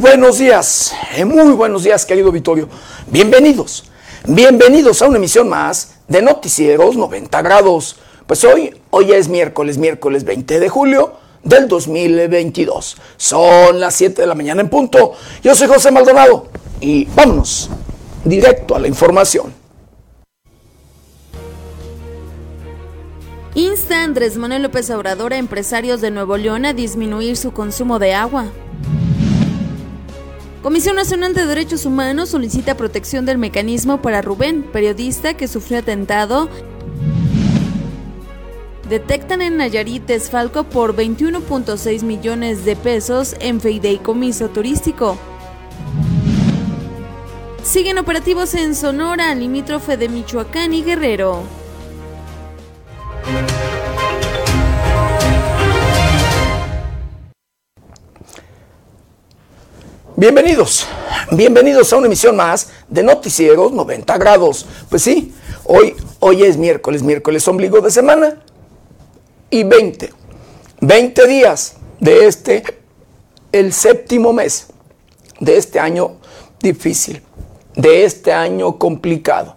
[0.00, 2.68] buenos días, eh, muy buenos días, querido Vittorio.
[3.08, 3.84] Bienvenidos,
[4.26, 7.96] bienvenidos a una emisión más de Noticieros 90 grados.
[8.26, 11.12] Pues hoy, hoy es miércoles, miércoles 20 de julio
[11.42, 12.96] del 2022.
[13.18, 15.12] Son las 7 de la mañana en punto.
[15.42, 16.48] Yo soy José Maldonado
[16.80, 17.68] y vámonos
[18.24, 19.52] directo a la información.
[23.54, 28.14] Insta Andrés Manuel López Obrador a empresarios de Nuevo León a disminuir su consumo de
[28.14, 28.46] agua.
[30.62, 36.50] Comisión Nacional de Derechos Humanos solicita protección del mecanismo para Rubén, periodista que sufrió atentado.
[38.90, 45.16] Detectan en Nayarit desfalco por 21.6 millones de pesos en fideicomiso turístico.
[47.62, 51.42] Siguen operativos en Sonora, limítrofe de Michoacán y Guerrero.
[60.20, 60.86] Bienvenidos,
[61.30, 64.66] bienvenidos a una emisión más de Noticieros 90 grados.
[64.90, 68.42] Pues sí, hoy, hoy es miércoles, miércoles ombligo de semana
[69.48, 70.12] y 20,
[70.82, 72.62] 20 días de este,
[73.50, 74.66] el séptimo mes
[75.38, 76.16] de este año
[76.60, 77.22] difícil,
[77.74, 79.56] de este año complicado,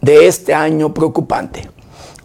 [0.00, 1.68] de este año preocupante.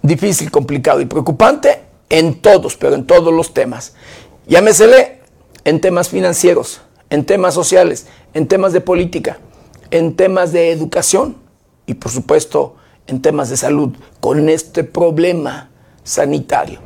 [0.03, 3.95] Difícil, complicado y preocupante en todos, pero en todos los temas.
[4.45, 5.21] Llámesele
[5.63, 9.37] en temas financieros, en temas sociales, en temas de política,
[9.91, 11.37] en temas de educación
[11.85, 12.75] y por supuesto
[13.07, 15.69] en temas de salud, con este problema
[16.03, 16.79] sanitario.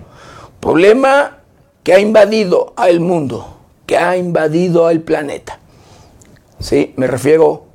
[0.59, 1.39] Problema
[1.83, 5.59] que ha invadido al mundo, que ha invadido al planeta.
[6.59, 7.65] Sí, me refiero,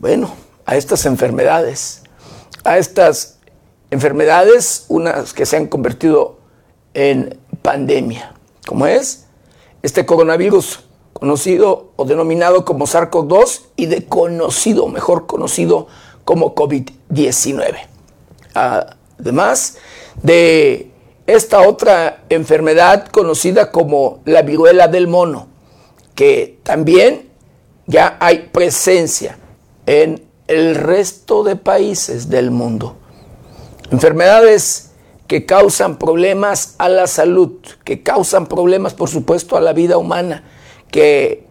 [0.00, 0.34] bueno,
[0.66, 2.02] a estas enfermedades,
[2.64, 3.38] a estas
[3.90, 6.38] enfermedades, unas que se han convertido
[6.94, 8.34] en pandemia,
[8.66, 9.26] como es
[9.82, 10.83] este coronavirus
[11.14, 15.86] conocido o denominado como SARS-CoV-2 y de conocido, mejor conocido
[16.24, 17.76] como COVID-19.
[18.54, 19.78] Además
[20.22, 20.90] de
[21.26, 25.48] esta otra enfermedad conocida como la viruela del mono,
[26.14, 27.30] que también
[27.86, 29.38] ya hay presencia
[29.86, 32.96] en el resto de países del mundo.
[33.90, 34.90] Enfermedades
[35.26, 37.52] que causan problemas a la salud,
[37.84, 40.44] que causan problemas, por supuesto, a la vida humana,
[40.94, 41.44] que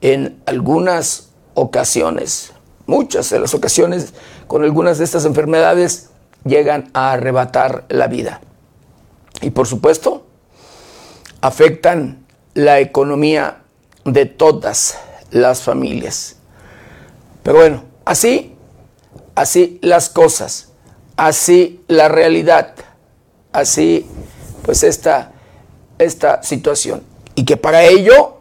[0.00, 2.52] en algunas ocasiones,
[2.86, 4.12] muchas de las ocasiones,
[4.48, 6.10] con algunas de estas enfermedades,
[6.44, 8.40] llegan a arrebatar la vida.
[9.40, 10.26] Y por supuesto,
[11.40, 13.62] afectan la economía
[14.04, 14.98] de todas
[15.30, 16.34] las familias.
[17.44, 18.56] Pero bueno, así,
[19.36, 20.70] así las cosas,
[21.16, 22.74] así la realidad,
[23.52, 24.08] así
[24.62, 25.30] pues esta,
[26.00, 27.04] esta situación.
[27.36, 28.37] Y que para ello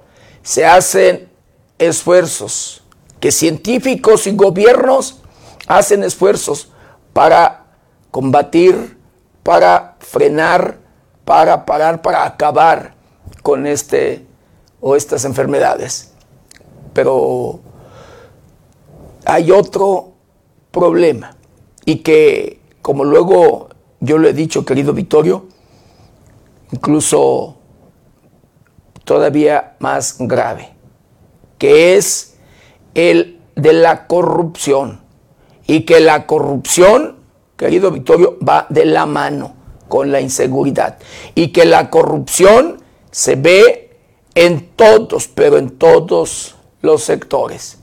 [0.48, 1.28] se hacen
[1.78, 2.82] esfuerzos,
[3.20, 5.20] que científicos y gobiernos
[5.68, 6.72] hacen esfuerzos
[7.12, 7.66] para
[8.12, 8.98] combatir,
[9.44, 10.78] para frenar,
[11.26, 12.96] para parar, para acabar
[13.44, 14.26] con este
[14.80, 16.14] o estas enfermedades.
[16.94, 17.60] Pero
[19.26, 20.14] hay otro
[20.72, 21.36] problema
[21.84, 23.68] y que, como luego
[24.00, 25.48] yo lo he dicho, querido Vittorio,
[26.72, 27.57] incluso
[29.08, 30.74] todavía más grave,
[31.58, 32.36] que es
[32.94, 35.02] el de la corrupción.
[35.66, 37.16] Y que la corrupción,
[37.56, 39.56] querido Victorio, va de la mano
[39.88, 40.98] con la inseguridad.
[41.36, 43.98] Y que la corrupción se ve
[44.36, 47.78] en todos, pero en todos los sectores.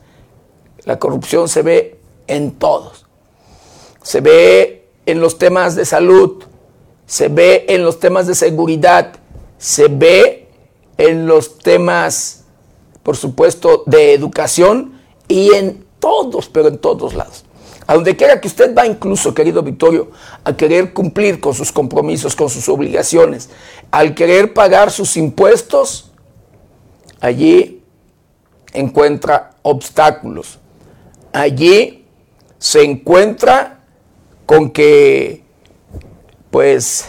[0.85, 3.07] La corrupción se ve en todos.
[4.03, 6.45] Se ve en los temas de salud,
[7.07, 9.15] se ve en los temas de seguridad,
[9.57, 10.44] se ve
[10.99, 12.45] en los temas,
[13.03, 17.45] por supuesto, de educación y en todos, pero en todos lados.
[17.87, 20.11] A donde quiera que usted va, incluso, querido Victorio,
[20.43, 23.51] a querer cumplir con sus compromisos, con sus obligaciones,
[23.91, 26.11] al querer pagar sus impuestos,
[27.21, 27.83] allí
[28.73, 30.59] encuentra obstáculos.
[31.33, 32.07] Allí
[32.59, 33.85] se encuentra
[34.47, 35.45] con que,
[36.51, 37.07] pues,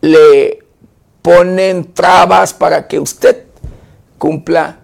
[0.00, 0.61] le
[1.22, 3.46] ponen trabas para que usted
[4.18, 4.80] cumpla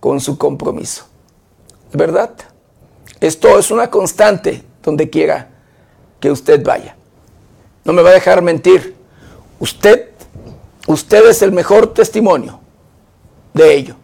[0.00, 1.06] con su compromiso.
[1.92, 2.32] ¿Verdad?
[3.20, 5.48] Esto es una constante donde quiera
[6.18, 6.96] que usted vaya.
[7.84, 8.94] No me va a dejar mentir.
[9.58, 10.10] Usted,
[10.86, 12.60] usted es el mejor testimonio
[13.54, 13.96] de ello.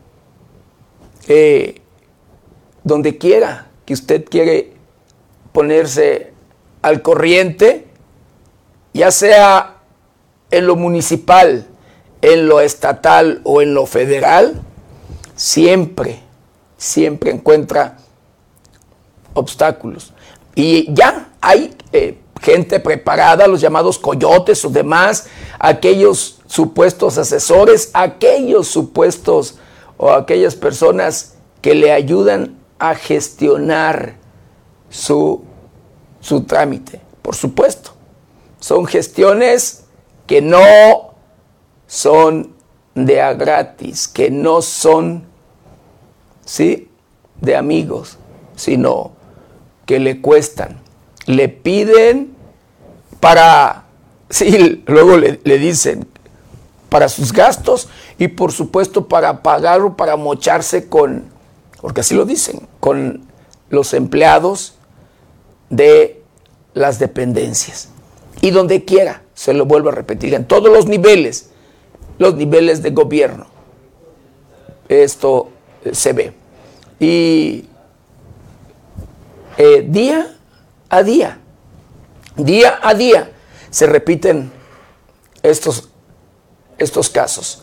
[2.84, 4.72] donde quiera que usted quiere
[5.52, 6.32] ponerse
[6.82, 7.86] al corriente,
[8.92, 9.75] ya sea
[10.56, 11.66] en lo municipal,
[12.22, 14.60] en lo estatal o en lo federal,
[15.34, 16.20] siempre,
[16.78, 17.98] siempre encuentra
[19.34, 20.12] obstáculos.
[20.54, 25.26] Y ya hay eh, gente preparada, los llamados coyotes o demás,
[25.58, 29.58] aquellos supuestos asesores, aquellos supuestos
[29.96, 34.16] o aquellas personas que le ayudan a gestionar
[34.88, 35.42] su,
[36.20, 37.00] su trámite.
[37.22, 37.90] Por supuesto,
[38.60, 39.85] son gestiones
[40.26, 41.14] que no
[41.86, 42.54] son
[42.94, 45.24] de a gratis, que no son,
[46.44, 46.88] ¿sí?
[47.40, 48.18] De amigos,
[48.56, 49.12] sino
[49.84, 50.80] que le cuestan.
[51.26, 52.34] Le piden
[53.20, 53.84] para,
[54.30, 56.06] sí, luego le, le dicen,
[56.88, 57.88] para sus gastos
[58.18, 61.24] y por supuesto para pagar o para mocharse con,
[61.80, 63.26] porque así lo dicen, con
[63.68, 64.76] los empleados
[65.68, 66.22] de
[66.74, 67.88] las dependencias.
[68.40, 71.50] Y donde quiera, se lo vuelvo a repetir, en todos los niveles,
[72.18, 73.46] los niveles de gobierno.
[74.88, 75.50] Esto
[75.84, 76.32] eh, se ve.
[76.98, 77.66] Y
[79.58, 80.34] eh, día
[80.88, 81.38] a día,
[82.34, 83.30] día a día,
[83.68, 84.50] se repiten
[85.42, 85.90] estos,
[86.78, 87.62] estos casos.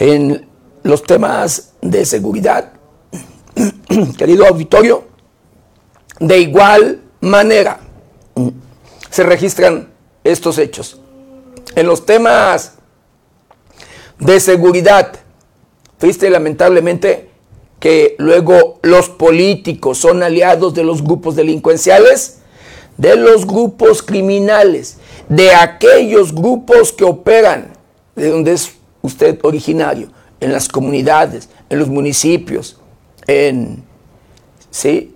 [0.00, 0.48] En
[0.82, 2.72] los temas de seguridad,
[4.18, 5.06] querido auditorio,
[6.18, 7.78] de igual manera
[9.10, 9.96] se registran
[10.32, 11.00] estos hechos.
[11.74, 12.74] En los temas
[14.18, 15.12] de seguridad,
[15.98, 17.30] triste lamentablemente
[17.80, 22.38] que luego los políticos son aliados de los grupos delincuenciales,
[22.96, 24.98] de los grupos criminales,
[25.28, 27.72] de aquellos grupos que operan,
[28.16, 28.72] de donde es
[29.02, 30.10] usted originario,
[30.40, 32.80] en las comunidades, en los municipios,
[33.26, 33.84] en,
[34.70, 35.14] ¿sí?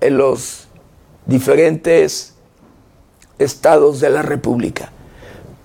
[0.00, 0.68] en los
[1.26, 2.33] diferentes
[3.38, 4.92] estados de la República.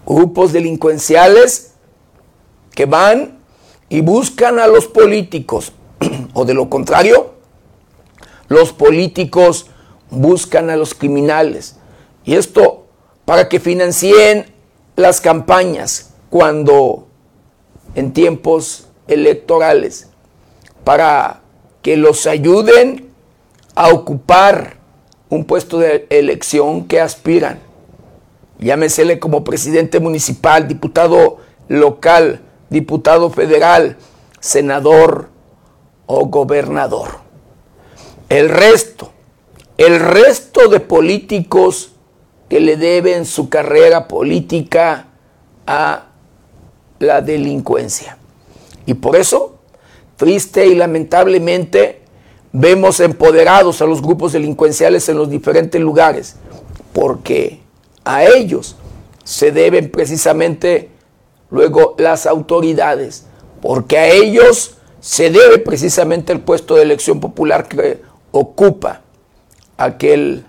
[0.06, 1.74] Grupos delincuenciales
[2.74, 3.40] que van
[3.90, 5.74] y buscan a los políticos,
[6.34, 7.34] o de lo contrario,
[8.48, 9.68] los políticos
[10.10, 11.76] buscan a los criminales.
[12.26, 12.86] Y esto
[13.26, 14.48] para que financien
[14.96, 17.08] las campañas cuando
[17.96, 20.10] en tiempos electorales,
[20.84, 21.42] para
[21.82, 23.12] que los ayuden
[23.76, 24.79] a ocupar
[25.30, 27.60] un puesto de elección que aspiran.
[28.60, 31.38] Llámesele como presidente municipal, diputado
[31.68, 33.98] local, diputado federal,
[34.40, 35.30] senador
[36.08, 37.20] o gobernador.
[38.28, 39.12] El resto,
[39.78, 41.94] el resto de políticos
[42.50, 45.08] que le deben su carrera política
[45.68, 46.08] a
[46.98, 48.18] la delincuencia.
[48.86, 49.60] Y por eso,
[50.18, 51.99] triste y lamentablemente,
[52.52, 56.36] vemos empoderados a los grupos delincuenciales en los diferentes lugares,
[56.94, 57.60] porque
[58.04, 58.76] a ellos
[59.24, 60.90] se deben precisamente
[61.52, 63.26] luego las autoridades,
[63.62, 68.02] porque a ellos se debe precisamente el puesto de elección popular que
[68.32, 69.02] ocupa
[69.78, 70.46] aquel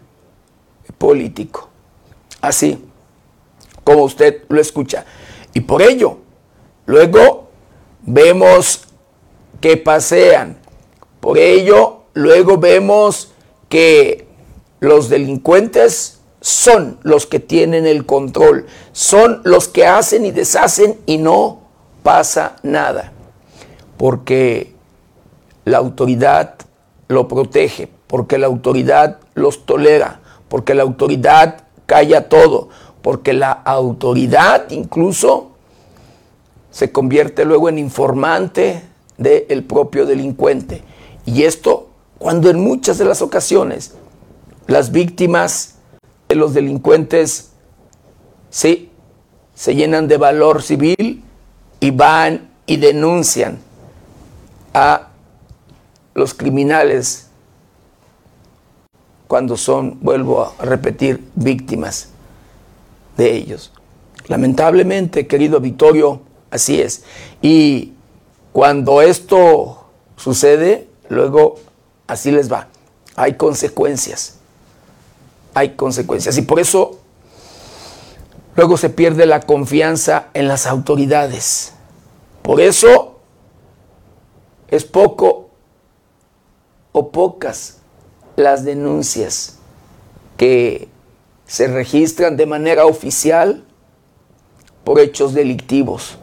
[0.99, 1.69] político.
[2.41, 2.85] Así
[3.85, 5.05] como usted lo escucha.
[5.53, 6.19] Y por ello,
[6.87, 7.49] luego
[8.03, 8.83] vemos
[9.61, 10.60] que pasean.
[11.21, 13.33] Por ello, luego vemos
[13.69, 14.27] que
[14.81, 21.19] los delincuentes son los que tienen el control, son los que hacen y deshacen y
[21.19, 21.61] no
[22.03, 23.13] pasa nada,
[23.99, 24.73] porque
[25.65, 26.55] la autoridad
[27.09, 32.71] lo protege, porque la autoridad los tolera, porque la autoridad calla todo,
[33.03, 35.51] porque la autoridad incluso
[36.71, 38.83] se convierte luego en informante
[39.19, 40.83] del propio delincuente.
[41.33, 43.95] Y esto cuando en muchas de las ocasiones
[44.67, 45.77] las víctimas
[46.29, 47.53] de los delincuentes
[48.51, 48.91] sí,
[49.55, 51.23] se llenan de valor civil
[51.79, 53.59] y van y denuncian
[54.75, 55.09] a
[56.15, 57.29] los criminales
[59.29, 62.09] cuando son, vuelvo a repetir, víctimas
[63.17, 63.73] de ellos.
[64.27, 67.05] Lamentablemente, querido Vittorio, así es.
[67.41, 67.93] Y
[68.53, 69.85] cuando esto
[70.17, 71.57] sucede, luego
[72.07, 72.69] así les va.
[73.17, 74.39] Hay consecuencias.
[75.53, 76.39] Hay consecuencias.
[76.39, 76.99] Y por eso
[78.57, 81.75] luego se pierde la confianza en las autoridades.
[82.43, 83.21] Por eso
[84.69, 85.51] es poco
[86.93, 87.79] o pocas
[88.37, 89.59] las denuncias
[90.37, 90.89] que
[91.47, 93.65] se registran de manera oficial
[94.85, 96.17] por hechos delictivos.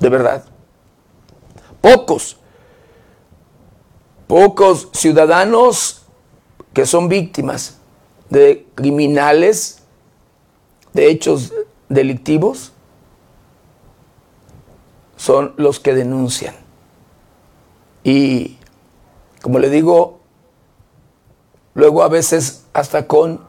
[0.00, 0.44] De verdad.
[1.80, 2.38] Pocos.
[4.26, 6.02] Pocos ciudadanos
[6.72, 7.78] que son víctimas
[8.28, 9.82] de criminales,
[10.92, 11.52] de hechos
[11.88, 12.72] delictivos,
[15.16, 16.54] son los que denuncian.
[18.04, 18.58] Y
[19.42, 20.20] como le digo,
[21.74, 23.40] luego a veces hasta con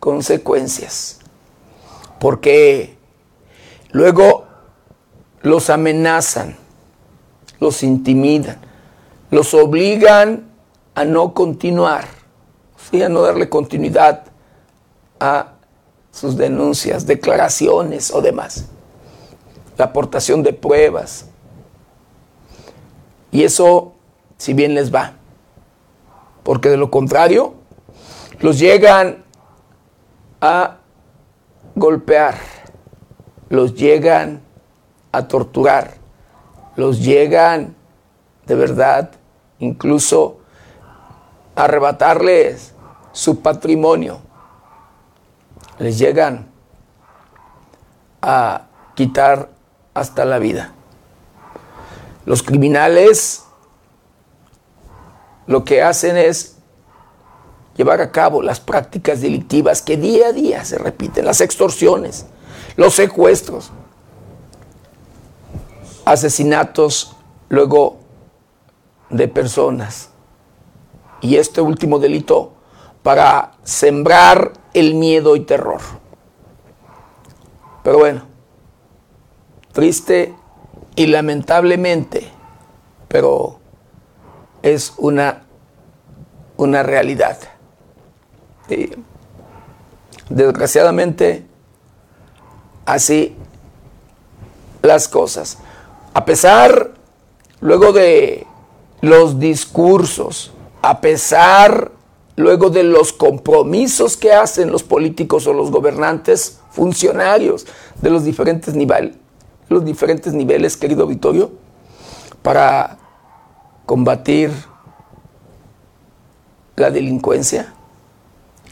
[0.00, 1.18] consecuencias.
[2.18, 2.96] Porque
[3.90, 4.46] luego
[5.42, 6.56] los amenazan,
[7.60, 8.60] los intimidan,
[9.30, 10.50] los obligan
[10.94, 12.04] a no continuar,
[12.92, 14.24] a no darle continuidad
[15.20, 15.52] a
[16.10, 18.66] sus denuncias, declaraciones o demás.
[19.76, 21.26] La aportación de pruebas.
[23.30, 23.92] Y eso,
[24.38, 25.14] si bien les va,
[26.42, 27.54] porque de lo contrario,
[28.40, 29.24] los llegan
[30.40, 30.78] a
[31.74, 32.36] golpear,
[33.50, 34.40] los llegan
[35.12, 35.94] a torturar,
[36.76, 37.74] los llegan
[38.46, 39.10] de verdad
[39.58, 40.38] incluso
[41.54, 42.74] arrebatarles
[43.12, 44.20] su patrimonio,
[45.78, 46.50] les llegan
[48.20, 49.48] a quitar
[49.94, 50.72] hasta la vida.
[52.26, 53.44] Los criminales
[55.46, 56.56] lo que hacen es
[57.76, 62.26] llevar a cabo las prácticas delictivas que día a día se repiten, las extorsiones,
[62.76, 63.70] los secuestros,
[66.04, 67.16] asesinatos
[67.48, 68.05] luego
[69.10, 70.10] de personas.
[71.20, 72.52] Y este último delito
[73.02, 75.80] para sembrar el miedo y terror.
[77.82, 78.22] Pero bueno,
[79.72, 80.34] triste
[80.96, 82.28] y lamentablemente,
[83.06, 83.60] pero
[84.62, 85.44] es una,
[86.56, 87.38] una realidad.
[90.28, 91.46] desgraciadamente,
[92.84, 93.36] así
[94.82, 95.58] las cosas.
[96.14, 96.90] A pesar,
[97.60, 98.46] luego de
[99.00, 101.92] los discursos, a pesar,
[102.36, 107.66] luego de los compromisos que hacen los políticos o los gobernantes, funcionarios
[108.00, 109.16] de los diferentes niveles,
[109.68, 111.50] los diferentes niveles, querido Vittorio,
[112.42, 112.98] para
[113.86, 114.50] combatir
[116.76, 117.74] la delincuencia.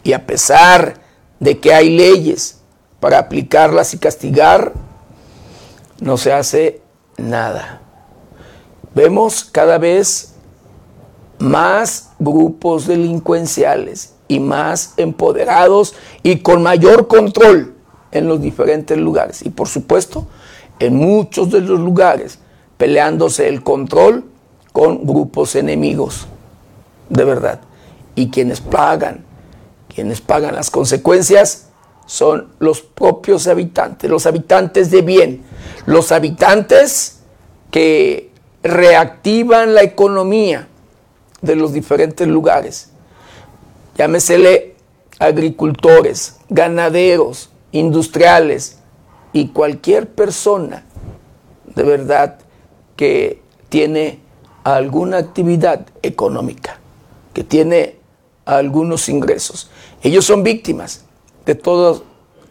[0.02, 1.00] Y a pesar
[1.40, 2.61] de que hay leyes
[3.00, 4.73] para aplicarlas y castigar,
[6.00, 6.83] no se hace
[7.16, 7.84] nada.
[8.94, 10.34] Vemos cada vez
[11.38, 17.74] más grupos delincuenciales y más empoderados y con mayor control
[18.12, 19.44] en los diferentes lugares.
[19.44, 20.26] Y por supuesto,
[20.78, 22.38] en muchos de los lugares,
[22.76, 24.24] peleándose el control
[24.72, 26.26] con grupos enemigos,
[27.08, 27.60] de verdad.
[28.14, 29.24] Y quienes pagan,
[29.92, 31.68] quienes pagan las consecuencias
[32.06, 35.42] son los propios habitantes, los habitantes de bien,
[35.86, 37.20] los habitantes
[37.70, 38.34] que
[38.64, 40.68] reactivan la economía
[41.42, 42.90] de los diferentes lugares.
[43.97, 44.75] Llámesele
[45.18, 48.78] agricultores, ganaderos, industriales
[49.33, 50.85] y cualquier persona
[51.75, 52.38] de verdad
[52.97, 54.21] que tiene
[54.64, 56.78] alguna actividad económica,
[57.33, 57.99] que tiene
[58.47, 59.71] algunos ingresos.
[60.02, 61.04] Ellos son víctimas
[61.44, 62.02] de todos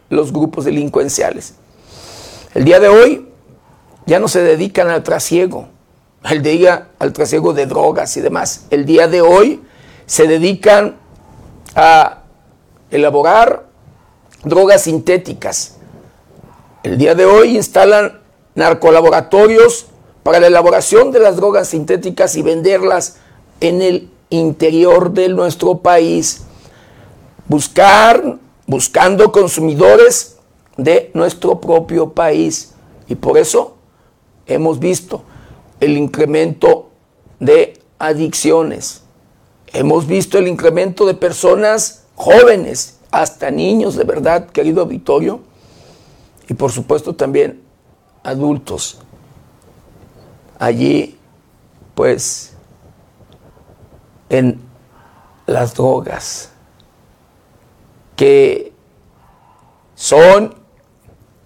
[0.10, 1.56] los grupos delincuenciales.
[2.54, 3.30] El día de hoy
[4.06, 5.70] ya no se dedican al trasiego,
[6.24, 8.66] al día al trasiego de drogas y demás.
[8.70, 9.62] El día de hoy
[10.06, 10.96] se dedican
[11.76, 12.24] a
[12.90, 13.68] elaborar
[14.44, 15.78] drogas sintéticas.
[16.84, 18.22] El día de hoy instalan
[18.56, 19.88] narcolaboratorios
[20.24, 23.18] para la elaboración de las drogas sintéticas y venderlas
[23.60, 26.44] en el interior de nuestro país.
[27.48, 30.38] Buscar, buscando consumidores
[30.78, 32.74] de nuestro propio país.
[33.08, 33.76] Y por eso
[34.46, 35.24] hemos visto
[35.84, 36.90] el incremento
[37.40, 39.04] de adicciones.
[39.68, 45.42] Hemos visto el incremento de personas jóvenes, hasta niños, de verdad, querido auditorio,
[46.48, 47.62] y por supuesto también
[48.24, 49.00] adultos.
[50.58, 51.18] Allí,
[51.96, 52.54] pues,
[54.30, 54.62] en
[55.46, 56.52] las drogas,
[58.16, 58.72] que
[59.96, 60.56] son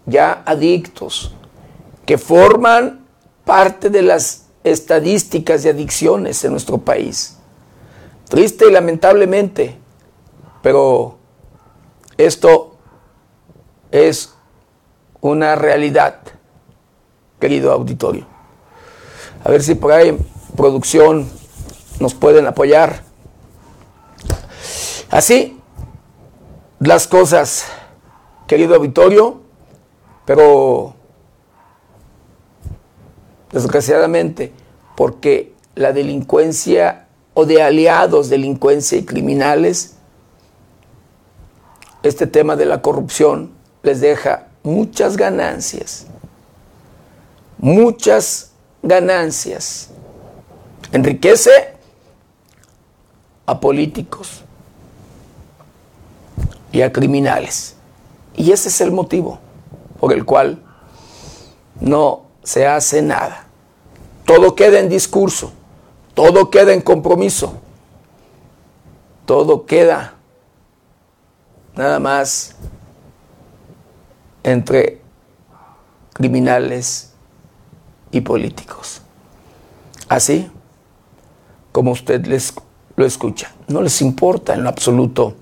[0.05, 1.33] ya adictos,
[2.05, 3.06] que forman
[3.47, 7.37] parte de las estadísticas de adicciones en nuestro país.
[8.29, 9.77] Triste y lamentablemente,
[10.61, 11.17] pero
[12.17, 12.77] esto
[13.89, 14.33] es
[15.21, 16.19] una realidad,
[17.39, 18.27] querido auditorio.
[19.43, 20.17] A ver si por ahí
[20.57, 21.29] producción
[21.99, 23.01] nos pueden apoyar.
[25.09, 25.57] Así
[26.79, 27.65] las cosas,
[28.45, 29.41] querido auditorio,
[30.25, 30.96] pero
[33.63, 34.51] desgraciadamente,
[34.95, 39.95] porque la delincuencia o de aliados, delincuencia y criminales,
[42.03, 43.51] este tema de la corrupción
[43.83, 46.07] les deja muchas ganancias,
[47.57, 49.89] muchas ganancias
[50.91, 51.51] enriquece
[53.45, 54.43] a políticos
[56.71, 57.75] y a criminales.
[58.35, 59.39] Y ese es el motivo
[59.99, 60.63] por el cual
[61.79, 63.46] no se hace nada.
[64.27, 65.53] Todo queda en discurso,
[66.13, 67.53] todo queda en compromiso,
[69.25, 70.15] todo queda
[71.77, 72.57] nada más
[74.43, 74.99] entre
[76.11, 77.13] criminales
[78.11, 79.01] y políticos.
[80.09, 80.51] Así
[81.71, 82.53] como usted les,
[82.97, 83.53] lo escucha.
[83.69, 85.35] No les importa en lo absoluto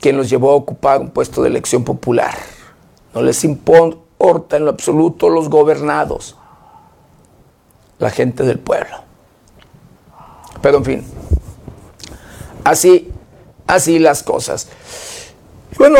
[0.00, 2.34] quién los llevó a ocupar un puesto de elección popular.
[3.14, 6.38] No les importa en lo absoluto los gobernados,
[8.02, 8.96] la gente del pueblo.
[10.60, 11.04] Pero en fin,
[12.64, 13.12] así,
[13.66, 14.66] así las cosas.
[15.78, 15.98] Bueno,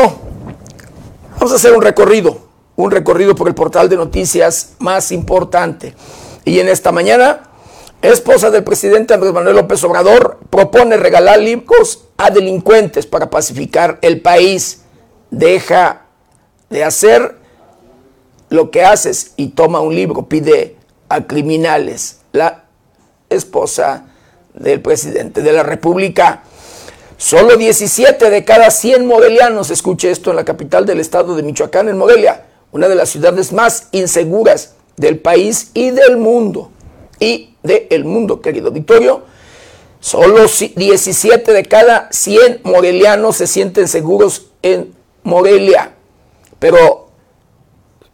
[1.35, 2.39] vamos a hacer un recorrido,
[2.75, 5.95] un recorrido por el portal de noticias más importante.
[6.43, 7.43] Y en esta mañana,
[8.01, 14.19] esposa del presidente Andrés Manuel López Obrador propone regalar libros a delincuentes para pacificar el
[14.19, 14.81] país.
[15.31, 16.01] Deja
[16.69, 17.37] de hacer
[18.49, 20.82] lo que haces y toma un libro, pide
[21.13, 22.17] a criminales.
[22.31, 22.63] La
[23.29, 24.05] esposa
[24.53, 26.43] del presidente de la República.
[27.17, 31.87] Solo 17 de cada 100 modelianos, escuche esto, en la capital del estado de Michoacán,
[31.87, 36.71] en Morelia, una de las ciudades más inseguras del país y del mundo.
[37.19, 39.21] Y del mundo, querido Victorio,
[39.99, 44.93] solo 17 de cada 100 morelianos se sienten seguros en
[45.23, 45.93] Morelia.
[46.59, 47.02] Pero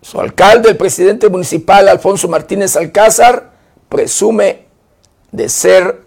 [0.02, 3.52] su alcalde, el presidente municipal, Alfonso Martínez Alcázar,
[3.90, 4.66] presume
[5.32, 6.02] de ser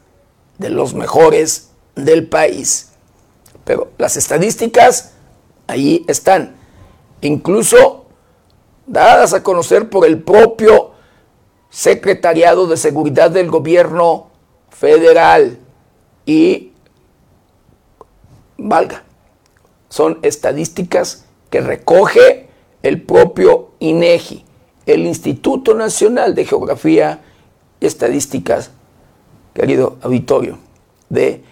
[0.58, 2.92] de los mejores del país.
[3.64, 5.12] Pero las estadísticas
[5.66, 6.56] ahí están,
[7.20, 8.06] incluso
[8.86, 10.92] dadas a conocer por el propio
[11.70, 14.30] Secretariado de Seguridad del Gobierno
[14.68, 15.58] Federal
[16.26, 16.72] y
[18.58, 19.04] valga,
[19.88, 22.50] son estadísticas que recoge
[22.82, 24.44] el propio INEGI,
[24.86, 27.20] el Instituto Nacional de Geografía
[27.80, 28.70] y Estadísticas,
[29.54, 30.58] querido auditorio,
[31.08, 31.42] de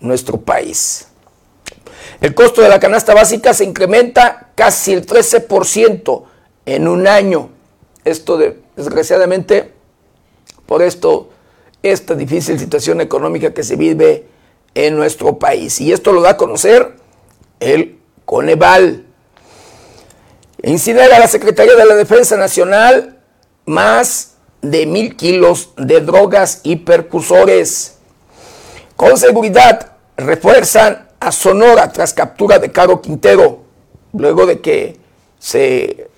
[0.00, 1.08] nuestro país.
[2.20, 6.24] El costo de la canasta básica se incrementa casi el 13%
[6.66, 7.50] en un año.
[8.04, 9.72] Esto de, desgraciadamente,
[10.66, 11.30] por esto,
[11.82, 14.26] esta difícil situación económica que se vive
[14.74, 15.80] en nuestro país.
[15.80, 16.96] Y esto lo da a conocer
[17.60, 19.06] el Coneval.
[20.62, 23.18] Incinera la Secretaría de la Defensa Nacional
[23.64, 27.98] más de mil kilos de drogas y percusores.
[28.96, 33.62] Con seguridad refuerzan a Sonora tras captura de Caro Quintero,
[34.12, 34.98] luego de que
[35.38, 36.08] se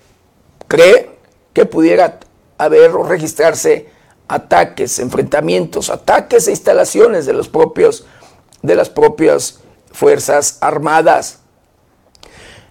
[0.67, 1.11] cree
[1.53, 2.19] que pudiera
[2.57, 3.89] haber o registrarse
[4.27, 8.05] ataques, enfrentamientos, ataques e instalaciones de los propios
[8.63, 9.59] de las propias
[9.91, 11.39] fuerzas armadas.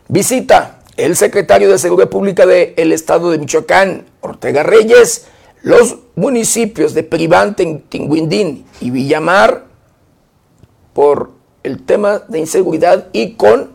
[0.09, 5.26] Visita el secretario de Seguridad Pública del Estado de Michoacán, Ortega Reyes,
[5.62, 9.64] los municipios de Peribante, Tinguindín y Villamar
[10.92, 11.30] por
[11.62, 13.70] el tema de inseguridad y con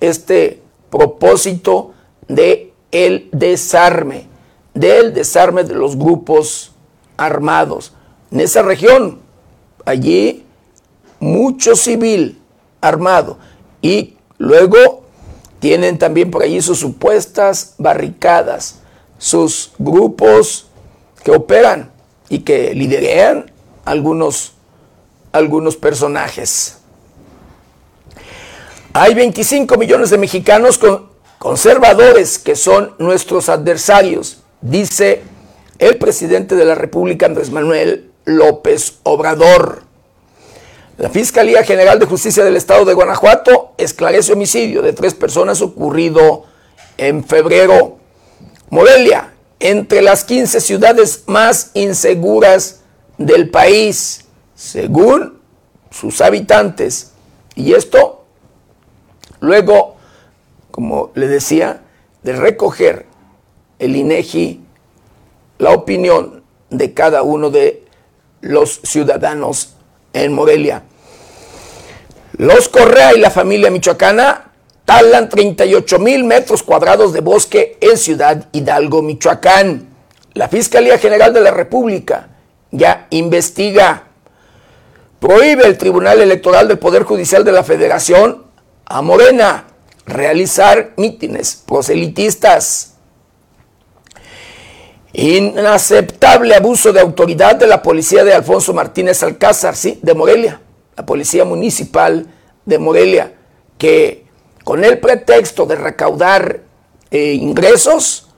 [0.00, 1.92] este propósito
[2.28, 4.26] de el desarme,
[4.72, 6.72] del desarme de los grupos
[7.18, 7.92] armados.
[8.30, 9.20] En esa región,
[9.84, 10.44] allí
[11.20, 12.40] mucho civil
[12.80, 13.38] armado
[13.82, 15.01] y luego
[15.62, 18.80] tienen también por allí sus supuestas barricadas,
[19.16, 20.66] sus grupos
[21.22, 21.92] que operan
[22.28, 23.52] y que liderean
[23.84, 24.54] algunos,
[25.30, 26.78] algunos personajes.
[28.92, 35.22] Hay 25 millones de mexicanos con conservadores que son nuestros adversarios, dice
[35.78, 39.84] el presidente de la República, Andrés Manuel López Obrador.
[40.98, 46.44] La Fiscalía General de Justicia del Estado de Guanajuato esclarece homicidio de tres personas ocurrido
[46.98, 47.98] en febrero.
[48.70, 52.80] Morelia, entre las 15 ciudades más inseguras
[53.18, 54.24] del país,
[54.54, 55.40] según
[55.90, 57.12] sus habitantes.
[57.54, 58.22] Y esto
[59.42, 59.96] Luego,
[60.70, 61.82] como le decía,
[62.22, 63.06] de recoger
[63.80, 64.60] el INEGI
[65.58, 67.84] la opinión de cada uno de
[68.40, 69.74] los ciudadanos
[70.12, 70.82] en Morelia.
[72.38, 74.52] Los Correa y la familia michoacana
[74.84, 79.88] talan 38 mil metros cuadrados de bosque en Ciudad Hidalgo, Michoacán.
[80.34, 82.28] La Fiscalía General de la República
[82.70, 84.04] ya investiga.
[85.20, 88.44] Prohíbe el Tribunal Electoral del Poder Judicial de la Federación
[88.86, 89.66] a Morena
[90.06, 92.91] realizar mítines proselitistas.
[95.14, 100.60] Inaceptable abuso de autoridad de la policía de Alfonso Martínez Alcázar, sí, de Morelia,
[100.96, 102.26] la policía municipal
[102.64, 103.34] de Morelia,
[103.76, 104.24] que
[104.64, 106.62] con el pretexto de recaudar
[107.10, 108.28] eh, ingresos,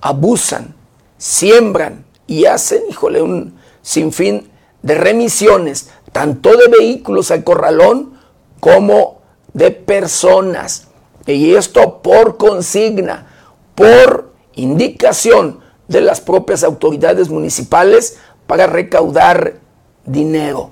[0.00, 0.74] abusan,
[1.16, 4.50] siembran y hacen, híjole, un sinfín
[4.82, 8.18] de remisiones, tanto de vehículos al corralón
[8.58, 10.88] como de personas.
[11.26, 13.26] Y esto por consigna,
[13.76, 15.59] por indicación
[15.90, 19.58] de las propias autoridades municipales para recaudar
[20.06, 20.70] dinero.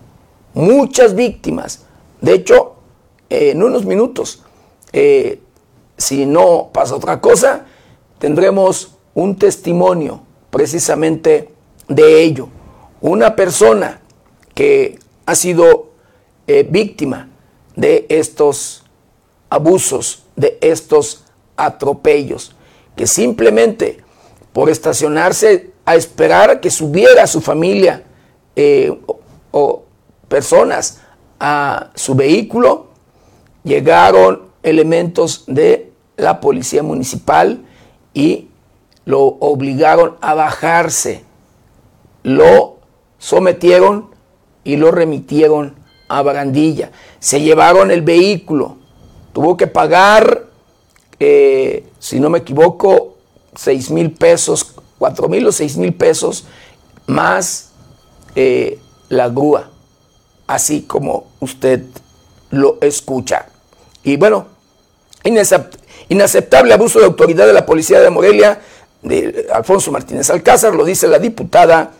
[0.55, 1.87] Muchas víctimas.
[2.21, 2.77] De hecho,
[3.29, 4.45] en unos minutos,
[4.93, 5.41] eh,
[5.97, 7.67] si no pasa otra cosa,
[8.21, 11.53] tendremos un testimonio precisamente
[11.89, 12.49] de ello.
[13.01, 14.01] Una persona
[14.55, 15.89] que ha sido
[16.47, 17.29] eh, víctima
[17.75, 18.85] de estos
[19.51, 21.25] abusos, de estos
[21.57, 22.55] atropellos,
[22.95, 24.07] que simplemente
[24.53, 28.05] por estacionarse a esperar que subiera su familia
[28.57, 28.97] eh,
[29.51, 29.83] o
[30.29, 31.01] personas
[31.41, 32.89] a su vehículo,
[33.65, 37.65] llegaron elementos de la policía municipal
[38.13, 38.49] y
[39.05, 41.25] lo obligaron a bajarse,
[42.23, 42.79] lo
[43.19, 44.11] sometieron
[44.65, 45.77] y lo remitieron
[46.09, 46.91] a Barandilla.
[47.21, 48.77] Se llevaron el vehículo,
[49.33, 50.47] tuvo que pagar,
[51.21, 53.18] eh, si no me equivoco,
[53.59, 56.45] 6 mil pesos, 4 mil o 6 mil pesos,
[57.07, 57.71] más
[58.37, 59.69] eh, la grúa,
[60.47, 61.83] así como usted
[62.51, 63.47] lo escucha.
[64.05, 64.47] Y bueno,
[66.09, 68.61] inaceptable abuso de autoridad de la policía de Morelia,
[69.03, 71.91] de Alfonso Martínez Alcázar, lo dice la diputada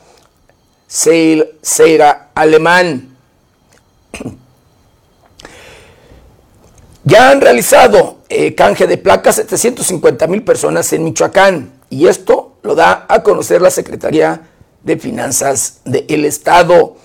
[0.87, 3.17] Seira Alemán.
[7.05, 12.75] Ya han realizado eh, canje de placas 750 mil personas en Michoacán y esto lo
[12.75, 14.43] da a conocer la Secretaría
[14.83, 16.97] de Finanzas del Estado.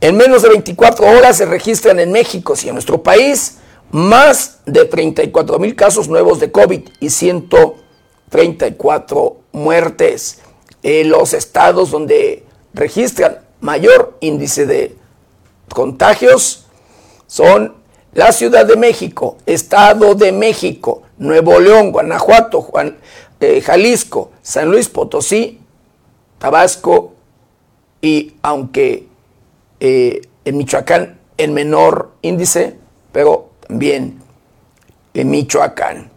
[0.00, 3.56] En menos de 24 horas se registran en México y en nuestro país
[3.90, 10.40] más de 34 mil casos nuevos de COVID y 134 muertes.
[10.82, 14.94] Los estados donde registran mayor índice de
[15.68, 16.66] contagios
[17.26, 17.77] son
[18.12, 22.96] la Ciudad de México, Estado de México, Nuevo León, Guanajuato, Juan,
[23.40, 25.60] eh, Jalisco, San Luis Potosí,
[26.38, 27.14] Tabasco
[28.00, 29.06] y aunque
[29.80, 32.76] eh, en Michoacán en menor índice,
[33.12, 34.20] pero también
[35.14, 36.10] en Michoacán.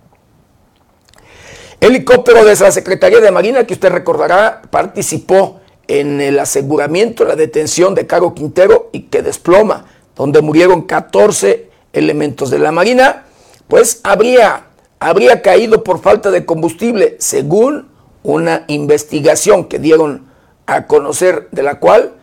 [1.79, 7.95] Helicóptero de la Secretaría de Marina, que usted recordará, participó en el aseguramiento, la detención
[7.95, 13.25] de Caro Quintero y que desploma, donde murieron 14 elementos de la Marina,
[13.67, 14.67] pues habría,
[14.99, 17.89] habría caído por falta de combustible, según
[18.23, 20.27] una investigación que dieron
[20.65, 22.13] a conocer, de la cual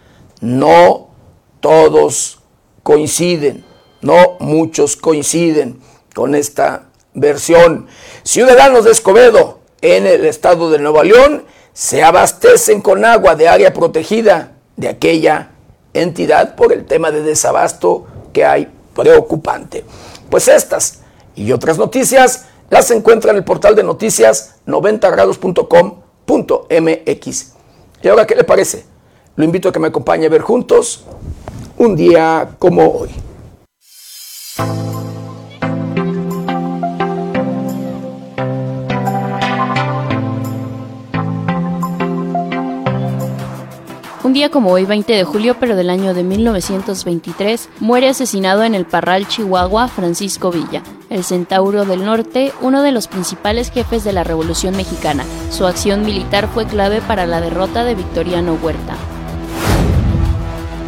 [0.40, 1.09] no
[1.61, 2.40] todos
[2.83, 3.64] coinciden,
[4.00, 5.81] no muchos coinciden
[6.14, 7.87] con esta versión.
[8.22, 13.72] Ciudadanos de Escobedo, en el estado de Nueva León, se abastecen con agua de área
[13.72, 15.50] protegida de aquella
[15.94, 19.84] entidad por el tema de desabasto que hay preocupante.
[20.28, 20.98] Pues estas
[21.37, 27.52] y otras noticias las encuentra en el portal de noticias 90grados.com.mx.
[28.02, 28.84] ¿Y ahora qué le parece?
[29.37, 31.04] Lo invito a que me acompañe a ver juntos
[31.76, 33.11] un día como hoy.
[44.38, 48.85] Día como hoy, 20 de julio, pero del año de 1923, muere asesinado en el
[48.85, 54.22] Parral, Chihuahua, Francisco Villa, el Centauro del Norte, uno de los principales jefes de la
[54.22, 55.24] Revolución Mexicana.
[55.51, 58.94] Su acción militar fue clave para la derrota de Victoriano Huerta.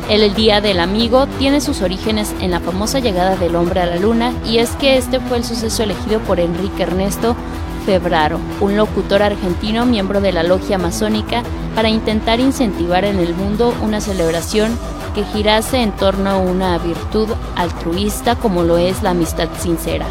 [0.09, 3.97] El Día del Amigo tiene sus orígenes en la famosa llegada del hombre a la
[3.97, 7.35] luna y es que este fue el suceso elegido por Enrique Ernesto
[7.81, 11.43] Febraro, un locutor argentino miembro de la logia masónica,
[11.75, 14.79] para intentar incentivar en el mundo una celebración
[15.14, 20.07] que girase en torno a una virtud altruista como lo es la amistad sincera.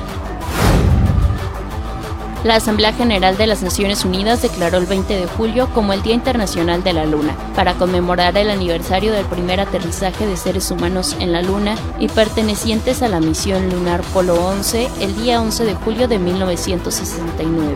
[2.44, 6.14] La Asamblea General de las Naciones Unidas declaró el 20 de julio como el Día
[6.14, 11.34] Internacional de la Luna, para conmemorar el aniversario del primer aterrizaje de seres humanos en
[11.34, 16.08] la Luna y pertenecientes a la misión lunar Polo 11 el día 11 de julio
[16.08, 17.76] de 1969.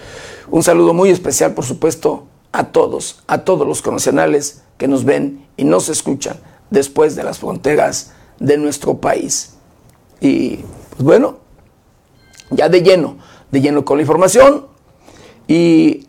[0.51, 5.47] Un saludo muy especial, por supuesto, a todos, a todos los conacionales que nos ven
[5.55, 6.35] y nos escuchan
[6.69, 9.55] después de las fronteras de nuestro país.
[10.19, 10.57] Y
[10.89, 11.37] pues bueno,
[12.49, 13.17] ya de lleno,
[13.49, 14.67] de lleno con la información
[15.47, 16.05] y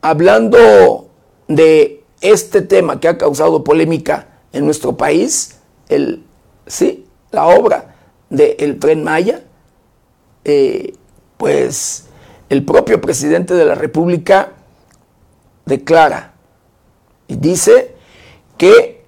[0.00, 1.08] hablando
[1.48, 5.56] de este tema que ha causado polémica en nuestro país,
[5.88, 6.22] el,
[6.68, 7.96] sí, la obra
[8.30, 9.42] del tren Maya,
[10.44, 10.94] eh,
[11.36, 12.06] pues
[12.52, 14.50] el propio presidente de la República
[15.64, 16.34] declara
[17.26, 17.94] y dice
[18.58, 19.06] que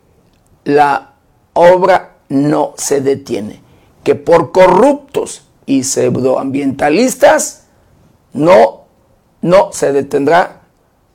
[0.65, 1.13] la
[1.53, 3.61] obra no se detiene,
[4.03, 7.67] que por corruptos y pseudoambientalistas
[8.33, 8.85] no,
[9.43, 10.63] no se detendrá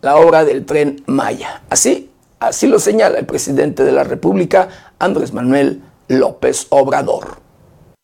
[0.01, 1.63] la obra del tren Maya.
[1.71, 7.48] Así, así lo señala el presidente de la República, Andrés Manuel López Obrador.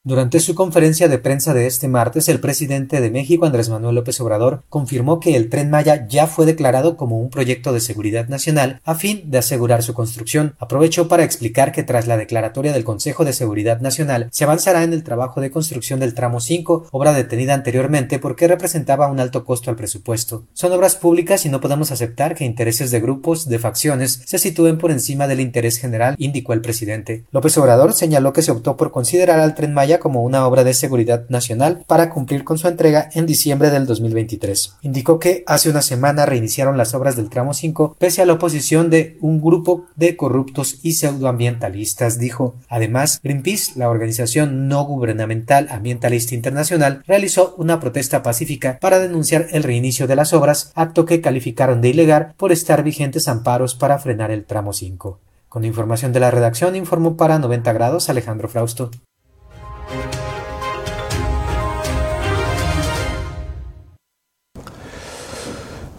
[0.07, 4.21] Durante su conferencia de prensa de este martes, el presidente de México, Andrés Manuel López
[4.21, 8.81] Obrador, confirmó que el tren Maya ya fue declarado como un proyecto de seguridad nacional
[8.85, 10.53] a fin de asegurar su construcción.
[10.59, 14.93] Aprovechó para explicar que tras la declaratoria del Consejo de Seguridad Nacional se avanzará en
[14.93, 19.71] el trabajo de construcción del tramo 5, obra detenida anteriormente porque representaba un alto costo
[19.71, 20.43] al presupuesto.
[20.53, 24.77] Son obras públicas y no podemos aceptar que intereses de grupos, de facciones, se sitúen
[24.77, 27.23] por encima del interés general, indicó el presidente.
[27.31, 30.73] López Obrador señaló que se optó por considerar al tren Maya como una obra de
[30.73, 34.75] seguridad nacional para cumplir con su entrega en diciembre del 2023.
[34.81, 38.89] Indicó que hace una semana reiniciaron las obras del tramo 5 pese a la oposición
[38.89, 42.55] de un grupo de corruptos y pseudoambientalistas, dijo.
[42.69, 49.63] Además, Greenpeace, la organización no gubernamental ambientalista internacional, realizó una protesta pacífica para denunciar el
[49.63, 54.31] reinicio de las obras, acto que calificaron de ilegal por estar vigentes amparos para frenar
[54.31, 55.19] el tramo 5.
[55.49, 58.91] Con información de la redacción informó para 90 grados Alejandro Frausto.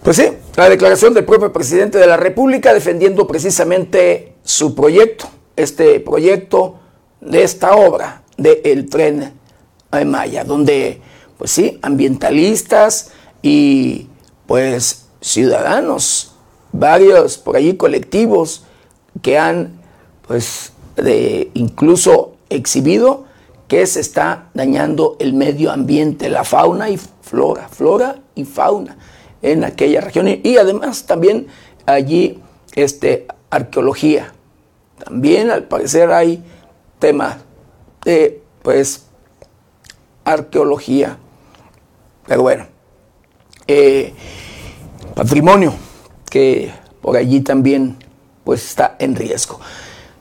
[0.07, 5.99] Pues sí, la declaración del propio presidente de la República defendiendo precisamente su proyecto, este
[5.99, 6.79] proyecto
[7.21, 9.33] de esta obra del tren
[10.07, 11.01] Maya, donde,
[11.37, 13.11] pues sí, ambientalistas
[13.43, 14.07] y
[14.47, 16.37] pues ciudadanos,
[16.71, 18.65] varios por allí colectivos
[19.23, 19.81] que han
[20.29, 23.25] pues de incluso exhibido
[23.67, 28.97] que se está dañando el medio ambiente, la fauna y flora, flora y fauna
[29.47, 30.29] en aquella región.
[30.29, 31.47] Y, además también
[31.87, 32.43] allí
[32.75, 34.33] este, arqueología.
[35.05, 36.43] También al parecer hay
[36.99, 37.37] temas
[38.05, 39.07] de pues
[40.25, 41.19] arqueología.
[42.27, 42.67] Pero bueno,
[43.69, 44.13] eh,
[45.15, 45.75] patrimonio
[46.29, 47.97] que por allí también
[48.43, 49.61] pues está en riesgo.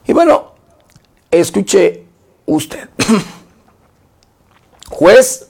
[0.06, 0.52] Y bueno,
[1.32, 2.04] escuche
[2.44, 2.88] usted.
[4.88, 5.48] Juez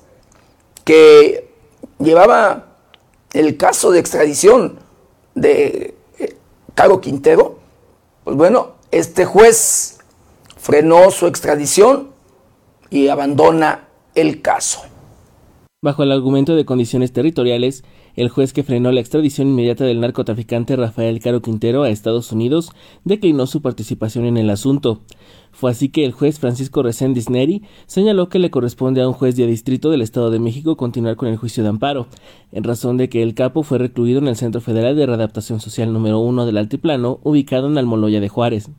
[0.84, 1.52] que
[1.98, 2.75] llevaba
[3.36, 4.78] el caso de extradición
[5.34, 6.36] de eh,
[6.74, 7.58] Caro Quintero,
[8.24, 9.98] pues bueno, este juez
[10.56, 12.10] frenó su extradición
[12.90, 14.82] y abandona el caso.
[15.82, 17.84] Bajo el argumento de condiciones territoriales,
[18.16, 22.70] el juez que frenó la extradición inmediata del narcotraficante Rafael Caro Quintero a Estados Unidos
[23.04, 25.02] declinó su participación en el asunto.
[25.52, 29.36] Fue así que el juez Francisco Reséndiz Neri señaló que le corresponde a un juez
[29.36, 32.08] de distrito del Estado de México continuar con el juicio de amparo,
[32.52, 35.92] en razón de que el capo fue recluido en el Centro Federal de Readaptación Social
[35.92, 38.70] número 1 del Altiplano, ubicado en Almoloya de Juárez.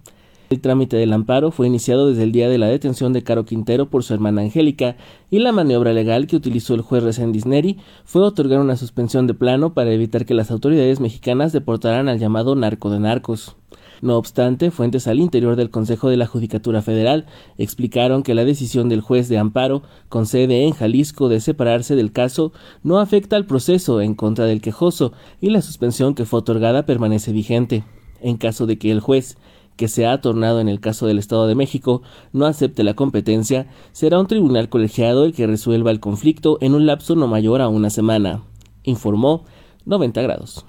[0.50, 3.90] El trámite del amparo fue iniciado desde el día de la detención de Caro Quintero
[3.90, 4.96] por su hermana Angélica,
[5.30, 9.34] y la maniobra legal que utilizó el juez Reséndiz Neri fue otorgar una suspensión de
[9.34, 13.58] plano para evitar que las autoridades mexicanas deportaran al llamado narco de narcos.
[14.02, 17.26] No obstante, fuentes al interior del Consejo de la Judicatura Federal
[17.58, 22.14] explicaron que la decisión del juez de amparo, con sede en Jalisco, de separarse del
[22.14, 26.86] caso no afecta al proceso en contra del quejoso y la suspensión que fue otorgada
[26.86, 27.84] permanece vigente.
[28.22, 29.38] En caso de que el juez
[29.78, 32.02] que se ha tornado en el caso del Estado de México
[32.34, 36.86] no acepte la competencia, será un tribunal colegiado el que resuelva el conflicto en un
[36.86, 38.44] lapso no mayor a una semana,
[38.84, 39.46] informó
[39.86, 40.66] 90 grados.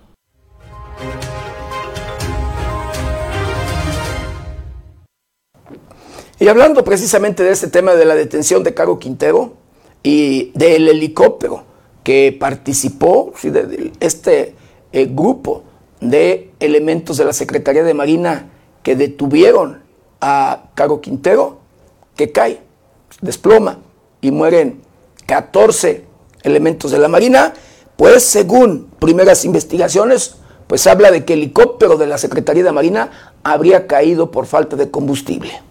[6.40, 9.55] Y hablando precisamente de este tema de la detención de Caro Quintero
[10.05, 11.64] y del helicóptero
[12.05, 13.33] que participó,
[13.99, 14.55] este
[14.92, 15.64] eh, grupo
[16.01, 18.51] de elementos de la Secretaría de Marina
[18.83, 19.83] que detuvieron
[20.21, 21.59] a Caro Quintero,
[22.17, 22.62] que cae,
[23.21, 23.79] desploma
[24.21, 24.81] y mueren
[25.27, 26.05] 14
[26.43, 27.55] elementos de la Marina,
[27.97, 30.37] pues según primeras investigaciones,
[30.67, 34.77] pues habla de que el helicóptero de la Secretaría de Marina habría caído por falta
[34.77, 35.68] de combustible.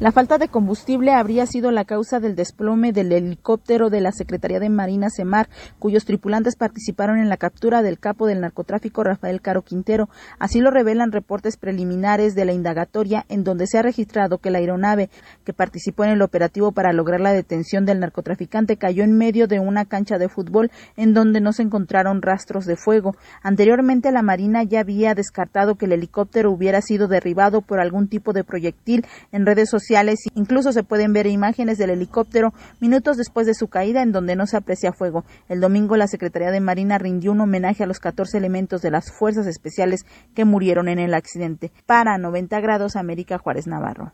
[0.00, 4.60] La falta de combustible habría sido la causa del desplome del helicóptero de la Secretaría
[4.60, 5.48] de Marina Semar,
[5.80, 10.08] cuyos tripulantes participaron en la captura del capo del narcotráfico Rafael Caro Quintero.
[10.38, 14.58] Así lo revelan reportes preliminares de la indagatoria, en donde se ha registrado que la
[14.58, 15.10] aeronave
[15.44, 19.58] que participó en el operativo para lograr la detención del narcotraficante cayó en medio de
[19.58, 23.16] una cancha de fútbol en donde no se encontraron rastros de fuego.
[23.42, 28.32] Anteriormente la Marina ya había descartado que el helicóptero hubiera sido derribado por algún tipo
[28.32, 29.87] de proyectil en redes sociales
[30.34, 34.46] Incluso se pueden ver imágenes del helicóptero minutos después de su caída en donde no
[34.46, 35.24] se aprecia fuego.
[35.48, 39.10] El domingo la Secretaría de Marina rindió un homenaje a los 14 elementos de las
[39.10, 41.72] fuerzas especiales que murieron en el accidente.
[41.86, 44.12] Para 90 grados América Juárez Navarro.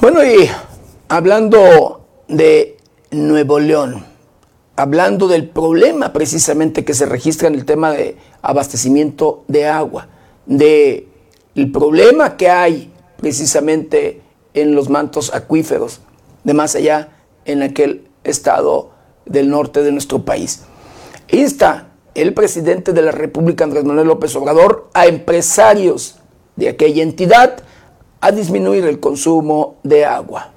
[0.00, 0.48] Bueno, y
[1.08, 2.76] hablando de
[3.10, 4.15] Nuevo León,
[4.76, 10.08] hablando del problema precisamente que se registra en el tema de abastecimiento de agua,
[10.44, 11.08] de
[11.54, 14.20] el problema que hay precisamente
[14.52, 16.00] en los mantos acuíferos,
[16.44, 17.08] de más allá
[17.46, 18.90] en aquel estado
[19.24, 20.62] del norte de nuestro país.
[21.28, 26.16] Insta el presidente de la República, Andrés Manuel López Obrador, a empresarios
[26.56, 27.58] de aquella entidad
[28.20, 30.52] a disminuir el consumo de agua.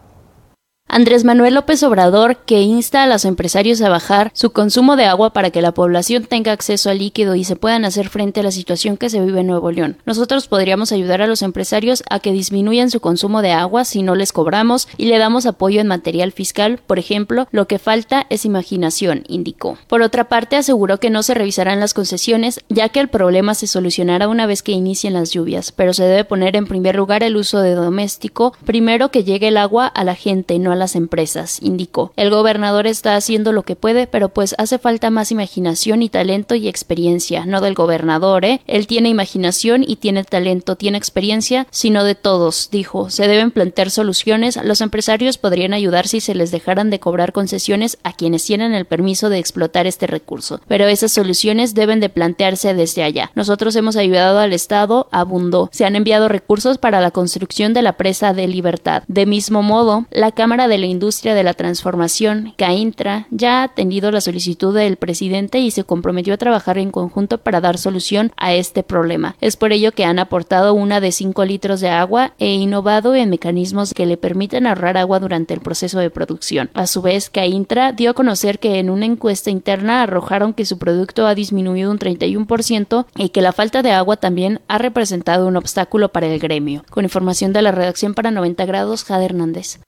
[0.91, 5.33] Andrés Manuel López Obrador, que insta a los empresarios a bajar su consumo de agua
[5.33, 8.49] para que la población tenga acceso al líquido y se puedan hacer frente a la
[8.49, 9.97] situación que se vive en Nuevo León.
[10.07, 14.15] Nosotros podríamos ayudar a los empresarios a que disminuyan su consumo de agua si no
[14.15, 18.43] les cobramos y le damos apoyo en material fiscal, por ejemplo, lo que falta es
[18.43, 19.77] imaginación, indicó.
[19.87, 23.67] Por otra parte, aseguró que no se revisarán las concesiones, ya que el problema se
[23.67, 27.37] solucionará una vez que inicien las lluvias, pero se debe poner en primer lugar el
[27.37, 31.59] uso de doméstico, primero que llegue el agua a la gente, no a las empresas,
[31.61, 32.11] indicó.
[32.15, 36.55] El gobernador está haciendo lo que puede, pero pues hace falta más imaginación y talento
[36.55, 38.61] y experiencia, no del gobernador, ¿eh?
[38.65, 43.09] Él tiene imaginación y tiene talento, tiene experiencia, sino de todos, dijo.
[43.09, 47.97] Se deben plantear soluciones, los empresarios podrían ayudar si se les dejaran de cobrar concesiones
[48.03, 52.73] a quienes tienen el permiso de explotar este recurso, pero esas soluciones deben de plantearse
[52.73, 53.31] desde allá.
[53.35, 55.69] Nosotros hemos ayudado al Estado, abundó.
[55.71, 59.03] Se han enviado recursos para la construcción de la presa de Libertad.
[59.07, 64.11] De mismo modo, la Cámara de la Industria de la Transformación, CAINTRA, ya ha atendido
[64.11, 68.53] la solicitud del presidente y se comprometió a trabajar en conjunto para dar solución a
[68.53, 69.35] este problema.
[69.41, 73.29] Es por ello que han aportado una de 5 litros de agua e innovado en
[73.29, 76.69] mecanismos que le permiten ahorrar agua durante el proceso de producción.
[76.73, 80.77] A su vez, CAINTRA dio a conocer que en una encuesta interna arrojaron que su
[80.77, 85.57] producto ha disminuido un 31% y que la falta de agua también ha representado un
[85.57, 86.83] obstáculo para el gremio.
[86.89, 89.79] Con información de la redacción para 90 grados, Jade Hernández.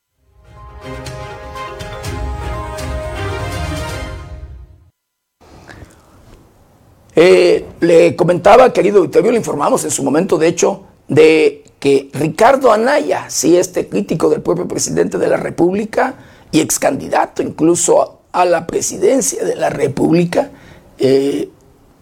[7.15, 12.71] Eh, le comentaba, querido auditorio, le informamos en su momento, de hecho, de que Ricardo
[12.71, 16.15] Anaya, sí, este crítico del propio presidente de la República
[16.51, 20.51] y ex candidato incluso a la presidencia de la República,
[20.97, 21.49] eh,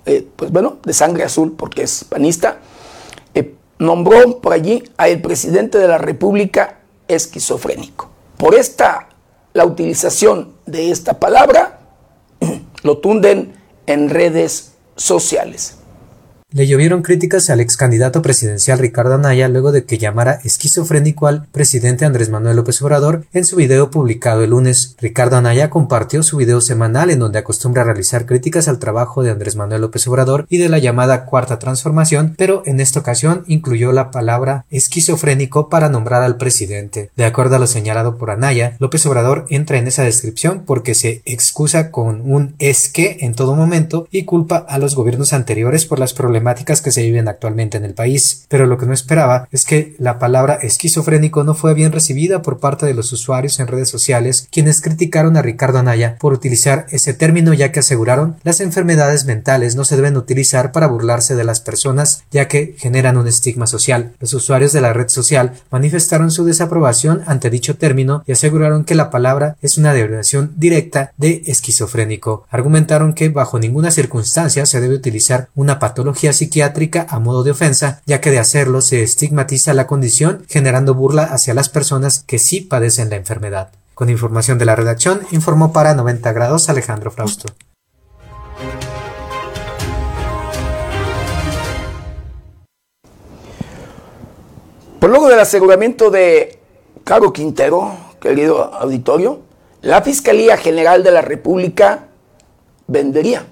[0.06, 2.60] eh, pues bueno, de sangre azul porque es panista,
[3.80, 8.09] nombró por allí al presidente de la República esquizofrénico.
[8.40, 9.10] Por esta,
[9.52, 11.82] la utilización de esta palabra,
[12.84, 13.54] lo tunden
[13.86, 15.79] en redes sociales.
[16.52, 21.46] Le llovieron críticas al ex candidato presidencial Ricardo Anaya luego de que llamara esquizofrénico al
[21.46, 24.96] presidente Andrés Manuel López Obrador en su video publicado el lunes.
[25.00, 29.56] Ricardo Anaya compartió su video semanal en donde acostumbra realizar críticas al trabajo de Andrés
[29.56, 34.10] Manuel López Obrador y de la llamada Cuarta Transformación, pero en esta ocasión incluyó la
[34.10, 37.12] palabra esquizofrénico para nombrar al presidente.
[37.16, 41.22] De acuerdo a lo señalado por Anaya, López Obrador entra en esa descripción porque se
[41.26, 46.00] excusa con un es que en todo momento y culpa a los gobiernos anteriores por
[46.00, 48.46] las problemas que se viven actualmente en el país.
[48.48, 52.60] Pero lo que no esperaba es que la palabra esquizofrénico no fue bien recibida por
[52.60, 57.14] parte de los usuarios en redes sociales, quienes criticaron a Ricardo Anaya por utilizar ese
[57.14, 61.60] término ya que aseguraron las enfermedades mentales no se deben utilizar para burlarse de las
[61.60, 64.14] personas ya que generan un estigma social.
[64.20, 68.96] Los usuarios de la red social manifestaron su desaprobación ante dicho término y aseguraron que
[68.96, 72.46] la palabra es una derivación directa de esquizofrénico.
[72.50, 78.02] Argumentaron que bajo ninguna circunstancia se debe utilizar una patología psiquiátrica a modo de ofensa,
[78.06, 82.62] ya que de hacerlo se estigmatiza la condición, generando burla hacia las personas que sí
[82.62, 83.72] padecen la enfermedad.
[83.94, 87.54] Con información de la redacción, informó para 90 grados Alejandro Frausto.
[95.00, 96.60] Por luego del aseguramiento de
[97.06, 99.42] Caro Quintero, querido auditorio,
[99.82, 102.08] la Fiscalía General de la República
[102.88, 103.46] vendería,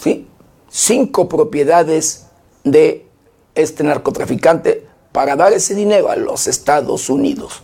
[0.00, 0.26] ¿sí?
[0.68, 2.26] Cinco propiedades
[2.64, 3.06] de
[3.54, 7.62] este narcotraficante para dar ese dinero a los Estados Unidos.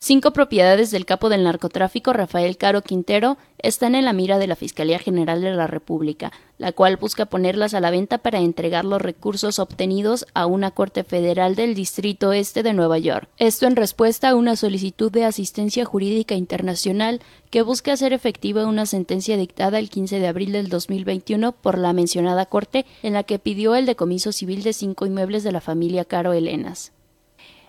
[0.00, 4.54] Cinco propiedades del capo del narcotráfico Rafael Caro Quintero están en la mira de la
[4.54, 9.02] Fiscalía General de la República, la cual busca ponerlas a la venta para entregar los
[9.02, 13.28] recursos obtenidos a una corte federal del Distrito Este de Nueva York.
[13.38, 17.20] Esto en respuesta a una solicitud de asistencia jurídica internacional
[17.50, 21.92] que busca hacer efectiva una sentencia dictada el 15 de abril del 2021 por la
[21.92, 26.04] mencionada corte en la que pidió el decomiso civil de cinco inmuebles de la familia
[26.04, 26.92] Caro Elenas.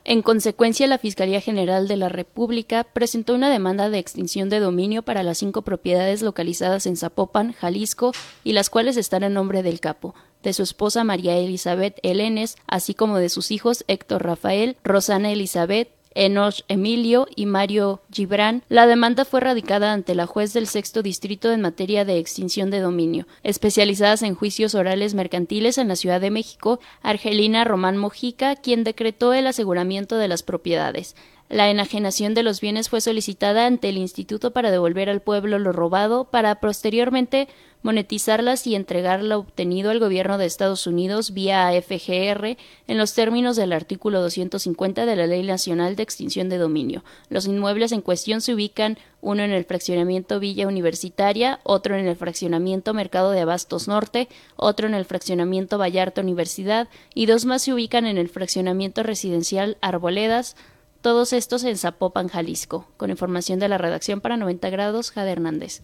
[0.09, 5.03] En consecuencia, la Fiscalía General de la República presentó una demanda de extinción de dominio
[5.03, 8.11] para las cinco propiedades localizadas en Zapopan, Jalisco,
[8.43, 12.95] y las cuales están en nombre del capo, de su esposa María Elizabeth Elenes, así
[12.95, 15.89] como de sus hijos Héctor Rafael, Rosana Elizabeth,
[16.19, 21.49] Enoch Emilio y Mario Gibran, la demanda fue radicada ante la juez del sexto distrito
[21.53, 26.29] en materia de extinción de dominio, especializadas en juicios orales mercantiles en la Ciudad de
[26.29, 31.15] México, Argelina Román Mojica, quien decretó el aseguramiento de las propiedades.
[31.47, 35.71] La enajenación de los bienes fue solicitada ante el Instituto para devolver al pueblo lo
[35.71, 37.47] robado para posteriormente
[37.81, 42.57] monetizarlas y entregar lo obtenido al gobierno de Estados Unidos vía FGR
[42.87, 47.03] en los términos del artículo 250 de la Ley Nacional de Extinción de Dominio.
[47.29, 52.15] Los inmuebles en cuestión se ubican uno en el fraccionamiento Villa Universitaria, otro en el
[52.15, 57.73] fraccionamiento Mercado de Abastos Norte, otro en el fraccionamiento Vallarta Universidad y dos más se
[57.73, 60.55] ubican en el fraccionamiento residencial Arboledas,
[61.01, 62.85] todos estos en Zapopan, Jalisco.
[62.97, 65.81] Con información de la redacción para 90 grados, Jade Hernández.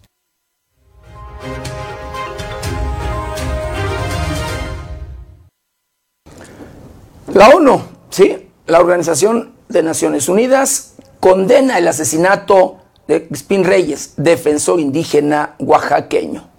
[7.33, 8.49] La ONU, ¿sí?
[8.65, 12.77] La Organización de Naciones Unidas condena el asesinato
[13.09, 16.54] de Spin Reyes, defensor indígena oaxaqueño.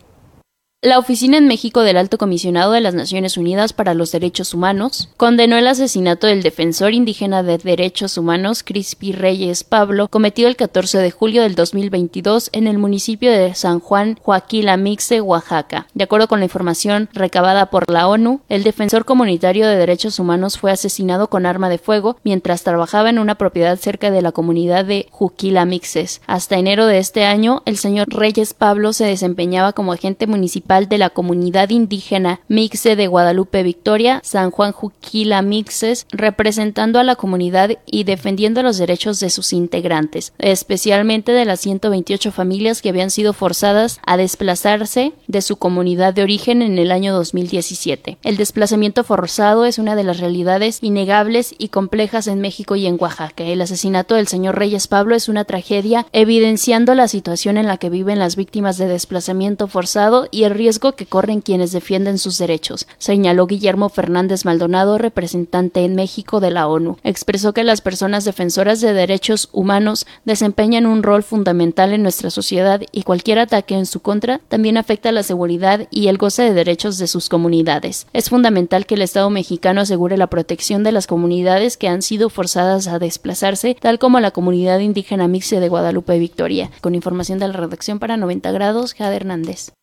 [0.87, 5.09] La Oficina en México del Alto Comisionado de las Naciones Unidas para los Derechos Humanos
[5.16, 10.99] condenó el asesinato del defensor indígena de derechos humanos Crispi Reyes Pablo, cometido el 14
[10.99, 15.89] de julio del 2022 en el municipio de San Juan, Joaquín Mixe, Oaxaca.
[15.95, 20.57] De acuerdo con la información recabada por la ONU, el defensor comunitario de derechos humanos
[20.57, 24.84] fue asesinado con arma de fuego mientras trabajaba en una propiedad cerca de la comunidad
[24.84, 26.20] de Juquila Mixes.
[26.28, 30.99] Hasta enero de este año, el señor Reyes Pablo se desempeñaba como agente municipal de
[30.99, 37.70] la comunidad indígena Mixe de Guadalupe Victoria, San Juan Juquila Mixes, representando a la comunidad
[37.87, 43.33] y defendiendo los derechos de sus integrantes, especialmente de las 128 familias que habían sido
[43.33, 48.18] forzadas a desplazarse de su comunidad de origen en el año 2017.
[48.22, 52.99] El desplazamiento forzado es una de las realidades innegables y complejas en México y en
[53.01, 53.45] Oaxaca.
[53.45, 57.91] El asesinato del señor Reyes Pablo es una tragedia evidenciando la situación en la que
[57.91, 60.66] viven las víctimas de desplazamiento forzado y el riesgo
[60.97, 66.67] que corren quienes defienden sus derechos, señaló Guillermo Fernández Maldonado, representante en México de la
[66.67, 66.99] ONU.
[67.05, 72.83] Expresó que las personas defensoras de derechos humanos desempeñan un rol fundamental en nuestra sociedad
[72.91, 76.99] y cualquier ataque en su contra también afecta la seguridad y el goce de derechos
[76.99, 78.09] de sus comunidades.
[78.12, 82.29] Es fundamental que el Estado mexicano asegure la protección de las comunidades que han sido
[82.29, 86.73] forzadas a desplazarse, tal como la comunidad indígena Mixe de Guadalupe Victoria.
[86.81, 89.77] Con información de la redacción para 90 grados, Jade Hernández.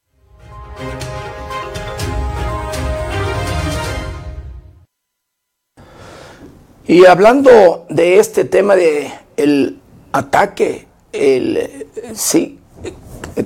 [6.85, 9.79] Y hablando de este tema de el
[10.11, 12.59] ataque, el sí,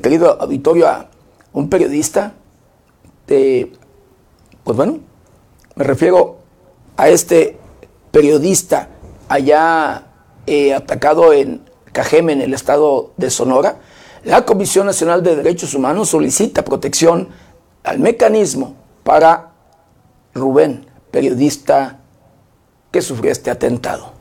[0.02, 1.10] querido auditorio a
[1.54, 2.34] un periodista,
[3.28, 3.68] pues
[4.64, 5.00] bueno,
[5.76, 6.40] me refiero
[6.98, 7.58] a este
[8.12, 8.90] periodista
[9.30, 10.08] allá
[10.46, 11.62] eh, atacado en
[11.92, 13.80] Cajeme, en el estado de Sonora,
[14.28, 17.30] la Comisión Nacional de Derechos Humanos solicita protección
[17.86, 18.76] al mecanismo
[19.06, 19.54] para
[20.34, 22.02] Rubén, periodista
[22.92, 24.14] que sufrió este atentado.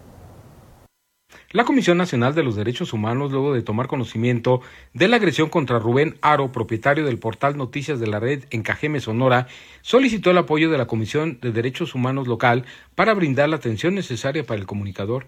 [1.51, 4.61] La Comisión Nacional de los Derechos Humanos, luego de tomar conocimiento
[4.95, 9.01] de la agresión contra Rubén Aro, propietario del portal Noticias de la Red en Cajeme,
[9.01, 9.49] Sonora,
[9.83, 14.47] solicitó el apoyo de la Comisión de Derechos Humanos local para brindar la atención necesaria
[14.47, 15.27] para el comunicador.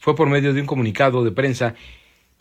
[0.00, 1.74] Fue por medio de un comunicado de prensa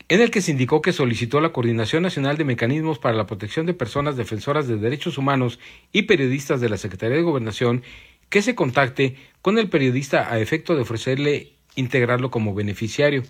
[0.08, 3.66] en el que se indicó que solicitó la Coordinación Nacional de Mecanismos para la Protección
[3.66, 5.60] de Personas Defensoras de Derechos Humanos
[5.92, 7.84] y Periodistas de la Secretaría de Gobernación
[8.30, 13.24] que se contacte con el periodista a efecto de ofrecerle integrarlo como beneficiario.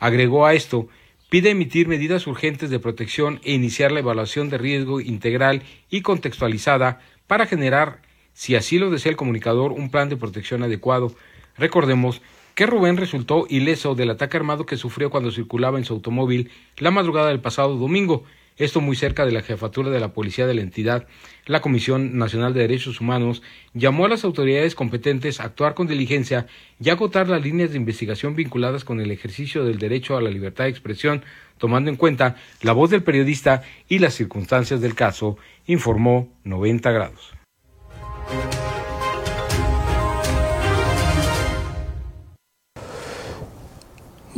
[0.00, 0.88] Agregó a esto,
[1.28, 7.00] pide emitir medidas urgentes de protección e iniciar la evaluación de riesgo integral y contextualizada
[7.26, 8.02] para generar,
[8.32, 11.14] si así lo desea el comunicador, un plan de protección adecuado.
[11.56, 12.22] Recordemos
[12.58, 16.90] que Rubén resultó ileso del ataque armado que sufrió cuando circulaba en su automóvil la
[16.90, 18.24] madrugada del pasado domingo,
[18.56, 21.06] esto muy cerca de la jefatura de la policía de la entidad.
[21.46, 23.44] La Comisión Nacional de Derechos Humanos
[23.74, 26.48] llamó a las autoridades competentes a actuar con diligencia
[26.80, 30.64] y agotar las líneas de investigación vinculadas con el ejercicio del derecho a la libertad
[30.64, 31.22] de expresión,
[31.58, 35.38] tomando en cuenta la voz del periodista y las circunstancias del caso,
[35.68, 37.34] informó 90 grados.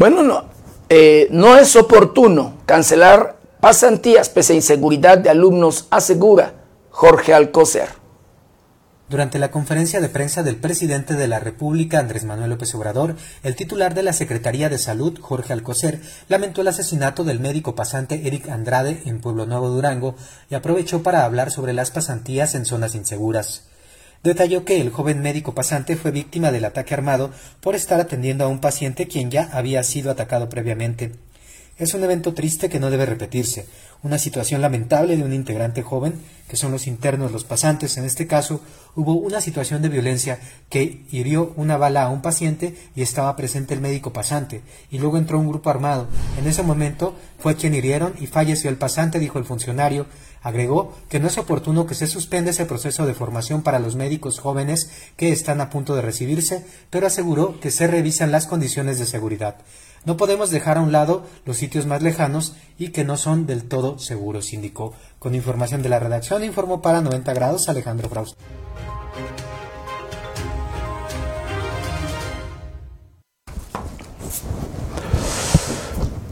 [0.01, 0.44] Bueno, no,
[0.88, 6.55] eh, no es oportuno cancelar pasantías pese a inseguridad de alumnos, asegura
[6.88, 7.90] Jorge Alcocer.
[9.11, 13.57] Durante la conferencia de prensa del presidente de la República, Andrés Manuel López Obrador, el
[13.57, 18.48] titular de la Secretaría de Salud, Jorge Alcocer, lamentó el asesinato del médico pasante Eric
[18.48, 20.14] Andrade en Pueblo Nuevo Durango
[20.48, 23.70] y aprovechó para hablar sobre las pasantías en zonas inseguras.
[24.23, 27.31] Detalló que el joven médico pasante fue víctima del ataque armado
[27.62, 31.12] por estar atendiendo a un paciente quien ya había sido atacado previamente.
[31.79, 33.64] Es un evento triste que no debe repetirse,
[34.03, 37.97] una situación lamentable de un integrante joven, que son los internos, los pasantes.
[37.97, 38.61] En este caso,
[38.95, 43.73] hubo una situación de violencia que hirió una bala a un paciente y estaba presente
[43.73, 44.61] el médico pasante,
[44.91, 46.09] y luego entró un grupo armado.
[46.39, 50.05] En ese momento fue quien hirieron y falleció el pasante, dijo el funcionario,
[50.43, 54.38] Agregó que no es oportuno que se suspenda ese proceso de formación para los médicos
[54.38, 59.07] jóvenes que están a punto de recibirse, pero aseguró que se revisan las condiciones de
[59.07, 59.57] seguridad.
[60.07, 63.64] No podemos dejar a un lado los sitios más lejanos y que no son del
[63.64, 64.95] todo seguros, indicó.
[65.18, 68.38] Con información de la redacción, informó para 90 grados Alejandro Fraust.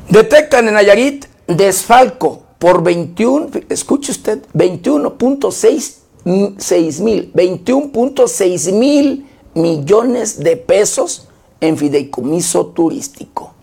[0.08, 11.28] Detectan en Nayarit desfalco por 21, escuche usted, 21.6 mil, 21.6 mil millones de pesos
[11.60, 13.54] en fideicomiso turístico.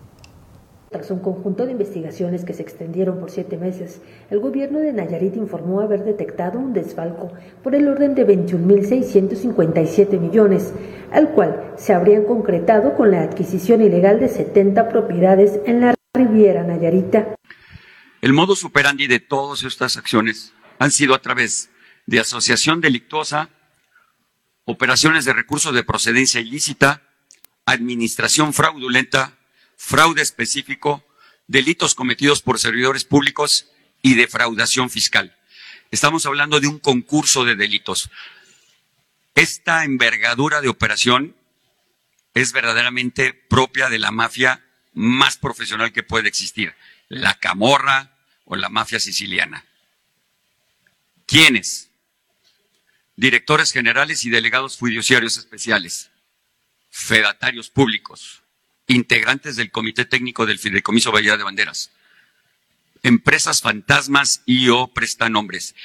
[0.90, 5.36] Tras un conjunto de investigaciones que se extendieron por siete meses, el gobierno de Nayarit
[5.36, 7.28] informó haber detectado un desfalco
[7.62, 10.72] por el orden de 21.657 millones,
[11.10, 16.62] al cual se habrían concretado con la adquisición ilegal de 70 propiedades en la Riviera
[16.62, 17.34] Nayarita.
[18.26, 21.70] El modo superandi de todas estas acciones han sido a través
[22.06, 23.50] de asociación delictuosa,
[24.64, 27.04] operaciones de recursos de procedencia ilícita,
[27.66, 29.38] administración fraudulenta,
[29.76, 31.06] fraude específico,
[31.46, 33.70] delitos cometidos por servidores públicos
[34.02, 35.36] y defraudación fiscal.
[35.92, 38.10] Estamos hablando de un concurso de delitos.
[39.36, 41.36] Esta envergadura de operación
[42.34, 44.64] es verdaderamente propia de la mafia
[44.94, 46.74] más profesional que puede existir
[47.08, 48.15] la camorra
[48.46, 49.64] o la mafia siciliana.
[51.26, 51.90] ¿Quiénes?
[53.16, 56.10] Directores generales y delegados fiduciarios especiales,
[56.90, 58.42] fedatarios públicos,
[58.86, 61.90] integrantes del Comité Técnico del Fideicomiso Bahía de Banderas,
[63.06, 65.76] empresas fantasmas y o prestanombres.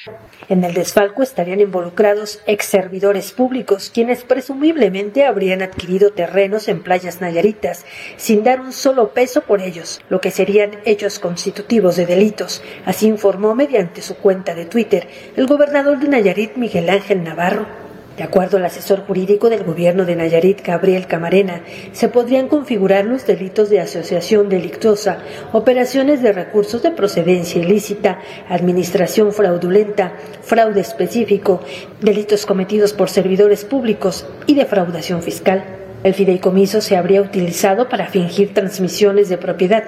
[0.50, 7.22] En el desfalco estarían involucrados ex servidores públicos, quienes presumiblemente habrían adquirido terrenos en playas
[7.22, 7.86] nayaritas
[8.18, 12.64] sin dar un solo peso por ellos, lo que serían hechos constitutivos de delitos.
[12.86, 17.91] Así informó mediante su cuenta de Twitter el gobernador de Nayarit, Miguel Ángel Navarro.
[18.22, 23.26] De acuerdo al asesor jurídico del gobierno de Nayarit, Gabriel Camarena, se podrían configurar los
[23.26, 25.18] delitos de asociación delictuosa,
[25.54, 30.14] operaciones de recursos de procedencia ilícita, administración fraudulenta,
[30.44, 31.62] fraude específico,
[32.00, 35.81] delitos cometidos por servidores públicos y defraudación fiscal.
[36.04, 39.84] El fideicomiso se habría utilizado para fingir transmisiones de propiedad,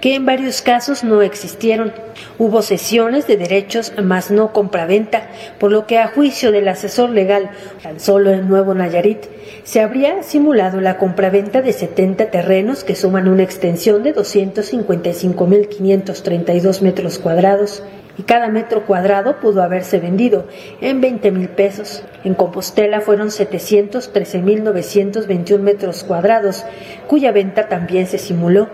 [0.00, 1.92] que en varios casos no existieron.
[2.38, 7.50] Hubo sesiones de derechos, más no compraventa, por lo que a juicio del asesor legal,
[7.82, 9.26] tan solo en Nuevo Nayarit,
[9.64, 17.18] se habría simulado la compraventa de 70 terrenos que suman una extensión de 255.532 metros
[17.18, 17.82] cuadrados
[18.18, 20.44] y cada metro cuadrado pudo haberse vendido
[20.80, 22.02] en 20 mil pesos.
[22.24, 26.66] En Compostela fueron 713.921 metros cuadrados,
[27.06, 28.68] cuya venta también se simuló.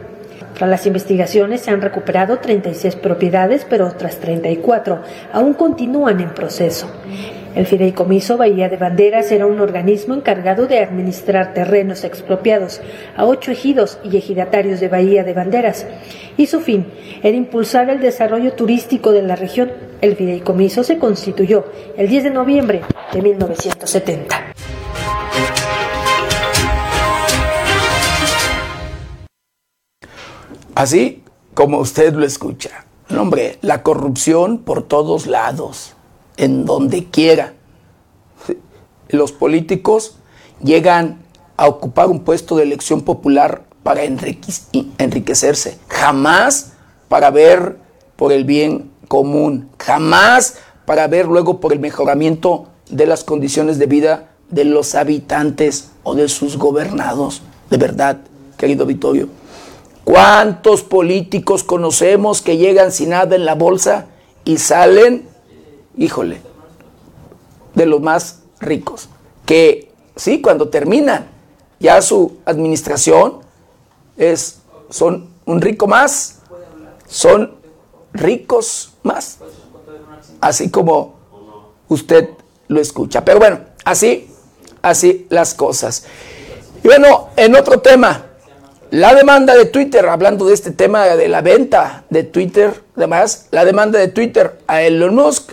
[0.55, 6.91] Tras las investigaciones se han recuperado 36 propiedades, pero otras 34 aún continúan en proceso.
[7.55, 12.81] El Fideicomiso Bahía de Banderas era un organismo encargado de administrar terrenos expropiados
[13.17, 15.87] a ocho ejidos y ejidatarios de Bahía de Banderas,
[16.37, 16.85] y su fin
[17.23, 19.71] era impulsar el desarrollo turístico de la región.
[20.01, 22.83] El Fideicomiso se constituyó el 10 de noviembre
[23.13, 24.55] de 1970.
[30.75, 31.23] Así
[31.55, 32.85] como usted lo escucha.
[33.17, 35.95] hombre, la corrupción por todos lados
[36.37, 37.55] en donde quiera.
[39.09, 40.17] Los políticos
[40.63, 41.23] llegan
[41.57, 46.73] a ocupar un puesto de elección popular para enriquecerse, jamás
[47.09, 47.77] para ver
[48.17, 50.57] por el bien común, jamás
[50.87, 56.15] para ver luego por el mejoramiento de las condiciones de vida de los habitantes o
[56.15, 57.43] de sus gobernados.
[57.71, 58.19] De verdad,
[58.57, 59.29] querido Vittorio.
[60.05, 64.07] ¿Cuántos políticos conocemos que llegan sin nada en la bolsa
[64.45, 65.27] y salen,
[65.97, 66.41] híjole,
[67.75, 69.09] de los más ricos?
[69.47, 71.27] Que sí, cuando terminan
[71.81, 73.41] ya su administración,
[74.17, 76.41] es, son un rico más,
[77.07, 77.57] son
[78.13, 79.39] ricos más,
[80.41, 81.15] así como
[81.89, 82.31] usted
[82.69, 83.25] lo escucha.
[83.25, 84.31] Pero bueno, así,
[84.83, 86.05] así las cosas.
[86.83, 88.27] Y bueno, en otro tema,
[88.91, 93.65] la demanda de Twitter, hablando de este tema de la venta de Twitter, además, la
[93.65, 95.53] demanda de Twitter a Elon Musk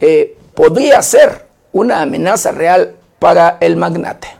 [0.00, 4.39] eh, podría ser una amenaza real para el magnate.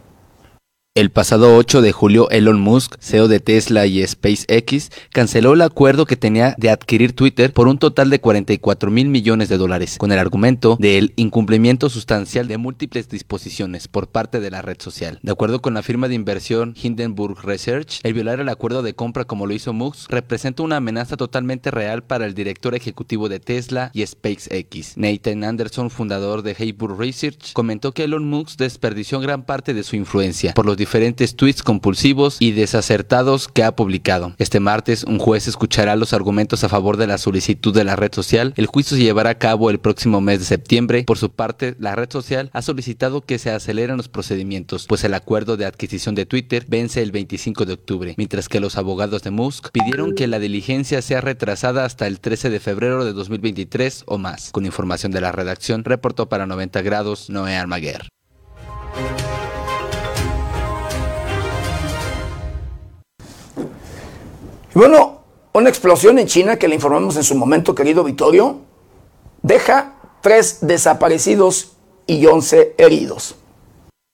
[0.96, 6.04] El pasado 8 de julio, Elon Musk, CEO de Tesla y SpaceX, canceló el acuerdo
[6.04, 10.10] que tenía de adquirir Twitter por un total de 44 mil millones de dólares, con
[10.10, 15.20] el argumento del incumplimiento sustancial de múltiples disposiciones por parte de la red social.
[15.22, 19.26] De acuerdo con la firma de inversión Hindenburg Research, el violar el acuerdo de compra
[19.26, 23.92] como lo hizo Musk representa una amenaza totalmente real para el director ejecutivo de Tesla
[23.94, 24.96] y SpaceX.
[24.96, 29.94] Nathan Anderson, fundador de Hindenburg Research, comentó que Elon Musk desperdició gran parte de su
[29.94, 34.34] influencia por los diferentes tweets compulsivos y desacertados que ha publicado.
[34.38, 38.12] Este martes, un juez escuchará los argumentos a favor de la solicitud de la red
[38.12, 38.54] social.
[38.56, 41.04] El juicio se llevará a cabo el próximo mes de septiembre.
[41.04, 45.14] Por su parte, la red social ha solicitado que se aceleren los procedimientos, pues el
[45.14, 49.30] acuerdo de adquisición de Twitter vence el 25 de octubre, mientras que los abogados de
[49.30, 54.18] Musk pidieron que la diligencia sea retrasada hasta el 13 de febrero de 2023 o
[54.18, 54.50] más.
[54.50, 58.08] Con información de la redacción, reportó para 90 grados Noé Almaguer.
[64.74, 65.20] Y bueno,
[65.52, 68.58] una explosión en China que le informamos en su momento, querido Vittorio,
[69.42, 71.72] deja tres desaparecidos
[72.06, 73.34] y once heridos.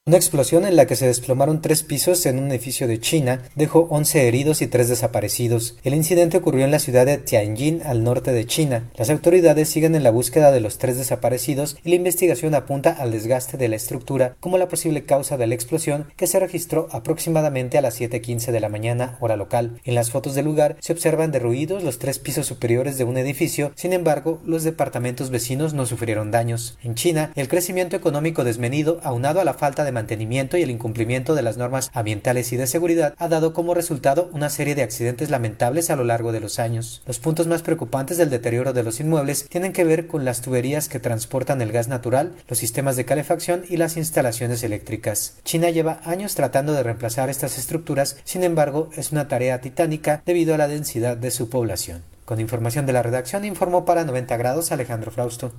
[0.09, 3.89] Una explosión en la que se desplomaron tres pisos en un edificio de China dejó
[3.91, 5.77] 11 heridos y tres desaparecidos.
[5.83, 8.89] El incidente ocurrió en la ciudad de Tianjin, al norte de China.
[8.95, 13.11] Las autoridades siguen en la búsqueda de los tres desaparecidos y la investigación apunta al
[13.11, 17.77] desgaste de la estructura como la posible causa de la explosión que se registró aproximadamente
[17.77, 19.81] a las 7.15 de la mañana, hora local.
[19.83, 23.73] En las fotos del lugar se observan derruidos los tres pisos superiores de un edificio,
[23.75, 26.79] sin embargo, los departamentos vecinos no sufrieron daños.
[26.85, 31.35] En China, el crecimiento económico desmedido, aunado a la falta de mantenimiento y el incumplimiento
[31.35, 35.31] de las normas ambientales y de seguridad ha dado como resultado una serie de accidentes
[35.31, 37.03] lamentables a lo largo de los años.
[37.07, 40.89] Los puntos más preocupantes del deterioro de los inmuebles tienen que ver con las tuberías
[40.89, 45.37] que transportan el gas natural, los sistemas de calefacción y las instalaciones eléctricas.
[45.45, 50.55] China lleva años tratando de reemplazar estas estructuras, sin embargo, es una tarea titánica debido
[50.55, 52.03] a la densidad de su población.
[52.27, 55.53] Con información de la redacción informó para 90 grados Alejandro Frausto.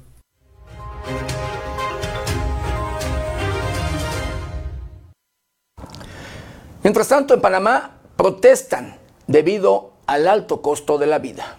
[6.87, 8.95] Mientras tanto, en Panamá protestan
[9.27, 11.57] debido al alto costo de la vida.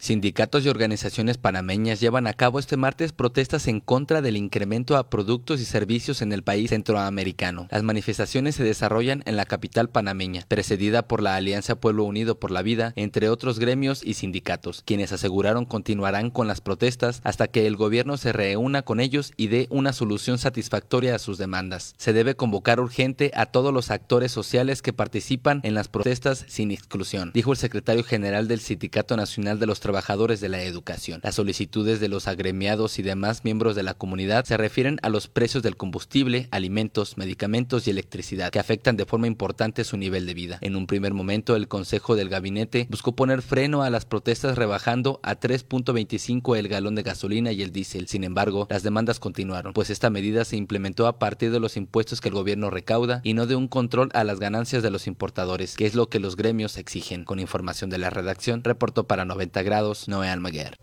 [0.00, 5.10] Sindicatos y organizaciones panameñas llevan a cabo este martes protestas en contra del incremento a
[5.10, 7.68] productos y servicios en el país centroamericano.
[7.70, 12.50] Las manifestaciones se desarrollan en la capital panameña, precedida por la Alianza Pueblo Unido por
[12.50, 17.66] la Vida, entre otros gremios y sindicatos, quienes aseguraron continuarán con las protestas hasta que
[17.66, 21.94] el gobierno se reúna con ellos y dé una solución satisfactoria a sus demandas.
[21.98, 26.70] Se debe convocar urgente a todos los actores sociales que participan en las protestas sin
[26.70, 31.18] exclusión, dijo el secretario general del Sindicato Nacional de los Trabajadores trabajadores de la educación.
[31.24, 35.26] Las solicitudes de los agremiados y demás miembros de la comunidad se refieren a los
[35.26, 40.34] precios del combustible, alimentos, medicamentos y electricidad, que afectan de forma importante su nivel de
[40.34, 40.58] vida.
[40.60, 45.18] En un primer momento, el Consejo del Gabinete buscó poner freno a las protestas rebajando
[45.24, 48.06] a 3.25 el galón de gasolina y el diésel.
[48.06, 52.20] Sin embargo, las demandas continuaron, pues esta medida se implementó a partir de los impuestos
[52.20, 55.74] que el gobierno recauda y no de un control a las ganancias de los importadores,
[55.74, 57.24] que es lo que los gremios exigen.
[57.24, 60.76] Con información de la redacción, reportó para 90 grados Noé Almaguer.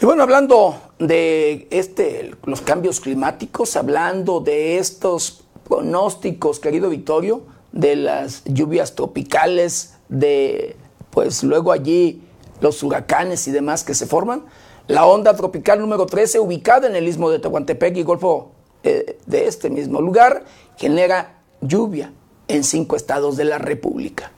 [0.00, 7.96] Y bueno, hablando de este, los cambios climáticos, hablando de estos pronósticos, querido Vittorio, de
[7.96, 10.76] las lluvias tropicales, de
[11.10, 12.22] pues luego allí
[12.60, 14.44] los huracanes y demás que se forman,
[14.86, 19.46] la onda tropical número 13, ubicada en el istmo de Tehuantepec y Golfo eh, de
[19.46, 20.44] este mismo lugar,
[20.76, 22.12] genera lluvia
[22.50, 24.32] en cinco estados de la República.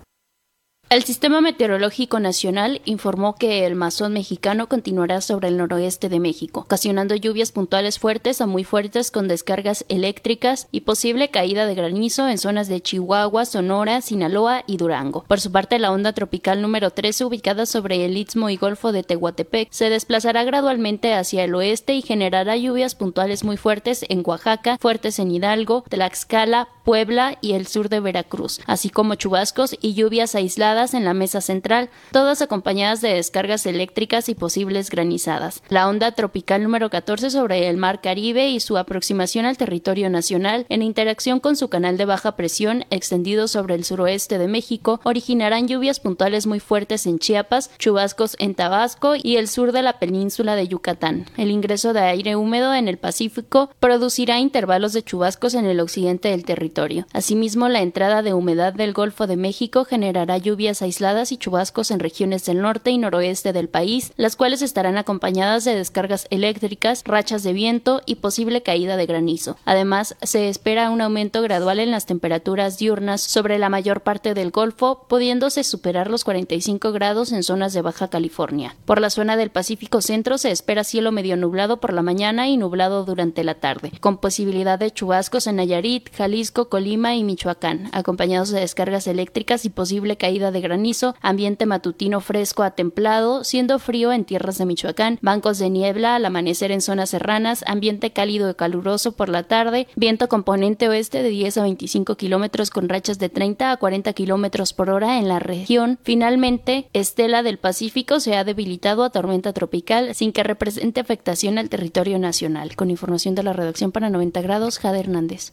[0.93, 6.61] El Sistema Meteorológico Nacional informó que el masón mexicano continuará sobre el noroeste de México,
[6.61, 12.28] ocasionando lluvias puntuales fuertes a muy fuertes con descargas eléctricas y posible caída de granizo
[12.28, 15.24] en zonas de Chihuahua, Sonora, Sinaloa y Durango.
[15.26, 19.03] Por su parte, la onda tropical número 13, ubicada sobre el Istmo y Golfo de
[19.03, 24.76] Tehuantepec, se desplazará gradualmente hacia el oeste y generará lluvias puntuales muy fuertes en Oaxaca,
[24.78, 30.34] fuertes en Hidalgo, Tlaxcala, Puebla y el sur de Veracruz, así como chubascos y lluvias
[30.34, 35.62] aisladas en la mesa central, todas acompañadas de descargas eléctricas y posibles granizadas.
[35.68, 40.66] La onda tropical número 14 sobre el Mar Caribe y su aproximación al territorio nacional,
[40.68, 45.68] en interacción con su canal de baja presión extendido sobre el suroeste de México, originarán
[45.68, 50.57] lluvias puntuales muy fuertes en Chiapas, chubascos en Tabasco y el sur de la península
[50.57, 51.26] de Yucatán.
[51.37, 56.28] El ingreso de aire húmedo en el Pacífico producirá intervalos de chubascos en el occidente
[56.28, 56.72] del territorio
[57.12, 62.00] Asimismo, la entrada de humedad del Golfo de México generará lluvias aisladas y chubascos en
[62.00, 67.42] regiones del norte y noroeste del país, las cuales estarán acompañadas de descargas eléctricas, rachas
[67.42, 69.56] de viento y posible caída de granizo.
[69.64, 74.50] Además, se espera un aumento gradual en las temperaturas diurnas sobre la mayor parte del
[74.50, 78.76] Golfo, pudiéndose superar los 45 grados en zonas de Baja California.
[78.84, 82.56] Por la zona del Pacífico Centro se espera cielo medio nublado por la mañana y
[82.56, 88.50] nublado durante la tarde, con posibilidad de chubascos en Nayarit, Jalisco, Colima y Michoacán, acompañados
[88.50, 94.12] de descargas eléctricas y posible caída de granizo, ambiente matutino fresco a templado, siendo frío
[94.12, 98.54] en tierras de Michoacán, bancos de niebla al amanecer en zonas serranas, ambiente cálido y
[98.54, 103.28] caluroso por la tarde, viento componente oeste de 10 a 25 kilómetros con rachas de
[103.28, 105.98] 30 a 40 kilómetros por hora en la región.
[106.02, 111.68] Finalmente, Estela del Pacífico se ha debilitado a tormenta tropical sin que represente afectación al
[111.68, 112.76] territorio nacional.
[112.76, 115.52] Con información de la redacción para 90 grados, Jade Hernández.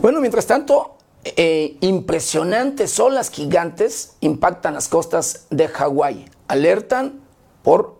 [0.00, 6.26] Bueno, mientras tanto, eh, impresionantes olas gigantes impactan las costas de Hawái.
[6.46, 7.20] Alertan
[7.62, 7.98] por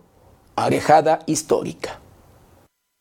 [0.54, 1.98] arejada histórica.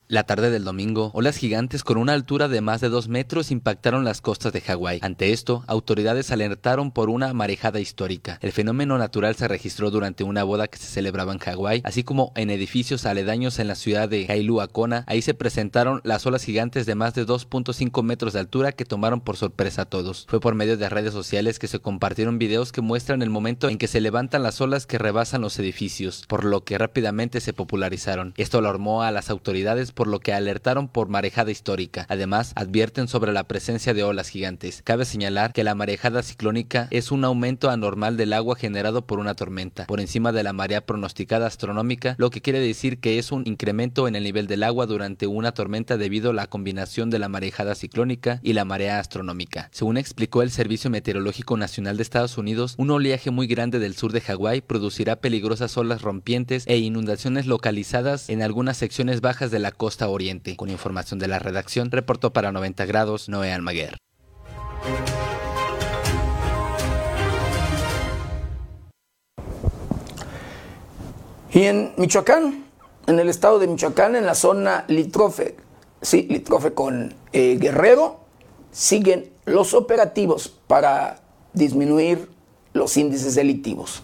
[0.10, 4.06] La tarde del domingo, olas gigantes con una altura de más de dos metros impactaron
[4.06, 5.00] las costas de Hawái.
[5.02, 8.40] Ante esto, autoridades alertaron por una marejada histórica.
[8.42, 12.32] El fenómeno natural se registró durante una boda que se celebraba en Hawái, así como
[12.38, 14.28] en edificios aledaños en la ciudad de
[14.72, 15.04] Kona.
[15.08, 19.20] Ahí se presentaron las olas gigantes de más de 2.5 metros de altura que tomaron
[19.20, 20.26] por sorpresa a todos.
[20.30, 23.78] Fue por medio de redes sociales que se compartieron videos que muestran el momento en
[23.78, 28.34] que se levantan las olas que rebasan los edificios, por lo que rápidamente se popularizaron.
[28.38, 32.06] Esto alarmó a las autoridades por lo que alertaron por marejada histórica.
[32.08, 34.84] Además, advierten sobre la presencia de olas gigantes.
[34.84, 39.34] Cabe señalar que la marejada ciclónica es un aumento anormal del agua generado por una
[39.34, 43.42] tormenta, por encima de la marea pronosticada astronómica, lo que quiere decir que es un
[43.48, 47.28] incremento en el nivel del agua durante una tormenta debido a la combinación de la
[47.28, 49.70] marejada ciclónica y la marea astronómica.
[49.72, 54.12] Según explicó el Servicio Meteorológico Nacional de Estados Unidos, un oleaje muy grande del sur
[54.12, 59.72] de Hawái producirá peligrosas olas rompientes e inundaciones localizadas en algunas secciones bajas de la
[59.72, 60.58] costa costa oriente.
[60.58, 63.96] Con información de la redacción, reportó para 90 grados Noé Almaguer.
[71.54, 72.66] Y en Michoacán,
[73.08, 75.56] en el estado de Michoacán, en la zona Litrofe,
[76.02, 78.20] sí, Litrofe con eh, Guerrero,
[78.72, 81.22] siguen los operativos para
[81.54, 82.28] disminuir
[82.74, 84.04] los índices delictivos.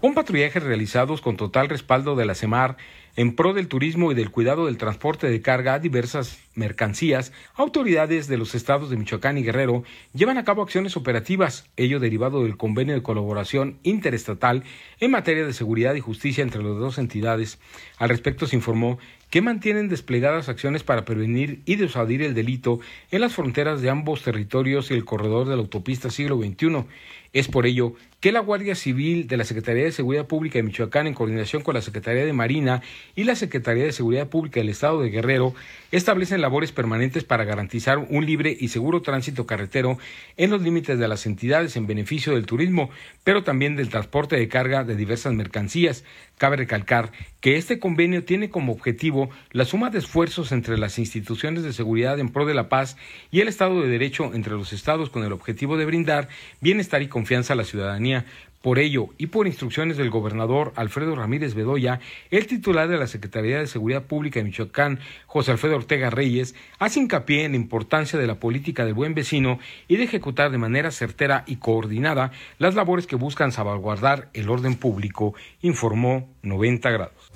[0.00, 2.76] Un patrullaje realizados con total respaldo de la CEMAR
[3.20, 8.28] en pro del turismo y del cuidado del transporte de carga a diversas mercancías, autoridades
[8.28, 12.56] de los estados de Michoacán y Guerrero llevan a cabo acciones operativas, ello derivado del
[12.56, 14.64] convenio de colaboración interestatal
[15.00, 17.58] en materia de seguridad y justicia entre las dos entidades.
[17.98, 18.98] Al respecto se informó
[19.30, 24.22] que mantienen desplegadas acciones para prevenir y disuadir el delito en las fronteras de ambos
[24.22, 26.84] territorios y el corredor de la autopista siglo XXI.
[27.32, 31.06] Es por ello que la Guardia Civil de la Secretaría de Seguridad Pública de Michoacán,
[31.06, 32.82] en coordinación con la Secretaría de Marina
[33.14, 35.54] y la Secretaría de Seguridad Pública del Estado de Guerrero,
[35.92, 39.98] establecen labores permanentes para garantizar un libre y seguro tránsito carretero
[40.36, 42.90] en los límites de las entidades en beneficio del turismo,
[43.24, 46.04] pero también del transporte de carga de diversas mercancías.
[46.38, 51.62] Cabe recalcar que este convenio tiene como objetivo la suma de esfuerzos entre las instituciones
[51.62, 52.96] de seguridad en pro de la paz
[53.30, 56.28] y el Estado de Derecho entre los estados con el objetivo de brindar
[56.60, 58.24] bienestar y confianza a la ciudadanía
[58.62, 62.00] por ello, y por instrucciones del gobernador Alfredo Ramírez Bedoya,
[62.30, 67.00] el titular de la Secretaría de Seguridad Pública de Michoacán, José Alfredo Ortega Reyes, hace
[67.00, 69.58] hincapié en la importancia de la política del buen vecino
[69.88, 74.74] y de ejecutar de manera certera y coordinada las labores que buscan salvaguardar el orden
[74.74, 77.30] público, informó 90 grados.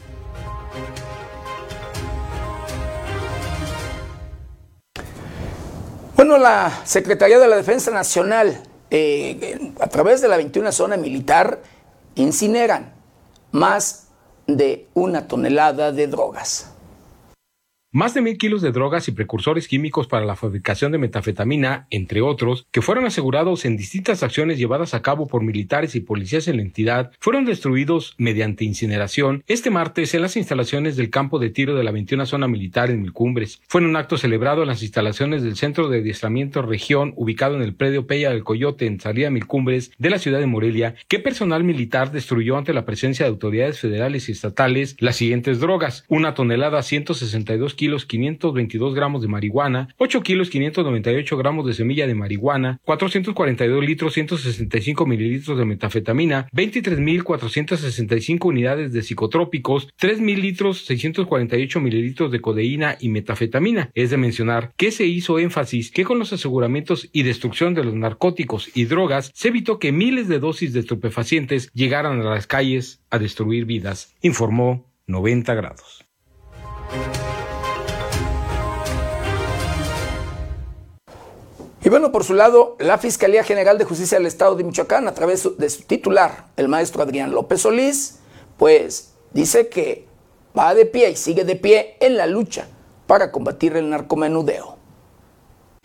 [6.17, 8.63] Bueno, la Secretaría de la Defensa Nacional,
[8.97, 11.61] eh, a través de la 21 zona militar,
[12.15, 12.93] incineran
[13.51, 14.07] más
[14.47, 16.74] de una tonelada de drogas.
[17.97, 22.23] Más de mil kilos de drogas y precursores químicos para la fabricación de metafetamina, entre
[22.23, 26.57] otros, que fueron asegurados en distintas acciones llevadas a cabo por militares y policías en
[26.57, 31.77] la entidad, fueron destruidos mediante incineración este martes en las instalaciones del campo de tiro
[31.77, 33.63] de la 21 zona militar en Milcumbres.
[33.69, 37.63] Fue en un acto celebrado en las instalaciones del Centro de Adiestramiento Región, ubicado en
[37.63, 41.63] el predio Peya del Coyote en salida Milcumbres de la ciudad de Morelia, que personal
[41.63, 46.83] militar destruyó ante la presencia de autoridades federales y estatales las siguientes drogas: una tonelada
[46.83, 52.81] 162 kilos kilos 522 gramos de marihuana, 8 kilos 598 gramos de semilla de marihuana,
[52.83, 62.41] 442 litros 165 mililitros de metafetamina, 23.465 unidades de psicotrópicos, 3.000 litros 648 mililitros de
[62.41, 63.91] codeína y metafetamina.
[63.93, 67.93] Es de mencionar que se hizo énfasis que con los aseguramientos y destrucción de los
[67.93, 73.03] narcóticos y drogas se evitó que miles de dosis de estupefacientes llegaran a las calles
[73.11, 76.04] a destruir vidas, informó 90 grados.
[81.85, 85.13] Y bueno, por su lado, la Fiscalía General de Justicia del Estado de Michoacán, a
[85.13, 88.21] través de su titular, el maestro Adrián López Solís,
[88.57, 90.07] pues dice que
[90.59, 92.69] va de pie y sigue de pie en la lucha
[93.07, 94.74] para combatir el narcomenudeo.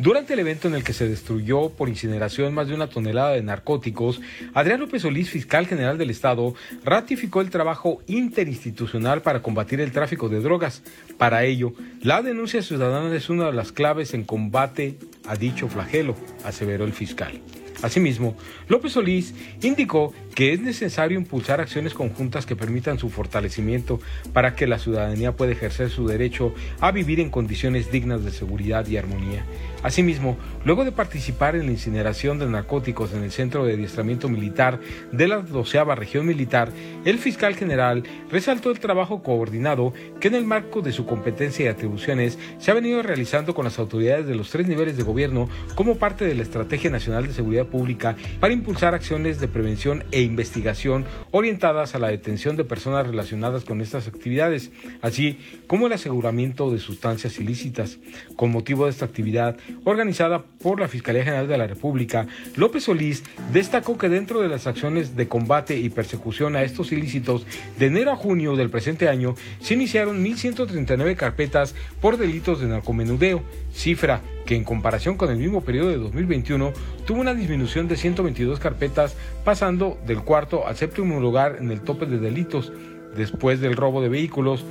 [0.02, 3.44] Durante el evento en el que se destruyó por incineración más de una tonelada de
[3.44, 4.22] narcóticos,
[4.54, 10.30] Adrián López Solís, fiscal general del Estado, ratificó el trabajo interinstitucional para combatir el tráfico
[10.30, 10.84] de drogas.
[11.18, 14.96] Para ello, la denuncia ciudadana es una de las claves en combate
[15.28, 17.42] a dicho flagelo, aseveró el fiscal.
[17.82, 18.38] Asimismo,
[18.70, 24.00] López Solís indicó que es necesario impulsar acciones conjuntas que permitan su fortalecimiento
[24.32, 28.88] para que la ciudadanía pueda ejercer su derecho a vivir en condiciones dignas de seguridad
[28.88, 29.44] y armonía.
[29.84, 34.80] Asimismo, luego de participar en la incineración de narcóticos en el Centro de Adiestramiento Militar
[35.12, 36.70] de la doceava Región Militar,
[37.04, 41.68] el fiscal general resaltó el trabajo coordinado que en el marco de su competencia y
[41.68, 45.96] atribuciones se ha venido realizando con las autoridades de los tres niveles de gobierno como
[45.96, 51.06] parte de la Estrategia Nacional de Seguridad Pública para impulsar acciones de prevención e investigación
[51.32, 54.72] orientadas a la detención de personas relacionadas con estas actividades,
[55.02, 57.98] así como el aseguramiento de sustancias ilícitas.
[58.36, 63.24] Con motivo de esta actividad, organizada por la Fiscalía General de la República, López Solís
[63.52, 67.46] destacó que dentro de las acciones de combate y persecución a estos ilícitos,
[67.78, 73.44] de enero a junio del presente año se iniciaron 1.139 carpetas por delitos de narcomenudeo,
[73.74, 76.74] cifra que en comparación con el mismo periodo de 2021
[77.06, 82.08] tuvo una disminución de 122 carpetas, pasando del cuarto al séptimo lugar en el tope
[82.08, 82.74] de delitos,
[83.16, 84.66] después del robo de vehículos,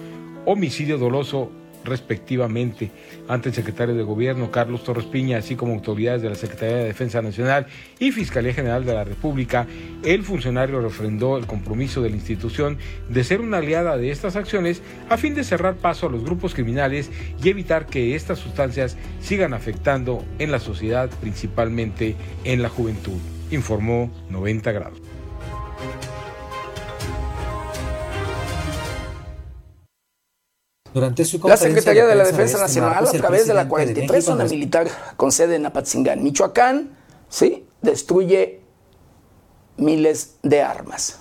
[0.47, 1.53] homicidio doloso
[1.89, 2.91] respectivamente.
[3.29, 6.85] Ante el secretario de Gobierno, Carlos Torres Piña, así como autoridades de la Secretaría de
[6.85, 7.67] Defensa Nacional
[7.99, 9.67] y Fiscalía General de la República,
[10.05, 12.79] el funcionario refrendó el compromiso de la institución
[13.09, 16.55] de ser una aliada de estas acciones a fin de cerrar paso a los grupos
[16.55, 17.11] criminales
[17.43, 23.19] y evitar que estas sustancias sigan afectando en la sociedad, principalmente en la juventud,
[23.51, 24.99] informó 90 grados.
[30.99, 34.45] Durante su la Secretaría de, la Defensa este Nacional, a través de la 43 zona
[34.45, 36.97] militar con sede en Apatzingán, Michoacán,
[37.29, 37.67] ¿sí?
[37.83, 38.61] destruye
[39.77, 41.21] miles de armas.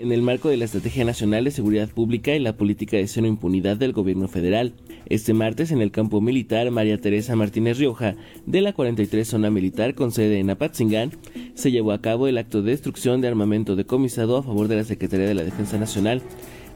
[0.00, 3.26] En el marco de la Estrategia Nacional de Seguridad Pública y la Política de Cero
[3.26, 4.72] Impunidad del Gobierno Federal.
[5.06, 8.14] Este martes, en el campo militar María Teresa Martínez Rioja,
[8.46, 11.10] de la 43 Zona Militar con sede en Apatzingán,
[11.54, 14.84] se llevó a cabo el acto de destrucción de armamento decomisado a favor de la
[14.84, 16.22] Secretaría de la Defensa Nacional,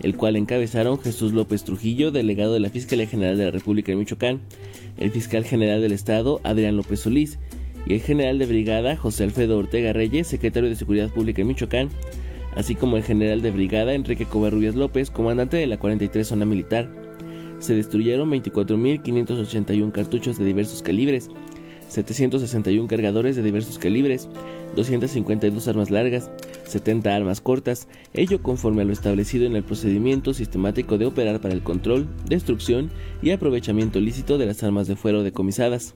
[0.01, 3.99] el cual encabezaron Jesús López Trujillo, delegado de la Fiscalía General de la República de
[3.99, 4.41] Michoacán,
[4.99, 7.39] el fiscal general del Estado, Adrián López Solís,
[7.87, 11.89] y el general de brigada José Alfredo Ortega Reyes, secretario de Seguridad Pública en Michoacán,
[12.55, 16.89] así como el general de brigada Enrique Covarrubias López, comandante de la 43 Zona Militar.
[17.59, 21.31] Se destruyeron 24.581 cartuchos de diversos calibres,
[21.89, 24.29] 761 cargadores de diversos calibres,
[24.75, 26.31] 252 armas largas,
[26.65, 31.55] 70 armas cortas, ello conforme a lo establecido en el procedimiento sistemático de operar para
[31.55, 32.91] el control, destrucción
[33.23, 35.95] y aprovechamiento lícito de las armas de fuero decomisadas.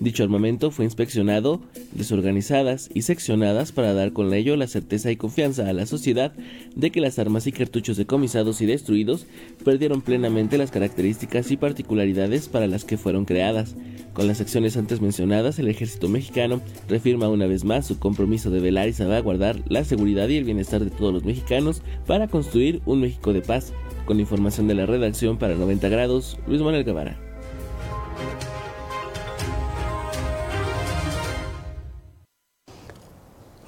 [0.00, 1.60] Dicho armamento fue inspeccionado,
[1.92, 6.32] desorganizadas y seccionadas para dar con ello la certeza y confianza a la sociedad
[6.74, 9.26] de que las armas y cartuchos decomisados y destruidos
[9.64, 13.76] perdieron plenamente las características y particularidades para las que fueron creadas.
[14.14, 18.60] Con las acciones antes mencionadas, el ejército mexicano reafirma una vez más su compromiso de
[18.60, 23.00] velar y salvaguardar la seguridad y el bienestar de todos los mexicanos para construir un
[23.00, 23.72] México de paz,
[24.04, 27.33] Con información de la redacción para 90 grados, Luis Manuel Guevara.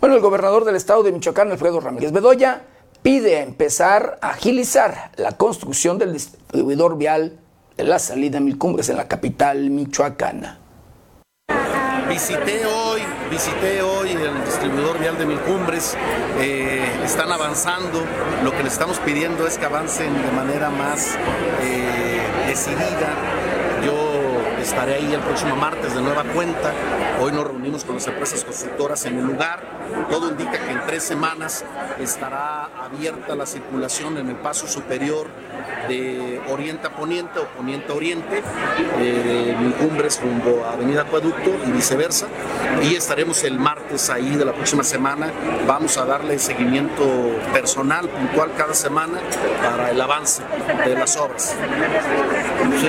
[0.07, 2.63] Bueno, el gobernador del estado de Michoacán, Alfredo Ramírez Bedoya,
[3.03, 7.41] pide empezar a agilizar la construcción del distribuidor vial
[7.77, 10.61] de la salida a Mil Cumbres en la capital michoacana.
[12.09, 13.01] Visité hoy,
[13.33, 15.97] visité hoy el distribuidor vial de Milcumbres,
[16.39, 18.01] eh, están avanzando,
[18.45, 21.17] lo que les estamos pidiendo es que avancen de manera más
[21.63, 23.11] eh, decidida.
[23.85, 23.97] Yo
[24.63, 26.73] estaré ahí el próximo martes de nueva cuenta.
[27.19, 29.63] Hoy nos reunimos con las empresas constructoras en el lugar.
[30.11, 31.65] Todo indica que en tres semanas
[31.99, 35.29] estará abierta la circulación en el paso superior
[35.89, 38.43] de oriente a poniente o poniente a oriente,
[38.99, 42.27] eh, de Milcumbres rumbo a Avenida Acueducto y viceversa.
[42.83, 45.31] Y estaremos el martes ahí de la próxima semana.
[45.67, 47.05] Vamos a darle seguimiento
[47.53, 49.19] personal, puntual cada semana
[49.63, 50.43] para el avance
[50.85, 51.57] de las obras.
[52.81, 52.89] Sí.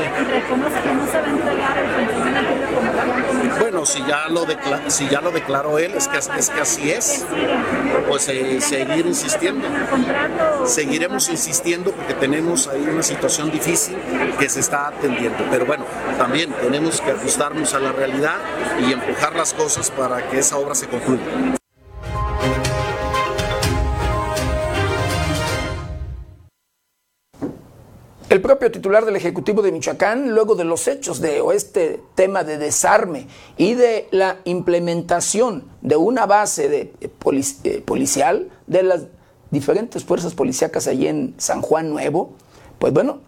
[3.85, 7.25] Si ya lo declaró, si ya lo declaró él, es que, es que así es.
[8.07, 9.67] Pues eh, seguir insistiendo.
[10.65, 13.97] Seguiremos insistiendo porque tenemos ahí una situación difícil
[14.39, 15.45] que se está atendiendo.
[15.49, 15.85] Pero bueno,
[16.17, 18.37] también tenemos que ajustarnos a la realidad
[18.79, 21.57] y empujar las cosas para que esa obra se concluya.
[28.29, 32.57] El propio titular del Ejecutivo de Michoacán, luego de los hechos de este tema de
[32.57, 39.05] desarme y de la implementación de una base de eh, policial de las
[39.49, 42.31] diferentes fuerzas policíacas allí en San Juan Nuevo,
[42.79, 43.19] pues bueno,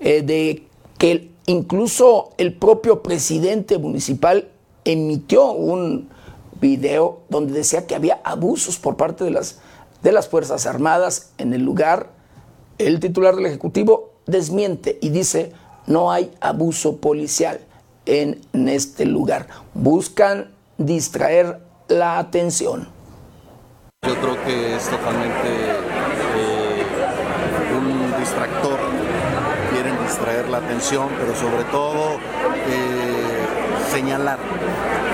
[0.00, 0.64] eh, de
[0.98, 4.50] que incluso el propio presidente municipal
[4.84, 6.08] emitió un
[6.60, 9.60] video donde decía que había abusos por parte de las,
[10.02, 12.10] de las Fuerzas Armadas en el lugar.
[12.78, 15.52] El titular del Ejecutivo desmiente y dice
[15.88, 17.60] no hay abuso policial
[18.06, 19.48] en, este lugar.
[19.74, 22.86] Buscan distraer la atención.
[24.06, 25.48] Yo creo que es totalmente
[26.36, 26.84] eh,
[27.76, 28.78] un distractor.
[29.72, 32.18] Quieren distraer la atención, pero sobre todo
[32.66, 33.46] eh,
[33.90, 34.38] señalar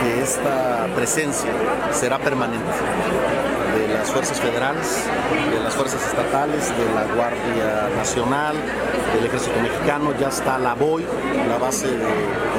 [0.02, 1.50] que esta presencia
[1.92, 2.70] será permanente
[4.04, 5.02] las fuerzas federales,
[5.50, 8.54] de las fuerzas estatales, de la Guardia Nacional,
[9.14, 11.06] del Ejército Mexicano, ya está la BOI,
[11.48, 12.04] la base de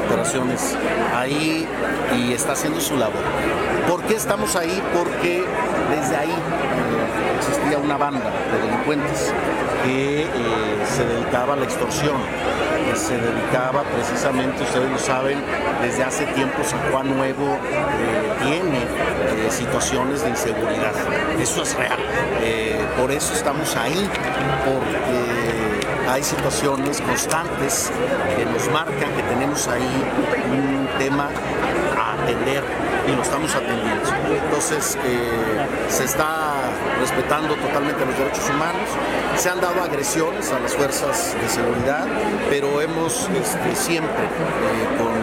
[0.08, 0.76] operaciones
[1.14, 1.68] ahí
[2.18, 3.22] y está haciendo su labor.
[3.88, 4.82] ¿Por qué estamos ahí?
[4.98, 5.46] Porque
[5.92, 9.32] desde ahí eh, existía una banda de delincuentes
[9.86, 10.28] que eh,
[10.86, 12.18] se dedicaba a la extorsión,
[12.90, 15.38] que se dedicaba precisamente, ustedes lo saben,
[15.82, 20.94] desde hace tiempo San Juan Nuevo eh, tiene situaciones de inseguridad.
[21.40, 22.00] Eso es real.
[23.00, 24.10] por eso estamos ahí,
[24.66, 27.92] porque hay situaciones constantes
[28.38, 30.04] que nos marcan que tenemos ahí
[30.52, 31.30] un tema
[31.98, 32.64] a atender
[33.08, 34.10] y lo estamos atendiendo.
[34.46, 36.55] Entonces, eh, se está
[37.00, 38.90] respetando totalmente los derechos humanos,
[39.38, 42.06] se han dado agresiones a las fuerzas de seguridad,
[42.50, 45.14] pero hemos este, siempre eh, con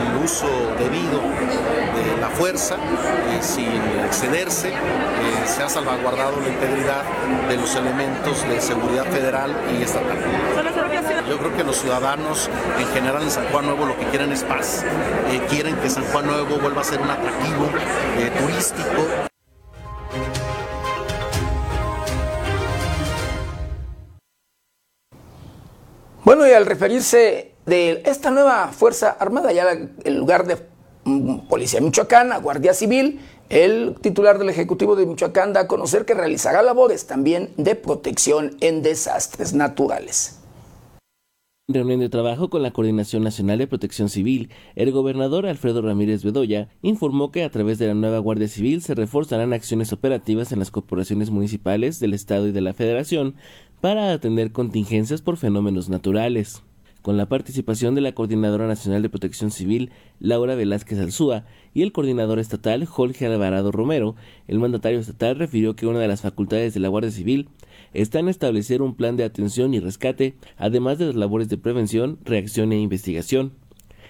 [0.00, 0.46] el uso
[0.78, 3.70] debido de la fuerza, y sin
[4.06, 4.74] excederse, eh,
[5.46, 7.02] se ha salvaguardado la integridad
[7.48, 10.18] de los elementos de seguridad federal y estatal.
[11.28, 14.44] Yo creo que los ciudadanos en general en San Juan Nuevo lo que quieren es
[14.44, 14.84] paz.
[15.30, 17.68] Eh, quieren que San Juan Nuevo vuelva a ser un atractivo
[18.18, 19.30] eh, turístico.
[26.24, 30.56] Bueno, y al referirse de esta nueva Fuerza Armada, ya en lugar de
[31.04, 36.14] mm, Policía Michoacana, Guardia Civil, el titular del Ejecutivo de Michoacán da a conocer que
[36.14, 40.38] realizará labores también de protección en desastres naturales.
[41.68, 46.68] Reunión de trabajo con la Coordinación Nacional de Protección Civil, el gobernador Alfredo Ramírez Bedoya
[46.82, 50.70] informó que a través de la nueva Guardia Civil se reforzarán acciones operativas en las
[50.70, 53.36] corporaciones municipales del Estado y de la Federación
[53.82, 56.62] para atender contingencias por fenómenos naturales.
[57.02, 61.90] Con la participación de la Coordinadora Nacional de Protección Civil, Laura Velázquez Alzúa, y el
[61.90, 64.14] coordinador estatal, Jorge Alvarado Romero,
[64.46, 67.48] el mandatario estatal refirió que una de las facultades de la Guardia Civil
[67.92, 72.20] está en establecer un plan de atención y rescate, además de las labores de prevención,
[72.24, 73.50] reacción e investigación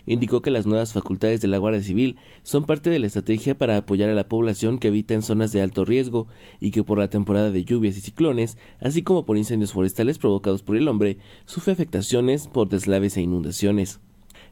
[0.06, 3.76] indicó que las nuevas facultades de la Guardia Civil son parte de la estrategia para
[3.76, 6.26] apoyar a la población que habita en zonas de alto riesgo
[6.60, 10.62] y que por la temporada de lluvias y ciclones, así como por incendios forestales provocados
[10.62, 14.00] por el hombre, sufre afectaciones por deslaves e inundaciones.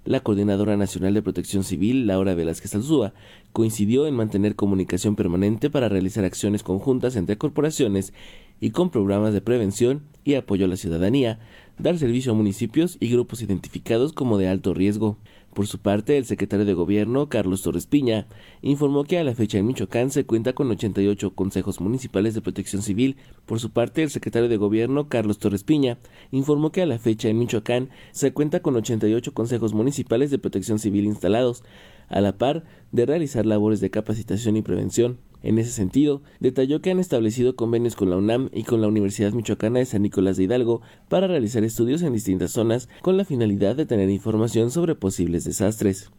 [0.07, 3.13] La Coordinadora Nacional de Protección Civil, Laura Velázquez Alzúa,
[3.53, 8.15] coincidió en mantener comunicación permanente para realizar acciones conjuntas entre corporaciones
[8.61, 11.39] y con programas de prevención y apoyo a la ciudadanía,
[11.79, 15.19] dar servicio a municipios y grupos identificados como de alto riesgo.
[15.55, 18.29] Por su parte, el secretario de Gobierno, Carlos Torres Piña,
[18.63, 22.83] informó que a la fecha en Michoacán se cuenta con 88 consejos municipales de protección
[22.83, 23.17] civil.
[23.47, 25.99] Por su parte, el secretario de Gobierno, Carlos Torres Piña,
[26.31, 30.79] informó que a la fecha en Michoacán se cuenta con 88 consejos municipales de protección
[30.79, 31.65] civil instalados,
[32.11, 35.19] a la par de realizar labores de capacitación y prevención.
[35.43, 39.33] En ese sentido, detalló que han establecido convenios con la UNAM y con la Universidad
[39.33, 43.75] Michoacana de San Nicolás de Hidalgo para realizar estudios en distintas zonas con la finalidad
[43.75, 46.11] de tener información sobre posibles desastres.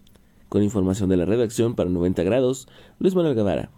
[0.50, 2.68] Con información de la redacción para 90 grados,
[2.98, 3.70] Luis Manuel Guevara.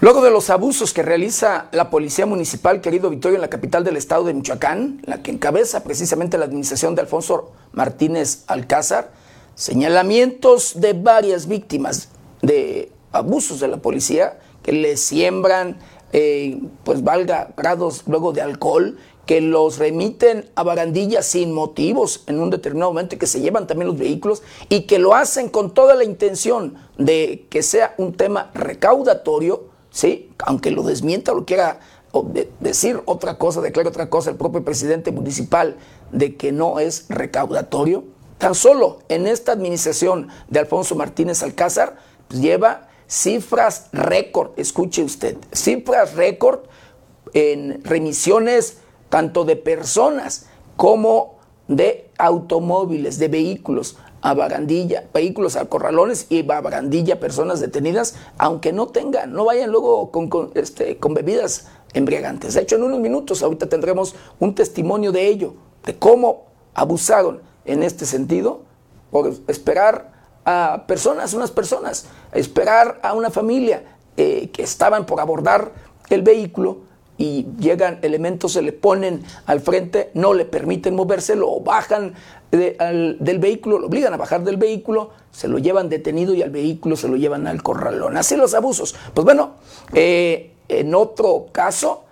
[0.00, 3.96] Luego de los abusos que realiza la Policía Municipal, querido Victorio, en la capital del
[3.96, 9.10] estado de Michoacán, la que encabeza precisamente la administración de Alfonso Martínez Alcázar,
[9.54, 12.10] señalamientos de varias víctimas
[12.42, 15.78] de abusos de la policía que le siembran,
[16.12, 22.38] eh, pues valga, grados luego de alcohol, que los remiten a barandillas sin motivos en
[22.38, 25.94] un determinado momento, que se llevan también los vehículos y que lo hacen con toda
[25.94, 30.30] la intención de que sea un tema recaudatorio ¿sí?
[30.44, 31.80] Aunque lo desmienta o lo quiera
[32.60, 35.76] decir otra cosa, declare otra cosa el propio presidente municipal
[36.12, 38.04] de que no es recaudatorio.
[38.36, 41.96] Tan solo en esta administración de Alfonso Martínez Alcázar
[42.28, 46.60] pues, lleva cifras récord, escuche usted, cifras récord
[47.32, 48.78] en remisiones
[49.08, 51.38] tanto de personas como
[51.68, 53.96] de automóviles, de vehículos
[54.26, 59.70] a Barandilla, vehículos a Corralones y a Barandilla, personas detenidas, aunque no tengan, no vayan
[59.70, 62.54] luego con, este, con bebidas embriagantes.
[62.54, 65.54] De hecho, en unos minutos ahorita tendremos un testimonio de ello,
[65.84, 68.62] de cómo abusaron en este sentido
[69.12, 70.10] por esperar
[70.44, 73.84] a personas, unas personas, esperar a una familia
[74.16, 75.70] eh, que estaban por abordar
[76.10, 76.78] el vehículo
[77.18, 82.14] y llegan elementos, se le ponen al frente, no le permiten moverse, lo bajan
[82.50, 86.96] del vehículo, lo obligan a bajar del vehículo, se lo llevan detenido y al vehículo
[86.96, 88.16] se lo llevan al corralón.
[88.16, 88.94] Así los abusos.
[89.14, 89.54] Pues bueno,
[89.92, 92.04] eh, en otro caso,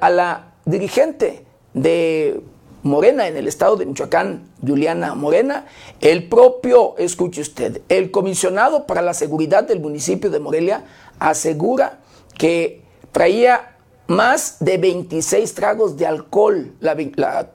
[0.00, 2.40] a la dirigente de
[2.82, 5.66] Morena en el estado de Michoacán, Juliana Morena,
[6.00, 10.84] el propio, escuche usted, el comisionado para la seguridad del municipio de Morelia
[11.18, 12.00] asegura
[12.36, 13.76] que traía
[14.08, 16.96] más de 26 tragos de alcohol la,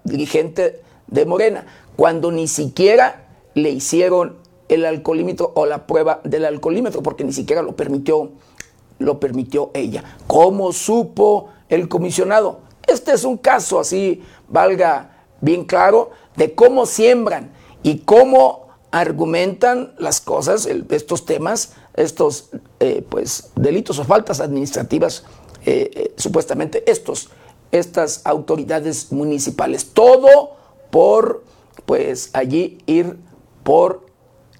[0.06, 1.66] dirigente de Morena,
[1.98, 4.38] cuando ni siquiera le hicieron
[4.70, 8.32] el alcoholímetro o la prueba del alcoholímetro, porque ni siquiera lo permitió,
[9.00, 10.04] lo permitió ella.
[10.28, 12.62] ¿Cómo supo el comisionado?
[12.86, 17.52] Este es un caso así, valga bien claro, de cómo siembran
[17.84, 25.24] y cómo argumentan las cosas, estos temas, estos eh, pues, delitos o faltas administrativas
[25.66, 27.30] eh, eh, supuestamente estos,
[27.72, 29.90] estas autoridades municipales.
[29.94, 30.52] Todo
[30.90, 31.44] por,
[31.88, 33.18] pues, allí ir
[33.64, 34.06] por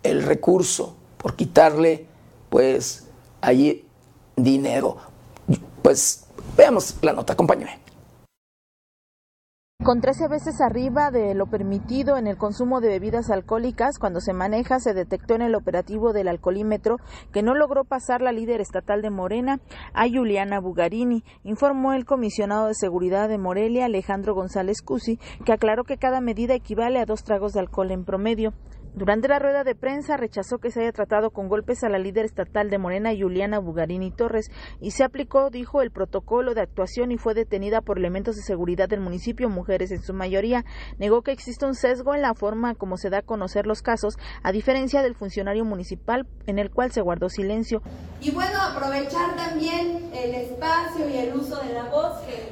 [0.02, 2.08] el recurso, por quitarle,
[2.50, 3.10] pues,
[3.42, 3.86] allí
[4.38, 4.96] dinero.
[5.82, 6.26] Pues,
[6.56, 7.80] veamos la nota, acompáñame.
[9.84, 14.34] Con 13 veces arriba de lo permitido en el consumo de bebidas alcohólicas, cuando se
[14.34, 16.98] maneja, se detectó en el operativo del alcoholímetro
[17.32, 19.62] que no logró pasar la líder estatal de Morena
[19.94, 25.84] a Juliana Bugarini, informó el comisionado de seguridad de Morelia, Alejandro González Cusi, que aclaró
[25.84, 28.54] que cada medida equivale a dos tragos de alcohol en promedio.
[28.98, 32.26] Durante la rueda de prensa rechazó que se haya tratado con golpes a la líder
[32.26, 34.50] estatal de Morena, Juliana Bugarini Torres,
[34.82, 38.90] y se aplicó, dijo, el protocolo de actuación y fue detenida por elementos de seguridad
[38.90, 40.66] del municipio, mujeres en su mayoría.
[40.98, 44.18] Negó que existe un sesgo en la forma como se da a conocer los casos,
[44.42, 47.84] a diferencia del funcionario municipal en el cual se guardó silencio.
[48.20, 52.50] Y bueno, aprovechar también el espacio y el uso de la voz que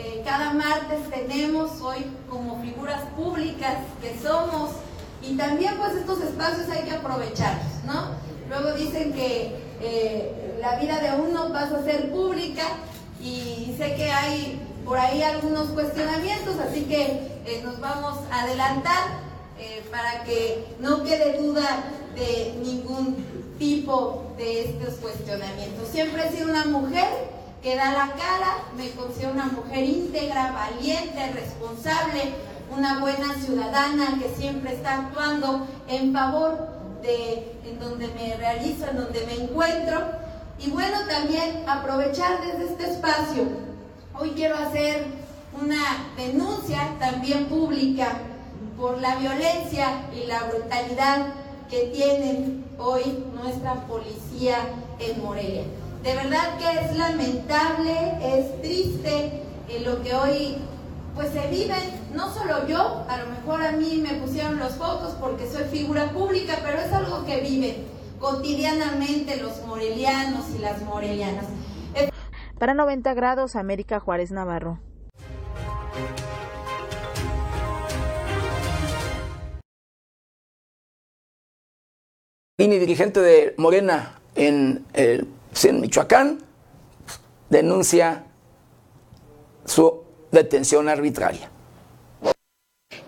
[0.00, 4.76] eh, cada martes tenemos hoy como figuras públicas que somos
[5.22, 8.10] y también pues estos espacios hay que aprovecharlos, ¿no?
[8.48, 12.64] Luego dicen que eh, la vida de uno pasa a ser pública
[13.20, 19.18] y sé que hay por ahí algunos cuestionamientos, así que eh, nos vamos a adelantar
[19.58, 21.84] eh, para que no quede duda
[22.14, 23.16] de ningún
[23.58, 25.88] tipo de estos cuestionamientos.
[25.88, 27.06] Siempre he sido una mujer
[27.62, 32.34] que da la cara, me considero una mujer íntegra, valiente, responsable,
[32.76, 36.68] una buena ciudadana que siempre está actuando en favor
[37.02, 40.00] de en donde me realizo, en donde me encuentro.
[40.58, 43.44] Y bueno, también aprovechar desde este espacio.
[44.18, 45.06] Hoy quiero hacer
[45.60, 45.82] una
[46.16, 48.18] denuncia también pública
[48.76, 51.34] por la violencia y la brutalidad
[51.68, 54.56] que tiene hoy nuestra policía
[54.98, 55.64] en Morelia.
[56.02, 57.92] De verdad que es lamentable,
[58.22, 60.56] es triste eh, lo que hoy
[61.18, 61.74] pues se vive,
[62.14, 66.12] no solo yo, a lo mejor a mí me pusieron los focos porque soy figura
[66.12, 67.74] pública, pero es algo que viven
[68.20, 71.44] cotidianamente los morelianos y las morelianas.
[72.60, 74.78] Para 90 grados, América Juárez Navarro.
[82.58, 85.26] Mini dirigente de Morena en, el,
[85.64, 86.38] en Michoacán
[87.50, 88.24] denuncia
[89.64, 91.50] su detención arbitraria.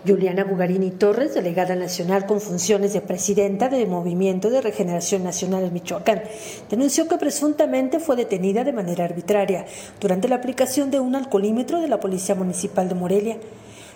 [0.05, 5.73] Juliana Bugarini Torres, delegada nacional con funciones de presidenta del Movimiento de Regeneración Nacional en
[5.73, 6.23] Michoacán,
[6.71, 9.67] denunció que presuntamente fue detenida de manera arbitraria
[9.99, 13.37] durante la aplicación de un alcoholímetro de la Policía Municipal de Morelia.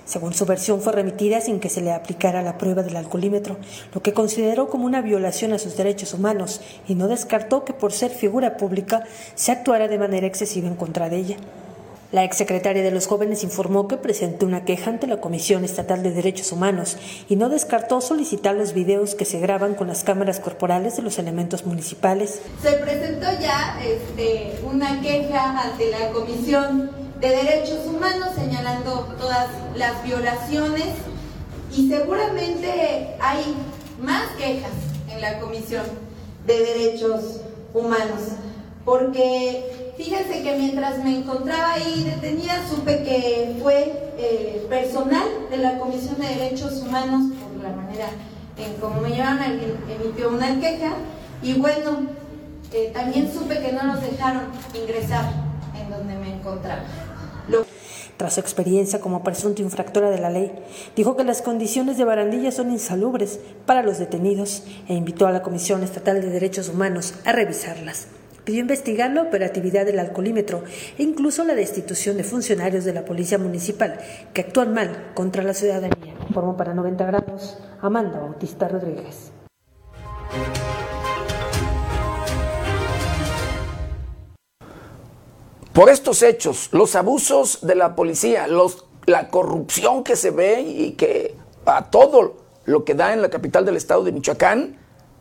[0.05, 3.57] Según su versión, fue remitida sin que se le aplicara la prueba del alcoholímetro,
[3.91, 7.91] lo que consideró como una violación a sus derechos humanos y no descartó que por
[7.91, 11.37] ser figura pública se actuara de manera excesiva en contra de ella.
[12.11, 16.11] La exsecretaria de los jóvenes informó que presentó una queja ante la Comisión Estatal de
[16.11, 20.95] Derechos Humanos y no descartó solicitar los videos que se graban con las cámaras corporales
[20.95, 22.41] de los elementos municipales.
[22.61, 30.03] Se presentó ya este, una queja ante la Comisión de Derechos Humanos señalando todas las
[30.03, 30.85] violaciones
[31.75, 33.55] y seguramente hay
[33.99, 34.71] más quejas
[35.09, 35.85] en la Comisión
[36.45, 37.41] de Derechos
[37.73, 38.21] Humanos
[38.85, 45.77] porque Fíjense que mientras me encontraba ahí detenida, supe que fue eh, personal de la
[45.79, 48.07] Comisión de Derechos Humanos, por la manera
[48.57, 50.95] en cómo me llevaron, emitió una queja.
[51.41, 52.07] Y bueno,
[52.73, 54.43] eh, también supe que no nos dejaron
[54.73, 55.31] ingresar
[55.79, 56.83] en donde me encontraba.
[58.17, 60.51] Tras su experiencia como presunto infractora de la ley,
[60.95, 65.41] dijo que las condiciones de barandilla son insalubres para los detenidos e invitó a la
[65.41, 68.07] Comisión Estatal de Derechos Humanos a revisarlas
[68.45, 70.63] pidió investigar la operatividad del alcoholímetro
[70.97, 73.99] e incluso la destitución de funcionarios de la Policía Municipal
[74.33, 76.13] que actúan mal contra la ciudadanía.
[76.27, 79.31] Informó para 90 grados Amanda Bautista Rodríguez.
[85.73, 88.47] Por estos hechos, los abusos de la policía,
[89.07, 91.35] la corrupción que se ve y que
[91.65, 94.77] a todo lo que da en la capital del estado de Michoacán,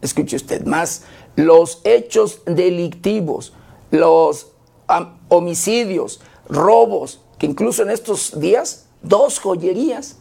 [0.06, 1.02] escuche usted más,
[1.36, 3.52] los hechos delictivos,
[3.90, 4.52] los
[5.28, 10.16] homicidios, robos, que incluso en estos días, dos joyerías,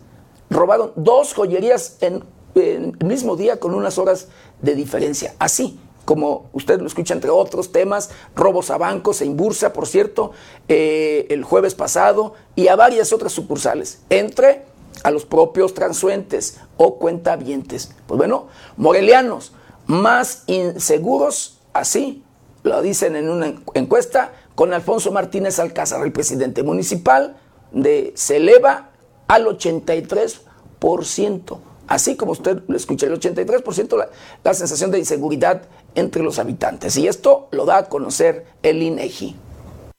[0.49, 2.23] robaron dos joyerías en,
[2.55, 4.27] el mismo día con unas horas
[4.61, 5.33] de diferencia.
[5.39, 10.31] Así, como usted lo escucha entre otros temas, robos a bancos e Imbursa, por cierto,
[10.67, 14.65] eh, el jueves pasado, y a varias otras sucursales, entre
[15.03, 17.91] a los propios transuentes o cuentavientes.
[18.07, 18.47] Pues bueno,
[18.77, 19.53] morelianos,
[19.87, 22.23] más inseguros, así
[22.63, 27.37] lo dicen en una encuesta, con Alfonso Martínez Alcázar, el presidente municipal,
[27.71, 28.89] de, se eleva
[29.27, 31.57] al 83%.
[31.87, 34.09] Así como usted lo escucha, el 83% la,
[34.43, 35.63] la sensación de inseguridad
[35.95, 36.95] entre los habitantes.
[36.97, 39.35] Y esto lo da a conocer el INEGI.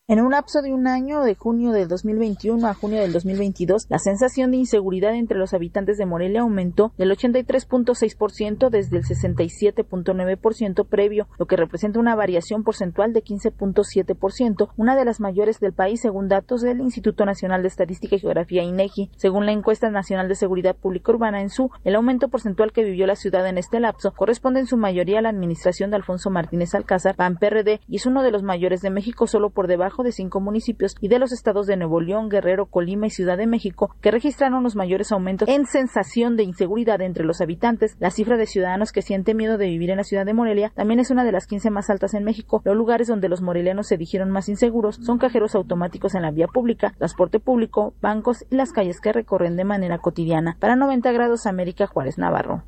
[0.06, 3.98] En un lapso de un año, de junio del 2021 a junio del 2022, la
[3.98, 11.26] sensación de inseguridad entre los habitantes de Morelia aumentó del 83.6% desde el 67.9% previo,
[11.38, 16.28] lo que representa una variación porcentual de 15.7%, una de las mayores del país según
[16.28, 19.10] datos del Instituto Nacional de Estadística y Geografía INEGI.
[19.16, 23.06] Según la encuesta nacional de seguridad pública urbana en su, el aumento porcentual que vivió
[23.06, 26.74] la ciudad en este lapso corresponde en su mayoría a la administración de Alfonso Martínez
[26.74, 30.12] Alcázar, PAN PRD, y es uno de los mayores de México solo por debajo de
[30.12, 33.94] cinco municipios y de los estados de Nuevo León, Guerrero, Colima y Ciudad de México,
[34.00, 37.96] que registraron los mayores aumentos en sensación de inseguridad entre los habitantes.
[38.00, 41.00] La cifra de ciudadanos que sienten miedo de vivir en la ciudad de Morelia también
[41.00, 42.62] es una de las 15 más altas en México.
[42.64, 46.46] Los lugares donde los morelianos se dijeron más inseguros son cajeros automáticos en la vía
[46.46, 50.56] pública, transporte público, bancos y las calles que recorren de manera cotidiana.
[50.58, 52.64] Para 90 grados América Juárez Navarro.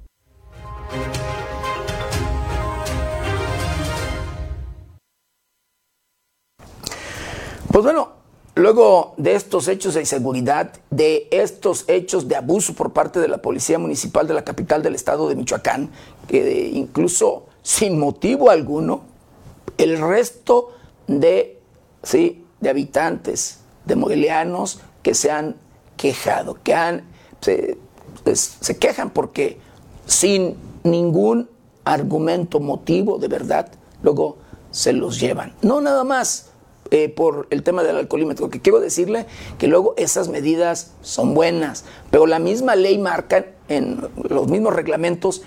[7.76, 8.08] Pues bueno,
[8.54, 13.42] luego de estos hechos de inseguridad, de estos hechos de abuso por parte de la
[13.42, 15.90] Policía Municipal de la capital del estado de Michoacán,
[16.26, 19.02] que incluso sin motivo alguno,
[19.76, 20.70] el resto
[21.06, 21.60] de,
[22.02, 22.46] ¿sí?
[22.62, 25.56] de habitantes, de morelianos que se han
[25.98, 27.02] quejado, que han,
[27.42, 27.76] se,
[28.24, 29.60] pues, se quejan porque
[30.06, 31.50] sin ningún
[31.84, 33.68] argumento, motivo de verdad,
[34.02, 34.38] luego
[34.70, 35.52] se los llevan.
[35.60, 36.52] No nada más
[36.96, 39.26] eh, por el tema del alcoholímetro, que quiero decirle
[39.58, 45.42] que luego esas medidas son buenas, pero la misma ley marca en los mismos reglamentos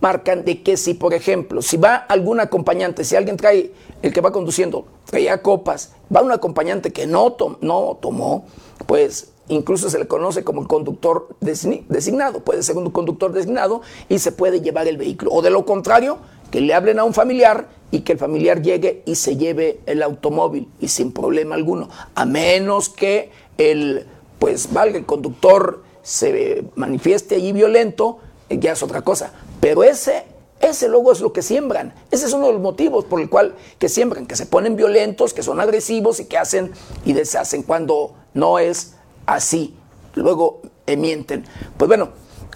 [0.00, 4.20] marcan de que si, por ejemplo, si va algún acompañante, si alguien trae, el que
[4.22, 8.46] va conduciendo, traía copas, va un acompañante que no, no tomó,
[8.86, 14.18] pues incluso se le conoce como el conductor designado, puede ser un conductor designado y
[14.20, 15.32] se puede llevar el vehículo.
[15.32, 16.18] O de lo contrario,
[16.54, 20.04] que le hablen a un familiar y que el familiar llegue y se lleve el
[20.04, 24.06] automóvil y sin problema alguno, a menos que el,
[24.38, 28.18] pues valga, el conductor se manifieste allí violento,
[28.48, 29.32] eh, ya es otra cosa.
[29.58, 30.26] Pero ese,
[30.60, 31.92] ese luego es lo que siembran.
[32.12, 35.34] Ese es uno de los motivos por el cual que siembran, que se ponen violentos,
[35.34, 36.70] que son agresivos y que hacen
[37.04, 38.94] y deshacen cuando no es
[39.26, 39.74] así.
[40.14, 41.46] Luego eh, mienten.
[41.76, 42.10] Pues bueno,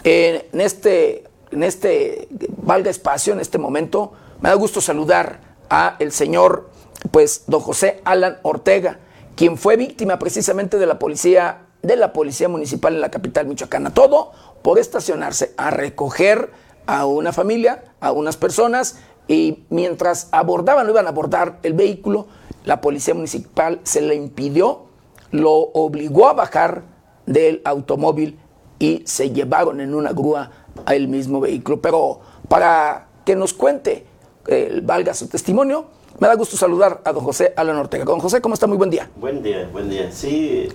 [0.05, 2.29] en este, en este
[2.63, 6.71] valga espacio, en este momento, me da gusto saludar a el señor,
[7.11, 8.99] pues, don José Alan Ortega,
[9.37, 13.95] quien fue víctima precisamente de la policía, de la policía municipal en la capital michoacana.
[13.95, 16.51] Todo por estacionarse a recoger
[16.87, 18.99] a una familia, a unas personas,
[19.29, 22.27] y mientras abordaban, lo iban a abordar el vehículo,
[22.65, 24.87] la policía municipal se le impidió,
[25.31, 26.83] lo obligó a bajar
[27.27, 28.39] del automóvil
[28.79, 30.51] y se llevaron en una grúa
[30.85, 31.81] al mismo vehículo.
[31.81, 34.05] Pero para que nos cuente,
[34.47, 35.87] eh, valga su testimonio,
[36.19, 38.05] me da gusto saludar a don José Alan Ortega.
[38.05, 38.67] Don José, ¿cómo está?
[38.67, 39.09] Muy buen día.
[39.17, 40.11] Buen día, buen día.
[40.11, 40.69] Sí,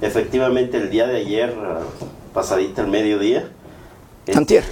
[0.00, 1.54] efectivamente el día de ayer,
[2.34, 3.48] pasadita el mediodía.
[4.34, 4.64] Antier.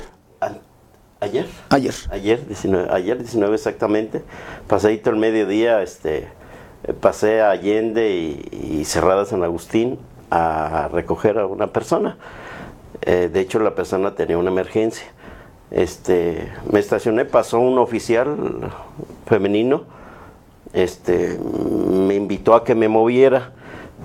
[1.21, 1.47] Ayer.
[1.71, 1.95] Ayer.
[2.11, 4.23] Ayer 19, ayer 19 exactamente.
[4.67, 6.29] Pasadito el mediodía, este,
[7.01, 8.11] pasé a Allende
[8.51, 9.99] y, Cerrada San Agustín
[10.31, 12.19] a recoger a una persona.
[13.03, 15.07] Eh, de hecho, la persona tenía una emergencia.
[15.71, 18.71] Este, me estacioné, pasó un oficial
[19.27, 19.85] femenino,
[20.73, 23.53] este, me invitó a que me moviera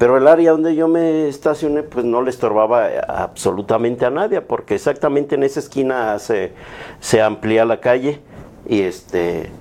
[0.01, 4.75] pero el área donde yo me estacioné, pues no le estorbaba absolutamente a nadie, porque
[4.75, 6.53] exactamente en esa esquina se,
[6.99, 8.19] se amplía la calle
[8.67, 9.51] y este...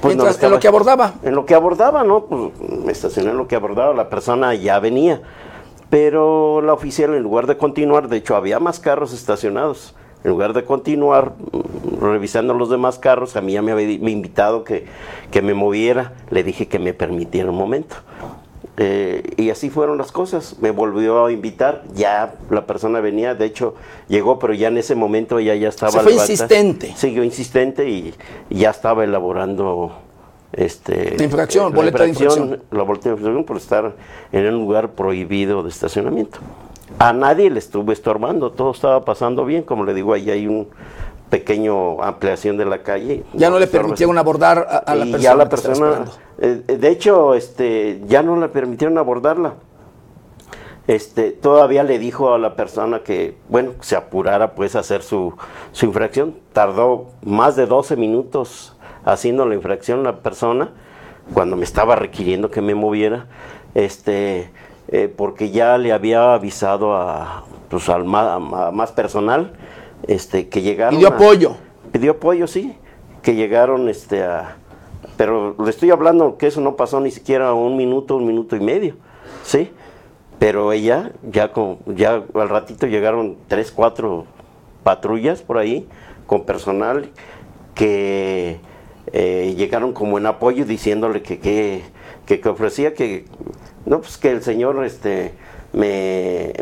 [0.00, 1.14] Pues en lo que abordaba.
[1.22, 2.24] En lo que abordaba, ¿no?
[2.24, 5.20] Pues me estacioné en lo que abordaba, la persona ya venía.
[5.92, 9.94] Pero la oficial, en lugar de continuar, de hecho había más carros estacionados,
[10.24, 14.64] en lugar de continuar mm, revisando los demás carros, a mí ya me había invitado
[14.64, 14.86] que,
[15.30, 17.96] que me moviera, le dije que me permitiera un momento.
[18.78, 20.56] Eh, y así fueron las cosas.
[20.62, 23.74] Me volvió a invitar, ya la persona venía, de hecho
[24.08, 26.00] llegó, pero ya en ese momento ella ya estaba...
[26.00, 26.94] Fue insistente.
[26.96, 28.14] Siguió insistente y,
[28.48, 29.92] ya estaba elaborando
[30.52, 32.62] este, infracción, boleta de infracción.
[32.70, 33.94] La boleta de infracción por estar
[34.32, 36.38] en un lugar prohibido de estacionamiento.
[36.98, 40.68] A nadie le estuve estorbando, todo estaba pasando bien, como le digo, ahí hay un
[41.30, 43.24] pequeño ampliación de la calle.
[43.32, 45.18] Ya no le permitieron abordar a, la persona.
[45.18, 46.04] Ya la persona,
[46.38, 49.54] eh, de hecho, este, ya no le permitieron abordarla.
[50.86, 55.32] Este, todavía le dijo a la persona que, bueno, se apurara pues a hacer su,
[55.70, 56.34] su infracción.
[56.52, 58.71] Tardó más de 12 minutos
[59.04, 60.70] haciendo la infracción la persona,
[61.34, 63.26] cuando me estaba requiriendo que me moviera,
[63.74, 64.50] este,
[64.88, 68.40] eh, porque ya le había avisado a, pues, al más,
[68.72, 69.52] más personal
[70.06, 70.96] este, que llegaron.
[70.96, 71.56] Pidió apoyo.
[71.92, 72.76] Pidió apoyo, sí.
[73.22, 74.56] Que llegaron este, a.
[75.16, 78.60] Pero le estoy hablando que eso no pasó ni siquiera un minuto, un minuto y
[78.60, 78.96] medio,
[79.44, 79.70] ¿sí?
[80.38, 84.26] Pero ella, ya, con, ya al ratito llegaron tres, cuatro
[84.82, 85.86] patrullas por ahí
[86.26, 87.10] con personal
[87.74, 88.58] que
[89.12, 91.82] eh, llegaron como en apoyo diciéndole que, que,
[92.26, 93.26] que, que ofrecía que,
[93.86, 95.32] no, pues que el señor, este,
[95.72, 96.52] me,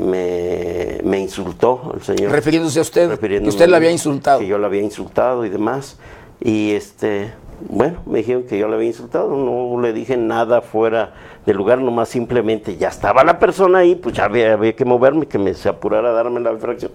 [1.03, 2.31] me, insultó el señor.
[2.33, 4.41] Refiriéndose a usted, que usted la había insultado.
[4.41, 5.99] Que yo la había insultado y demás.
[6.41, 7.33] Y este,
[7.69, 11.15] bueno, me dijeron que yo la había insultado, no le dije nada fuera
[11.45, 15.39] del lugar, nomás simplemente ya estaba la persona ahí, pues ya había, que moverme, que
[15.39, 16.93] me se apurara a darme la infracción.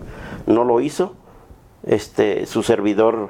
[0.47, 1.15] No lo hizo.
[1.85, 3.29] Este, su servidor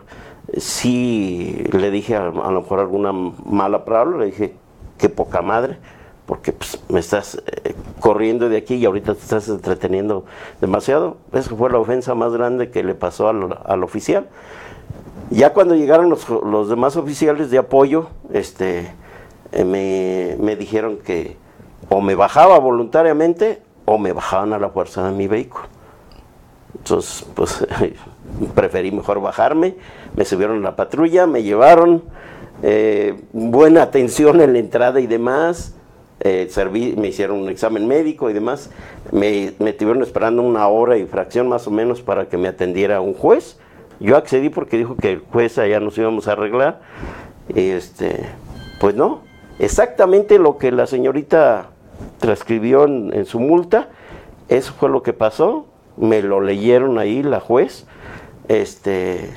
[0.58, 4.56] sí le dije a, lo mejor alguna mala palabra, le dije
[4.98, 5.78] que poca madre
[6.26, 10.26] porque pues, me estás eh, corriendo de aquí y ahorita te estás entreteniendo
[10.60, 11.18] demasiado.
[11.34, 14.28] Esa fue la ofensa más grande que le pasó al, oficial.
[15.30, 18.92] Ya cuando llegaron los, demás oficiales de apoyo, este,
[19.52, 21.38] eh, me, me, dijeron que
[21.90, 25.66] o me bajaba voluntariamente o me bajaban a la fuerza de mi vehículo.
[26.78, 27.66] Entonces, pues
[28.54, 29.76] preferí mejor bajarme,
[30.16, 32.04] me subieron a la patrulla, me llevaron,
[32.64, 35.76] eh, buena atención en la entrada y demás,
[36.22, 36.50] eh,
[36.98, 38.72] me hicieron un examen médico y demás,
[39.12, 43.02] me, me estuvieron esperando una hora y fracción más o menos para que me atendiera
[43.02, 43.58] un juez.
[44.00, 46.82] Yo accedí porque dijo que el juez allá nos íbamos a arreglar.
[47.54, 48.26] Este,
[48.80, 49.22] pues no,
[49.60, 51.70] exactamente lo que la señorita
[52.20, 53.90] transcribió en, su multa,
[54.50, 57.86] eso fue lo que pasó, me lo leyeron ahí la juez
[58.48, 59.30] este,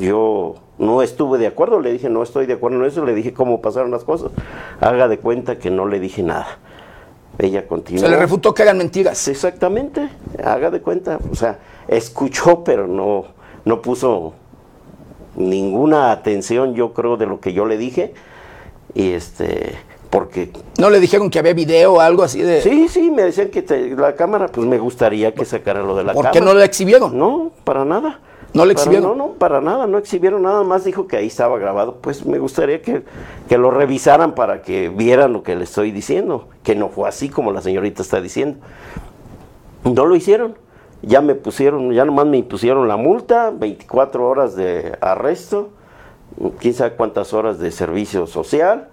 [0.00, 3.32] yo no estuve de acuerdo, le dije no estoy de acuerdo en eso, le dije
[3.32, 4.30] cómo pasaron las cosas.
[4.80, 6.58] Haga de cuenta que no le dije nada.
[7.38, 8.02] Ella continuó.
[8.02, 9.26] Se le refutó que eran mentiras.
[9.28, 10.08] Exactamente,
[10.44, 11.58] haga de cuenta, o sea,
[11.88, 13.24] escuchó pero no,
[13.64, 14.34] no puso
[15.36, 18.14] ninguna atención, yo creo, de lo que yo le dije.
[18.94, 19.76] Y este,
[20.12, 20.52] porque...
[20.78, 22.60] ¿No le dijeron que había video o algo así de...?
[22.60, 23.64] Sí, sí, me decían que
[23.96, 26.30] la cámara, pues me gustaría que sacara lo de la cámara.
[26.30, 27.18] ¿Por qué no la exhibieron?
[27.18, 28.20] No, para nada.
[28.52, 29.16] ¿No le exhibieron?
[29.16, 31.96] no, no, para nada, no exhibieron nada más, dijo que ahí estaba grabado.
[32.02, 33.04] Pues me gustaría que,
[33.48, 37.30] que lo revisaran para que vieran lo que le estoy diciendo, que no fue así
[37.30, 38.58] como la señorita está diciendo.
[39.84, 40.56] No lo hicieron
[41.00, 45.70] ya me pusieron, ya nomás me impusieron la multa, 24 horas de arresto,
[46.60, 48.91] quién sabe cuántas horas de servicio social,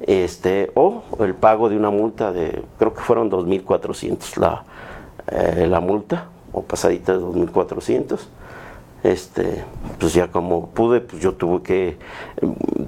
[0.00, 4.64] este, o el pago de una multa de, creo que fueron 2.400 la,
[5.30, 8.18] eh, la multa, o pasadita de 2.400.
[9.02, 9.64] Este,
[9.98, 11.96] pues ya como pude, pues yo tuve que,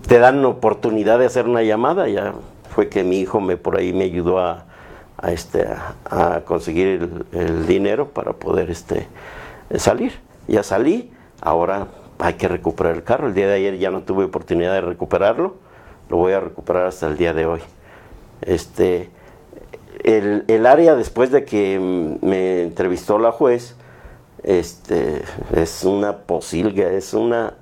[0.06, 2.34] te dan oportunidad de hacer una llamada, ya
[2.74, 4.64] fue que mi hijo me por ahí me ayudó a,
[5.28, 5.66] este,
[6.10, 9.06] a, conseguir el, dinero para poder este,
[9.76, 10.12] salir.
[10.48, 11.10] Ya salí,
[11.40, 11.86] ahora
[12.18, 13.28] hay que recuperar el carro.
[13.28, 15.56] El día de ayer ya no tuve oportunidad de recuperarlo,
[16.12, 17.60] lo voy a recuperar hasta el día de hoy.
[18.42, 19.08] Este,
[20.04, 21.78] el, el área después de que
[22.20, 23.76] me entrevistó la juez,
[24.42, 25.22] este,
[25.54, 27.54] es una posilga, es una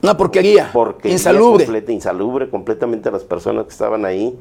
[0.00, 1.64] una porquería, porquería insalubre.
[1.64, 4.38] Completa, insalubre completamente las personas que estaban ahí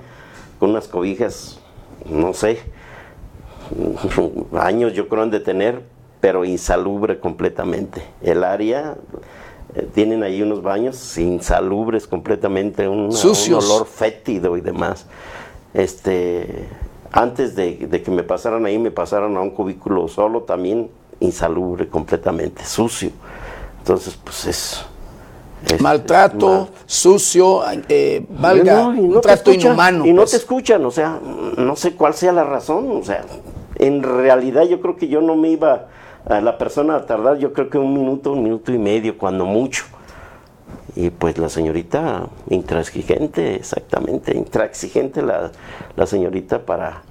[0.59, 1.59] con unas cobijas
[2.07, 2.59] no sé,
[4.59, 5.81] años yo creo han de tener,
[6.21, 8.03] pero insalubre completamente.
[8.21, 8.97] El área,
[9.75, 15.05] eh, tienen ahí unos baños insalubres completamente, un olor fétido y demás.
[15.73, 16.67] Este,
[17.11, 20.89] antes de, que me pasaran ahí, me pasaron a un cubículo solo, también
[21.19, 23.11] insalubre completamente, sucio.
[23.79, 24.85] Entonces, pues es
[25.79, 30.05] maltrato, sucio, eh, valga, un trato inhumano.
[30.05, 30.31] Y no pues.
[30.31, 31.19] te escuchan, o sea,
[31.57, 33.23] no sé cuál sea la razón, o sea,
[33.77, 35.87] en realidad yo creo que yo no me iba
[36.25, 39.45] a la persona a tardar, yo creo que un minuto, un minuto y medio, cuando
[39.45, 39.85] mucho.
[40.95, 45.51] Y pues la señorita intransigente, exactamente, intransigente la,
[45.95, 47.01] la señorita para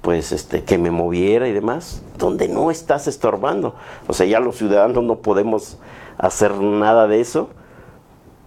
[0.00, 3.74] pues este que me moviera y demás, donde no estás estorbando.
[4.08, 5.78] O sea, ya los ciudadanos no podemos
[6.18, 7.50] hacer nada de eso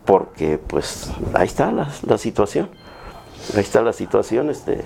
[0.05, 2.69] porque pues ahí está la, situación,
[3.55, 4.83] ahí está la situación, este,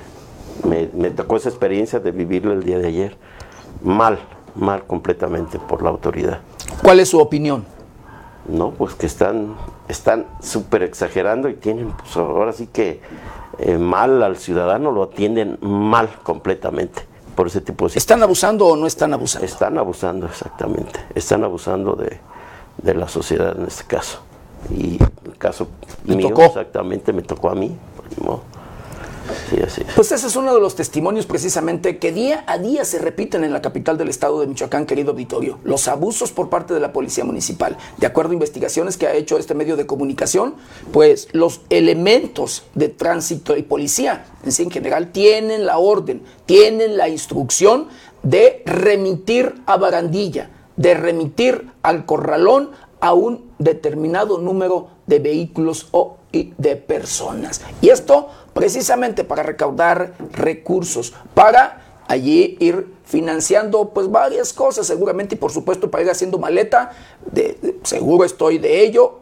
[0.64, 3.18] me, tocó esa experiencia de vivirlo el día de ayer,
[3.84, 4.20] mal,
[4.56, 6.40] mal completamente por la autoridad.
[6.84, 7.66] ¿Cuál es su opinión?
[8.48, 9.56] No, pues que están
[9.88, 13.02] están súper exagerando y tienen, pues ahora sí que
[13.58, 17.02] eh, mal al ciudadano, lo atienden mal completamente
[17.36, 19.46] por ese tipo de ¿Están abusando o no están abusando?
[19.46, 21.00] Están abusando, exactamente.
[21.16, 22.20] Están abusando de,
[22.78, 24.20] de la sociedad en este caso.
[24.70, 25.68] Y el caso
[26.06, 26.44] ¿Me mío, tocó?
[26.44, 27.76] exactamente, me tocó a mí.
[28.10, 28.22] Sí,
[29.64, 33.44] así Pues ese es uno de los testimonios precisamente que día a día se repiten
[33.44, 35.60] en la capital del estado de Michoacán, querido auditorio.
[35.64, 37.78] Los abusos por parte de la policía municipal.
[37.98, 40.56] De acuerdo a investigaciones que ha hecho este medio de comunicación,
[40.92, 46.98] pues los elementos de tránsito y policía en sí en general tienen la orden, tienen
[46.98, 47.88] la instrucción
[48.24, 56.18] de remitir a Barandilla, de remitir al corralón a un determinado número de vehículos o
[56.32, 57.62] de personas.
[57.82, 58.30] Y esto
[58.60, 65.90] precisamente para recaudar recursos, para allí ir financiando pues varias cosas seguramente y por supuesto
[65.90, 66.92] para ir haciendo maleta,
[67.32, 69.20] de, seguro estoy de ello,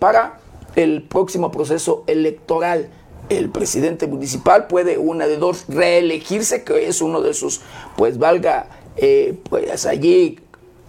[0.00, 0.40] para
[0.74, 2.90] el próximo proceso electoral.
[3.28, 7.60] El presidente municipal puede una de dos reelegirse, que es uno de sus,
[7.96, 10.40] pues valga, eh, pues allí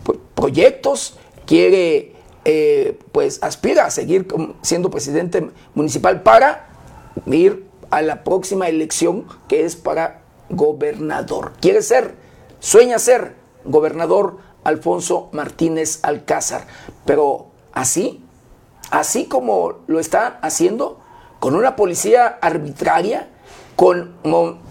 [0.03, 2.13] pues, proyectos quiere,
[2.45, 4.27] eh, pues aspira a seguir
[4.63, 6.68] siendo presidente municipal para
[7.25, 11.53] ir a la próxima elección que es para gobernador.
[11.59, 12.15] Quiere ser,
[12.59, 13.35] sueña ser
[13.65, 16.65] gobernador Alfonso Martínez Alcázar,
[17.05, 18.23] pero así,
[18.91, 20.99] así como lo está haciendo,
[21.39, 23.29] con una policía arbitraria,
[23.79, 24.11] con,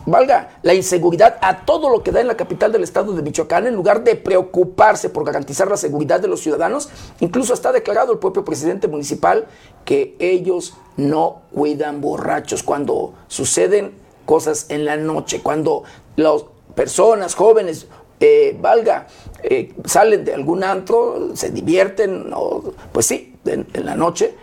[0.05, 3.67] valga, la inseguridad a todo lo que da en la capital del estado de Michoacán,
[3.67, 6.91] en lugar de preocuparse por garantizar la seguridad de los ciudadanos,
[7.21, 9.47] incluso está declarado el propio presidente municipal
[9.87, 13.95] que ellos no cuidan borrachos cuando suceden
[14.27, 15.85] cosas en la noche, cuando
[16.17, 16.45] las
[16.75, 17.87] personas jóvenes,
[18.21, 19.07] eh, valga,
[19.43, 22.27] eh, salen de algún antro, se divierten,
[22.93, 24.35] pues sí, en la noche,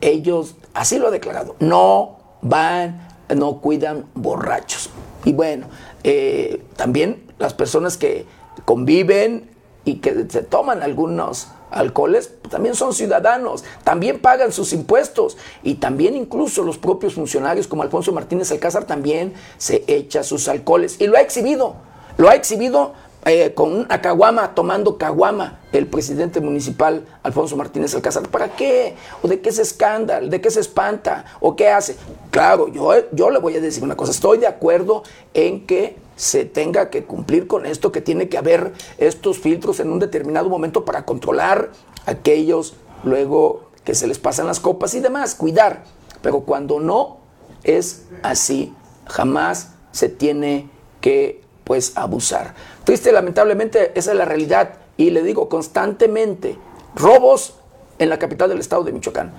[0.00, 4.90] ellos, así lo ha declarado, no van no cuidan borrachos.
[5.24, 5.66] Y bueno,
[6.02, 8.26] eh, también las personas que
[8.64, 9.50] conviven
[9.84, 16.14] y que se toman algunos alcoholes, también son ciudadanos, también pagan sus impuestos y también
[16.14, 21.16] incluso los propios funcionarios como Alfonso Martínez Alcázar también se echa sus alcoholes y lo
[21.16, 21.74] ha exhibido,
[22.16, 22.92] lo ha exhibido
[23.26, 28.28] eh, con una caguama, tomando caguama, el presidente municipal Alfonso Martínez Alcázar.
[28.28, 28.96] ¿Para qué?
[29.22, 30.28] ¿O de qué se escándalo?
[30.28, 31.24] ¿De qué se espanta?
[31.40, 31.96] ¿O qué hace?
[32.30, 34.12] Claro, yo, yo le voy a decir una cosa.
[34.12, 38.72] Estoy de acuerdo en que se tenga que cumplir con esto, que tiene que haber
[38.98, 41.70] estos filtros en un determinado momento para controlar
[42.06, 42.74] aquellos
[43.04, 45.84] luego que se les pasan las copas y demás, cuidar.
[46.22, 47.18] Pero cuando no
[47.62, 48.74] es así,
[49.06, 50.68] jamás se tiene
[51.00, 52.54] que pues abusar.
[52.84, 54.74] Triste, lamentablemente, esa es la realidad.
[54.96, 56.58] Y le digo constantemente,
[56.94, 57.54] robos
[57.98, 59.32] en la capital del estado de Michoacán.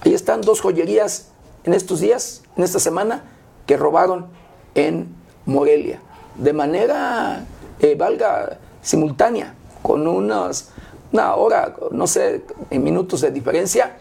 [0.00, 1.28] Ahí están dos joyerías
[1.64, 3.24] en estos días, en esta semana,
[3.66, 4.28] que robaron
[4.74, 5.08] en
[5.46, 6.00] Morelia.
[6.36, 7.44] De manera,
[7.80, 10.70] eh, valga, simultánea, con unas,
[11.12, 13.96] una hora, no sé, en minutos de diferencia,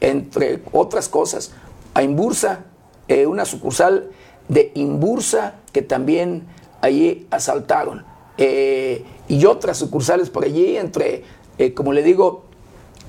[0.00, 1.52] entre otras cosas.
[1.94, 2.64] A Imbursa,
[3.06, 4.10] eh, una sucursal
[4.48, 6.46] de Imbursa que también
[6.80, 8.04] allí asaltaron.
[8.38, 11.24] Eh, y otras sucursales por allí, entre,
[11.58, 12.44] eh, como le digo,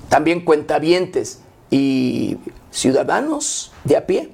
[0.08, 1.40] también cuentavientes
[1.70, 2.38] y
[2.70, 4.30] ciudadanos de a pie,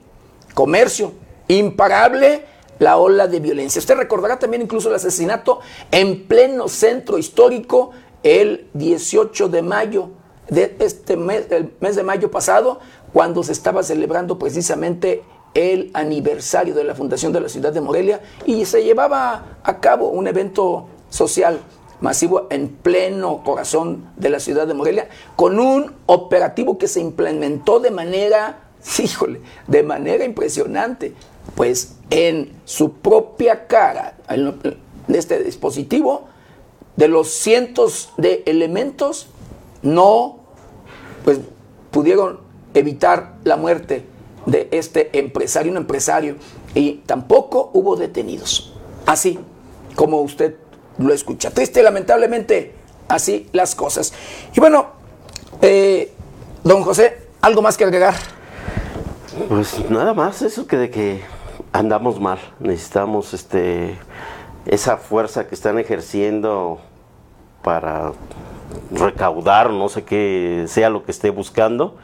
[0.54, 1.12] comercio,
[1.48, 2.44] imparable
[2.78, 3.78] la ola de violencia.
[3.78, 5.60] Usted recordará también incluso el asesinato
[5.90, 7.90] en pleno centro histórico
[8.22, 10.10] el 18 de mayo
[10.48, 12.80] de este mes, el mes de mayo pasado,
[13.12, 15.22] cuando se estaba celebrando precisamente
[15.54, 20.08] el aniversario de la fundación de la ciudad de Morelia y se llevaba a cabo
[20.08, 21.60] un evento social
[22.00, 27.80] masivo en pleno corazón de la ciudad de Morelia con un operativo que se implementó
[27.80, 28.64] de manera,
[29.02, 31.14] híjole, de manera impresionante,
[31.54, 36.28] pues en su propia cara, de este dispositivo,
[36.96, 39.28] de los cientos de elementos,
[39.82, 40.40] no
[41.24, 41.40] pues
[41.90, 42.40] pudieron
[42.74, 44.04] evitar la muerte
[44.46, 46.36] de este empresario, un empresario,
[46.74, 48.72] y tampoco hubo detenidos.
[49.06, 49.38] Así
[49.94, 50.56] como usted
[50.98, 51.50] lo escucha.
[51.50, 52.74] Triste, lamentablemente,
[53.08, 54.12] así las cosas.
[54.54, 54.86] Y bueno,
[55.60, 56.12] eh,
[56.64, 58.14] don José, ¿algo más que agregar?
[59.48, 61.22] Pues nada más, eso que de que
[61.72, 62.38] andamos mal.
[62.60, 63.98] Necesitamos este
[64.66, 66.80] esa fuerza que están ejerciendo
[67.62, 68.12] para
[68.92, 71.96] recaudar, no sé qué sea lo que esté buscando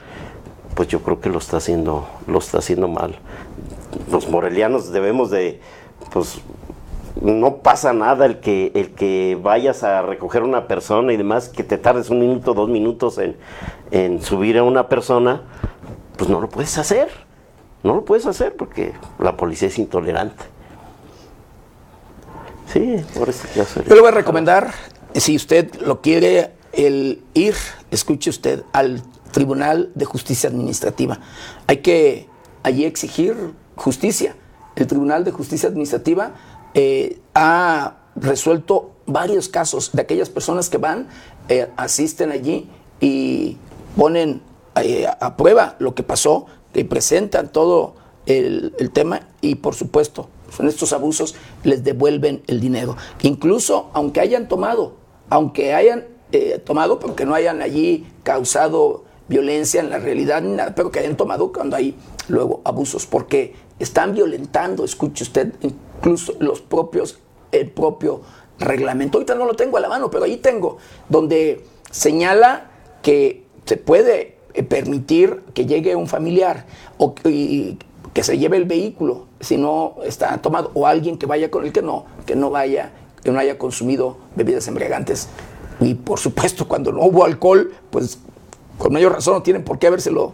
[0.78, 3.16] pues yo creo que lo está haciendo, lo está haciendo mal.
[4.12, 5.60] Los morelianos debemos de,
[6.12, 6.38] pues
[7.20, 11.48] no pasa nada el que, el que vayas a recoger a una persona y demás,
[11.48, 13.36] que te tardes un minuto, dos minutos en,
[13.90, 15.42] en subir a una persona,
[16.16, 17.08] pues no lo puedes hacer.
[17.82, 20.44] No lo puedes hacer porque la policía es intolerante.
[22.72, 24.72] Sí, por eso ya Yo le voy a recomendar,
[25.12, 27.56] si usted lo quiere, el ir,
[27.90, 31.18] escuche usted, al Tribunal de Justicia Administrativa.
[31.66, 32.28] Hay que
[32.62, 33.36] allí exigir
[33.76, 34.36] justicia.
[34.76, 36.32] El Tribunal de Justicia Administrativa
[36.74, 41.08] eh, ha resuelto varios casos de aquellas personas que van,
[41.48, 43.56] eh, asisten allí y
[43.96, 44.42] ponen
[44.76, 47.94] eh, a prueba lo que pasó, que presentan todo
[48.26, 50.28] el, tema y por supuesto
[50.58, 51.34] en estos abusos
[51.64, 52.96] les devuelven el dinero.
[53.22, 54.96] Incluso aunque hayan tomado,
[55.30, 56.06] aunque hayan
[56.66, 61.16] tomado, porque no hayan allí causado violencia en la realidad ni nada, pero que hayan
[61.16, 61.94] tomado cuando hay
[62.28, 67.18] luego abusos, porque están violentando, escuche usted, incluso los propios,
[67.52, 68.22] el propio
[68.58, 69.18] reglamento.
[69.18, 70.78] Ahorita no lo tengo a la mano, pero ahí tengo,
[71.08, 72.70] donde señala
[73.02, 77.76] que se puede eh, permitir que llegue un familiar o que,
[78.12, 81.72] que se lleve el vehículo si no está tomado, o alguien que vaya con el
[81.72, 82.92] que no, que no vaya,
[83.22, 85.28] que no haya consumido bebidas embriagantes.
[85.80, 88.18] Y por supuesto, cuando no hubo alcohol, pues
[88.78, 90.32] con mayor razón no tienen por qué habérselo,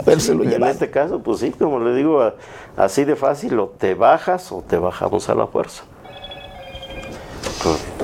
[0.00, 0.66] habérselo llevado.
[0.66, 2.32] En este caso, pues sí, como le digo,
[2.76, 5.84] así de fácil, o te bajas o te bajamos a la fuerza.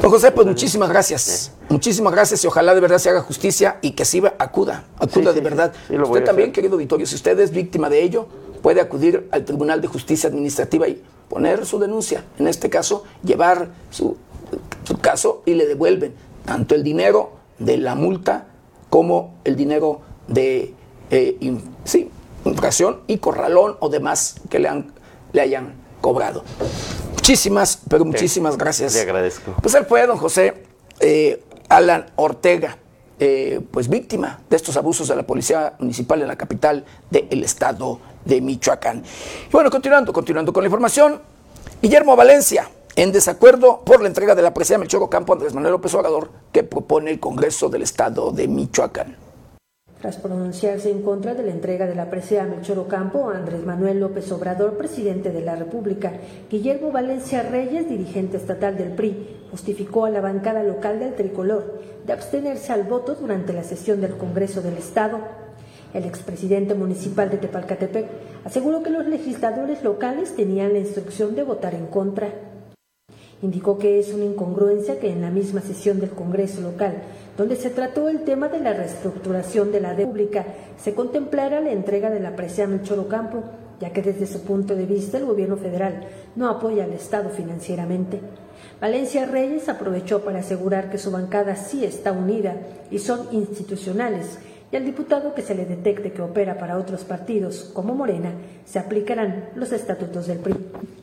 [0.00, 1.52] Don José, pues muchísimas gracias.
[1.68, 5.40] Muchísimas gracias y ojalá de verdad se haga justicia y que sí acuda, acuda de
[5.40, 5.72] verdad.
[5.88, 8.26] usted también, querido auditorio, si usted es víctima de ello,
[8.62, 12.24] puede acudir al Tribunal de Justicia Administrativa y poner su denuncia.
[12.38, 14.16] En este caso, llevar su,
[14.84, 16.14] su caso y le devuelven
[16.44, 18.46] tanto el dinero de la multa
[18.93, 20.74] como el dinero de
[21.10, 22.10] eh, sí,
[22.44, 24.93] infracción y corralón o demás que le, han,
[25.32, 26.44] le hayan cobrado.
[27.14, 28.93] Muchísimas, pero muchísimas gracias.
[28.93, 29.55] Le agradezco.
[29.62, 30.64] Pues él fue don José
[31.01, 32.77] eh, Alan Ortega,
[33.19, 37.98] eh, pues víctima de estos abusos de la policía municipal en la capital del estado
[38.27, 39.02] de Michoacán.
[39.48, 41.19] Y bueno, continuando, continuando con la información,
[41.81, 45.73] Guillermo Valencia, en desacuerdo por la entrega de la presidencia de Melchor Campo Andrés Manuel
[45.73, 49.16] López Obrador que propone el Congreso del Estado de Michoacán.
[50.01, 53.64] Tras pronunciarse en contra de la entrega de la presea a Melchor Ocampo a Andrés
[53.64, 56.12] Manuel López Obrador, presidente de la República,
[56.51, 62.12] Guillermo Valencia Reyes, dirigente estatal del PRI, justificó a la bancada local del tricolor de
[62.12, 65.20] abstenerse al voto durante la sesión del Congreso del Estado.
[65.94, 68.06] El expresidente municipal de Tepalcatepec
[68.44, 72.51] aseguró que los legisladores locales tenían la instrucción de votar en contra.
[73.43, 77.02] Indicó que es una incongruencia que en la misma sesión del Congreso local
[77.36, 80.44] donde se trató el tema de la reestructuración de la deuda pública,
[80.77, 83.43] se contemplara la entrega de la presea Melchor Campo,
[83.81, 86.05] ya que desde su punto de vista el gobierno federal
[86.36, 88.20] no apoya al Estado financieramente.
[88.81, 92.56] Valencia Reyes aprovechó para asegurar que su bancada sí está unida
[92.90, 94.39] y son institucionales,
[94.70, 98.32] y al diputado que se le detecte que opera para otros partidos, como Morena,
[98.64, 100.55] se aplicarán los estatutos del PRI.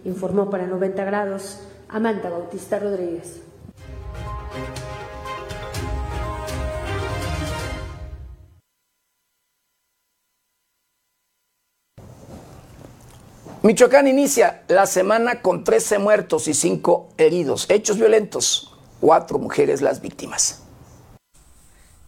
[0.05, 1.59] Informó para 90 grados
[1.89, 3.41] Amanda Bautista Rodríguez.
[13.61, 17.65] Michoacán inicia la semana con 13 muertos y 5 heridos.
[17.69, 18.73] Hechos violentos.
[19.01, 20.63] Cuatro mujeres las víctimas.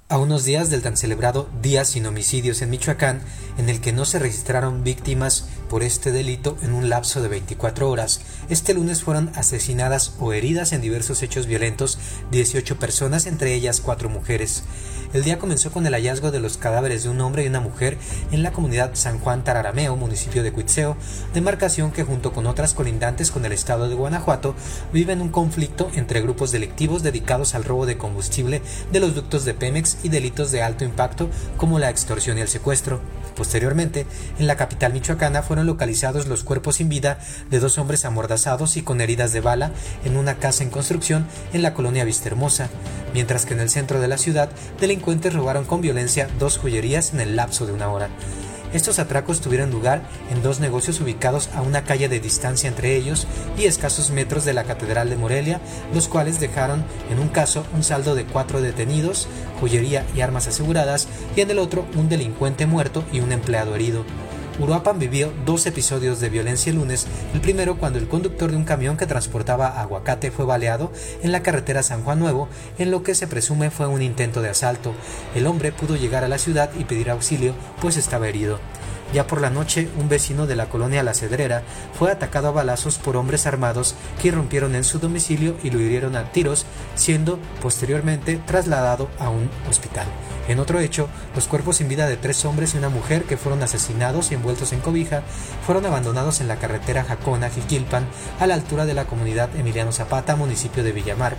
[0.08, 3.22] A unos días del tan celebrado Día sin homicidios en Michoacán,
[3.58, 7.89] en el que no se registraron víctimas por este delito en un lapso de 24
[7.89, 8.19] horas,
[8.49, 11.98] este lunes fueron asesinadas o heridas en diversos hechos violentos
[12.30, 14.65] 18 personas, entre ellas cuatro mujeres.
[15.14, 17.98] El día comenzó con el hallazgo de los cadáveres de un hombre y una mujer
[18.34, 20.98] en la comunidad San Juan Tararameo, municipio de Cuitzeo,
[21.34, 24.56] demarcación que junto con otras colindantes con el estado de Guanajuato
[24.91, 28.61] vive en un conflicto entre grupos delictivos dedicados al robo de combustible
[28.91, 32.49] de los ductos de Pemex y delitos de alto impacto como la extorsión y el
[32.49, 32.99] secuestro.
[33.35, 34.06] Posteriormente,
[34.39, 37.20] en la capital michoacana fueron localizados los cuerpos sin vida
[37.50, 39.72] de dos hombres amordazados y con heridas de bala
[40.06, 42.70] en una casa en construcción en la colonia Vistahermosa,
[43.14, 47.22] mientras que en el centro de la ciudad delincuentes robaron con violencia dos joyerías en
[47.22, 48.10] el lapso de una hora.
[48.74, 53.28] Estos atracos tuvieron lugar en dos negocios ubicados a una calle de distancia entre ellos
[53.58, 55.60] y escasos metros de la Catedral de Morelia,
[55.94, 59.28] los cuales dejaron en un caso un saldo de cuatro detenidos,
[59.60, 64.06] joyería y armas aseguradas, y en el otro un delincuente muerto y un empleado herido.
[64.62, 68.64] Uruapan vivió dos episodios de violencia el lunes, el primero cuando el conductor de un
[68.64, 70.92] camión que transportaba aguacate fue baleado
[71.24, 72.48] en la carretera San Juan Nuevo,
[72.78, 74.94] en lo que se presume fue un intento de asalto.
[75.34, 78.60] El hombre pudo llegar a la ciudad y pedir auxilio, pues estaba herido.
[79.16, 81.64] Ya por la noche, un vecino de la colonia La Cedrera
[81.98, 86.16] fue atacado a balazos por hombres armados que irrumpieron en su domicilio y lo hirieron
[86.16, 90.06] a tiros, siendo posteriormente trasladado a un hospital.
[90.47, 93.61] En otro hecho, los cuerpos sin vida de tres hombres y una mujer que fueron
[93.63, 95.23] asesinados y envueltos en cobija
[95.65, 98.05] fueron abandonados en la carretera Jacona-Jiquilpan
[98.39, 101.35] a la altura de la comunidad Emiliano Zapata, municipio de Villamar.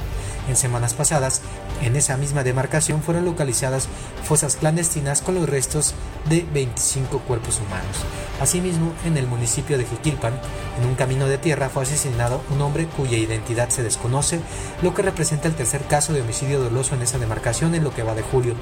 [0.49, 1.43] En semanas pasadas,
[1.83, 3.89] en esa misma demarcación fueron localizadas
[4.25, 5.95] fosas clandestinas con los restos
[6.29, 7.97] de 25 cuerpos humanos.
[8.41, 10.35] Asimismo, en el municipio de Jiquilpan,
[10.81, 14.41] en un camino de tierra fue asesinado un hombre cuya identidad se desconoce,
[14.83, 18.03] lo que representa el tercer caso de homicidio doloso en esa demarcación en lo que
[18.03, 18.55] va de julio.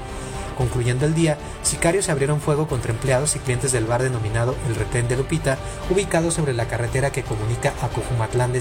[0.61, 5.07] Concluyendo el día, sicarios abrieron fuego contra empleados y clientes del bar denominado El Retén
[5.07, 5.57] de Lupita,
[5.89, 8.53] ubicado sobre la carretera que comunica a Cojumatlán,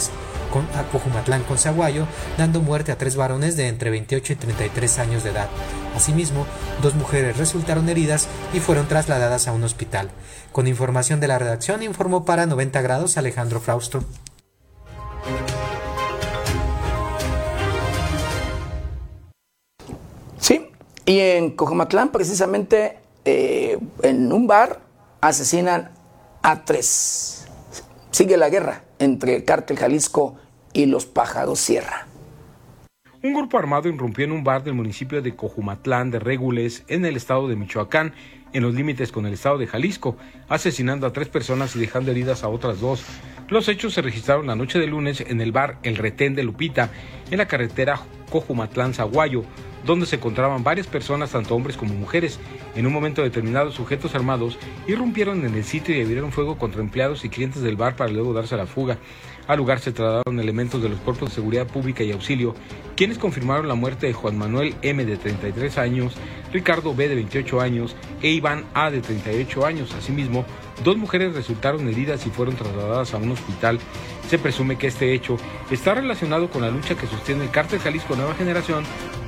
[0.51, 2.07] con, a con Zaguayo,
[2.39, 5.51] dando muerte a tres varones de entre 28 y 33 años de edad.
[5.95, 6.47] Asimismo,
[6.81, 10.09] dos mujeres resultaron heridas y fueron trasladadas a un hospital.
[10.53, 14.03] Con información de la redacción, informó para 90 grados Alejandro Frausto.
[21.11, 24.79] Y en Cojomatlán, precisamente, eh, en un bar,
[25.21, 25.91] asesinan
[26.41, 27.49] a tres.
[28.13, 30.37] Sigue la guerra entre el cártel Jalisco
[30.73, 32.07] y los pájaros Sierra.
[33.25, 37.17] Un grupo armado irrumpió en un bar del municipio de Cojumatlán de Régules, en el
[37.17, 38.15] estado de Michoacán,
[38.53, 40.17] en los límites con el estado de Jalisco,
[40.49, 43.03] asesinando a tres personas y dejando heridas a otras dos.
[43.51, 46.91] Los hechos se registraron la noche de lunes en el bar El Retén de Lupita,
[47.33, 48.01] en la carretera
[48.31, 49.43] Cojumatlán-Zaguayo,
[49.85, 52.39] donde se encontraban varias personas, tanto hombres como mujeres.
[52.77, 54.57] En un momento determinado, sujetos armados
[54.87, 58.33] irrumpieron en el sitio y abrieron fuego contra empleados y clientes del bar para luego
[58.33, 58.99] darse a la fuga.
[59.49, 62.55] Al lugar se trasladaron elementos de los cuerpos de seguridad pública y auxilio,
[62.95, 65.05] quienes confirmaron la muerte de Juan Manuel M.
[65.05, 66.15] de 33 años,
[66.53, 67.09] Ricardo B.
[67.09, 68.93] de 28 años e Iván A.
[68.93, 69.93] de 38 años.
[69.93, 70.45] Asimismo,
[70.85, 73.79] dos mujeres resultaron heridas y fueron trasladadas a un hospital.
[74.29, 75.37] Se presume que este hecho
[75.71, 78.85] está relacionado con la lucha que sostiene el cártel Jalisco Nueva Generación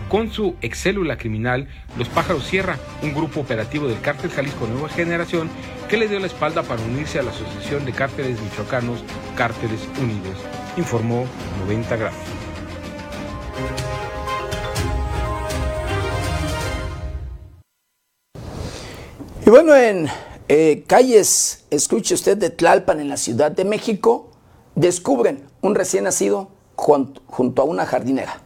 [0.08, 5.48] con su excélula criminal, Los Pájaros Sierra, un grupo operativo del cártel Jalisco Nueva Generación
[5.88, 9.02] que le dio la espalda para unirse a la Asociación de Cárteles Michoacanos,
[9.36, 10.36] Cárteles Unidos.
[10.76, 11.26] informó
[11.66, 12.18] 90 grados.
[19.44, 20.08] Y bueno, en
[20.54, 24.28] eh, calles, escuche usted, de Tlalpan en la Ciudad de México,
[24.74, 28.42] descubren un recién nacido junto a una jardinera.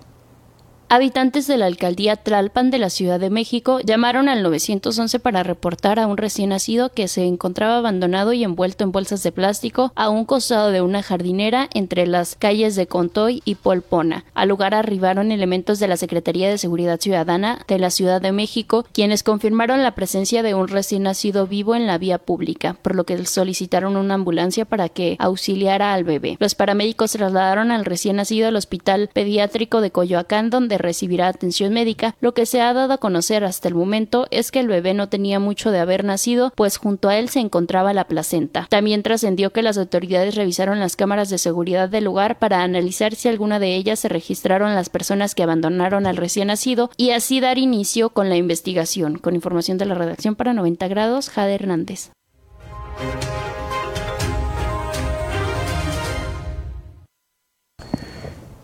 [0.88, 5.98] Habitantes de la alcaldía Tlalpan de la Ciudad de México llamaron al 911 para reportar
[5.98, 10.10] a un recién nacido que se encontraba abandonado y envuelto en bolsas de plástico a
[10.10, 14.26] un costado de una jardinera entre las calles de Contoy y Polpona.
[14.32, 18.86] Al lugar arribaron elementos de la Secretaría de Seguridad Ciudadana de la Ciudad de México,
[18.92, 23.02] quienes confirmaron la presencia de un recién nacido vivo en la vía pública, por lo
[23.02, 26.36] que solicitaron una ambulancia para que auxiliara al bebé.
[26.38, 32.16] Los paramédicos trasladaron al recién nacido al Hospital Pediátrico de Coyoacán, donde recibirá atención médica,
[32.20, 35.08] lo que se ha dado a conocer hasta el momento es que el bebé no
[35.08, 38.66] tenía mucho de haber nacido, pues junto a él se encontraba la placenta.
[38.70, 43.28] También trascendió que las autoridades revisaron las cámaras de seguridad del lugar para analizar si
[43.28, 47.58] alguna de ellas se registraron las personas que abandonaron al recién nacido y así dar
[47.58, 49.18] inicio con la investigación.
[49.18, 52.10] Con información de la redacción para 90 grados, Jade Hernández.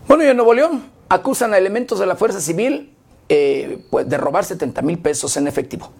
[0.06, 2.90] Bueno, y en Nuevo León, acusan a elementos de la Fuerza Civil
[3.28, 5.90] eh, pues, de robar 70 mil pesos en efectivo.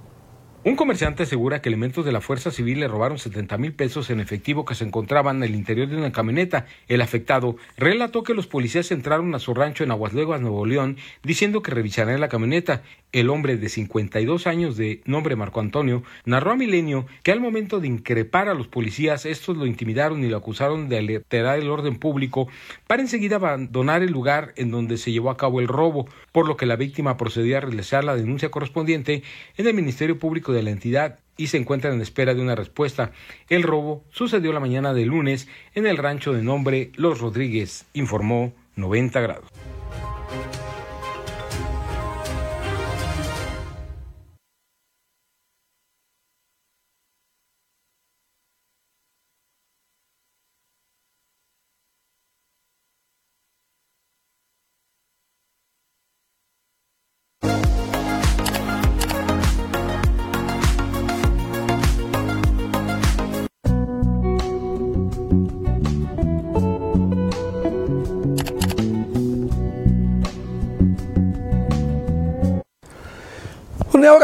[0.64, 4.20] Un comerciante asegura que elementos de la Fuerza Civil le robaron 70 mil pesos en
[4.20, 6.66] efectivo que se encontraban en el interior de una camioneta.
[6.86, 11.62] El afectado relató que los policías entraron a su rancho en Aguasleguas, Nuevo León, diciendo
[11.62, 12.82] que revisarían la camioneta.
[13.10, 17.80] El hombre de 52 años de nombre Marco Antonio narró a Milenio que al momento
[17.80, 21.98] de increpar a los policías, estos lo intimidaron y lo acusaron de alterar el orden
[21.98, 22.46] público
[22.86, 26.56] para enseguida abandonar el lugar en donde se llevó a cabo el robo, por lo
[26.56, 29.22] que la víctima procedió a realizar la denuncia correspondiente
[29.56, 33.12] en el Ministerio Público de la entidad y se encuentran en espera de una respuesta.
[33.48, 38.52] El robo sucedió la mañana de lunes en el rancho de nombre Los Rodríguez, informó
[38.76, 39.51] 90 grados.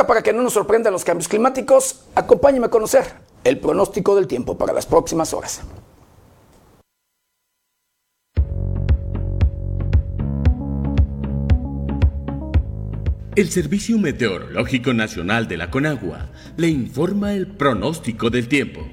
[0.09, 3.05] Para que no nos sorprendan los cambios climáticos, acompáñeme a conocer
[3.45, 5.61] el pronóstico del tiempo para las próximas horas.
[13.37, 18.89] El Servicio Meteorológico Nacional de la Conagua le informa el pronóstico del tiempo.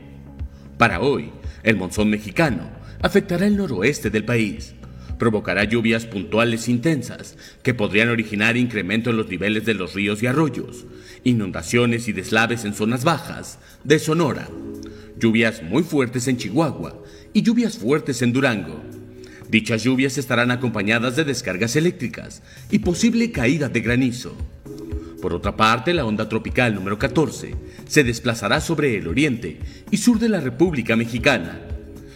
[0.78, 1.32] Para hoy,
[1.64, 2.70] el monzón mexicano
[3.02, 4.75] afectará el noroeste del país
[5.18, 10.28] provocará lluvias puntuales intensas que podrían originar incremento en los niveles de los ríos y
[10.28, 10.86] arroyos,
[11.24, 14.50] inundaciones y deslaves en zonas bajas de Sonora,
[15.18, 17.02] lluvias muy fuertes en Chihuahua
[17.34, 18.82] y lluvias fuertes en Durango.
[19.50, 24.36] Dichas lluvias estarán acompañadas de descargas eléctricas y posible caída de granizo.
[25.22, 27.56] Por otra parte, la onda tropical número 14
[27.88, 29.60] se desplazará sobre el oriente
[29.92, 31.75] y sur de la República Mexicana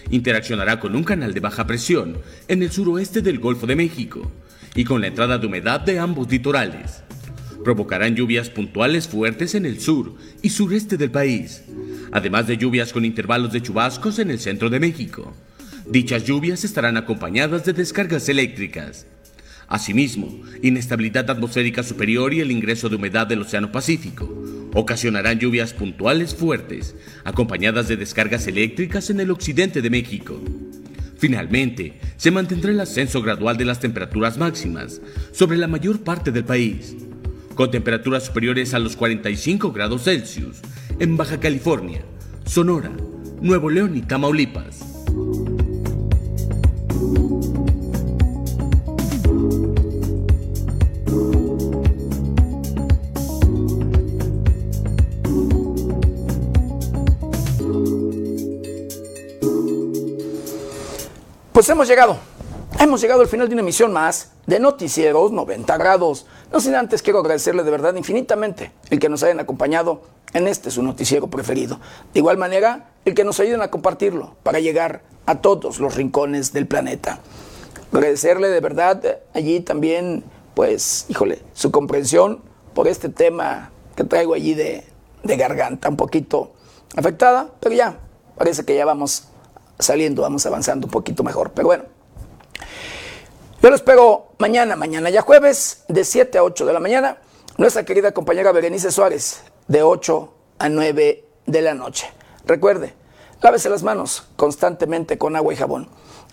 [0.10, 2.18] interaccionará con un canal de baja presión
[2.48, 4.32] en el suroeste del Golfo de México
[4.76, 7.04] y con la entrada de humedad de ambos litorales.
[7.64, 11.64] Provocarán lluvias puntuales fuertes en el sur y sureste del país,
[12.12, 15.34] además de lluvias con intervalos de chubascos en el centro de México.
[15.86, 19.06] Dichas lluvias estarán acompañadas de descargas eléctricas.
[19.70, 24.28] Asimismo, inestabilidad atmosférica superior y el ingreso de humedad del Océano Pacífico
[24.74, 30.42] ocasionarán lluvias puntuales fuertes, acompañadas de descargas eléctricas en el occidente de México.
[31.18, 35.02] Finalmente, se mantendrá el ascenso gradual de las temperaturas máximas
[35.32, 36.96] sobre la mayor parte del país,
[37.54, 40.62] con temperaturas superiores a los 45 grados Celsius
[41.00, 42.02] en Baja California,
[42.46, 42.92] Sonora,
[43.42, 44.80] Nuevo León y Tamaulipas.
[61.60, 62.18] Pues hemos llegado.
[62.80, 66.26] Hemos llegado al final de una emisión más de Noticieros 90 grados.
[66.54, 70.72] No sin antes quiero agradecerle de verdad infinitamente el que nos hayan acompañado en este
[70.72, 71.82] su noticiero preferido.
[72.14, 76.54] De igual manera, el que nos ayuden a compartirlo para llegar a todos los rincones
[76.54, 77.20] del planeta.
[77.92, 80.24] Agradecerle de verdad allí también,
[80.54, 82.42] pues, híjole, su comprensión
[82.74, 84.86] por este tema que traigo allí de,
[85.24, 86.54] de garganta un poquito
[86.96, 88.00] afectada, pero ya,
[88.38, 89.29] parece que ya vamos
[89.80, 91.52] saliendo, vamos avanzando un poquito mejor.
[91.52, 91.86] Pero bueno,
[93.62, 97.18] Yo lo espero mañana, mañana ya jueves, de 7 a 8 de la mañana.
[97.58, 102.10] Nuestra querida compañera Berenice Suárez, de 8 a 9 de la noche.
[102.46, 102.94] Recuerde,
[103.42, 105.90] lávese las manos constantemente con agua y jabón.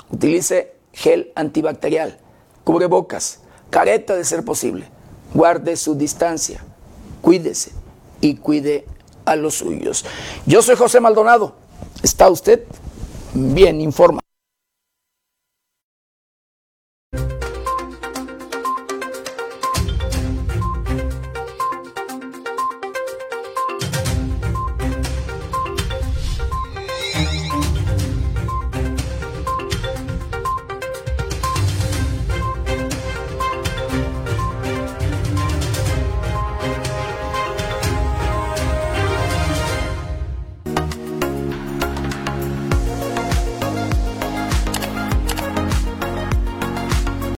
[0.09, 2.21] Utilice gel antibacterial,
[2.63, 3.41] cubrebocas,
[3.71, 4.89] careta de ser posible.
[5.35, 6.65] Guarde su distancia,
[7.23, 7.73] cuídese
[8.21, 8.87] y cuide
[9.25, 10.05] a los suyos.
[10.47, 11.57] Yo soy José Maldonado.
[12.05, 12.65] ¿Está usted
[13.37, 14.26] bien informado?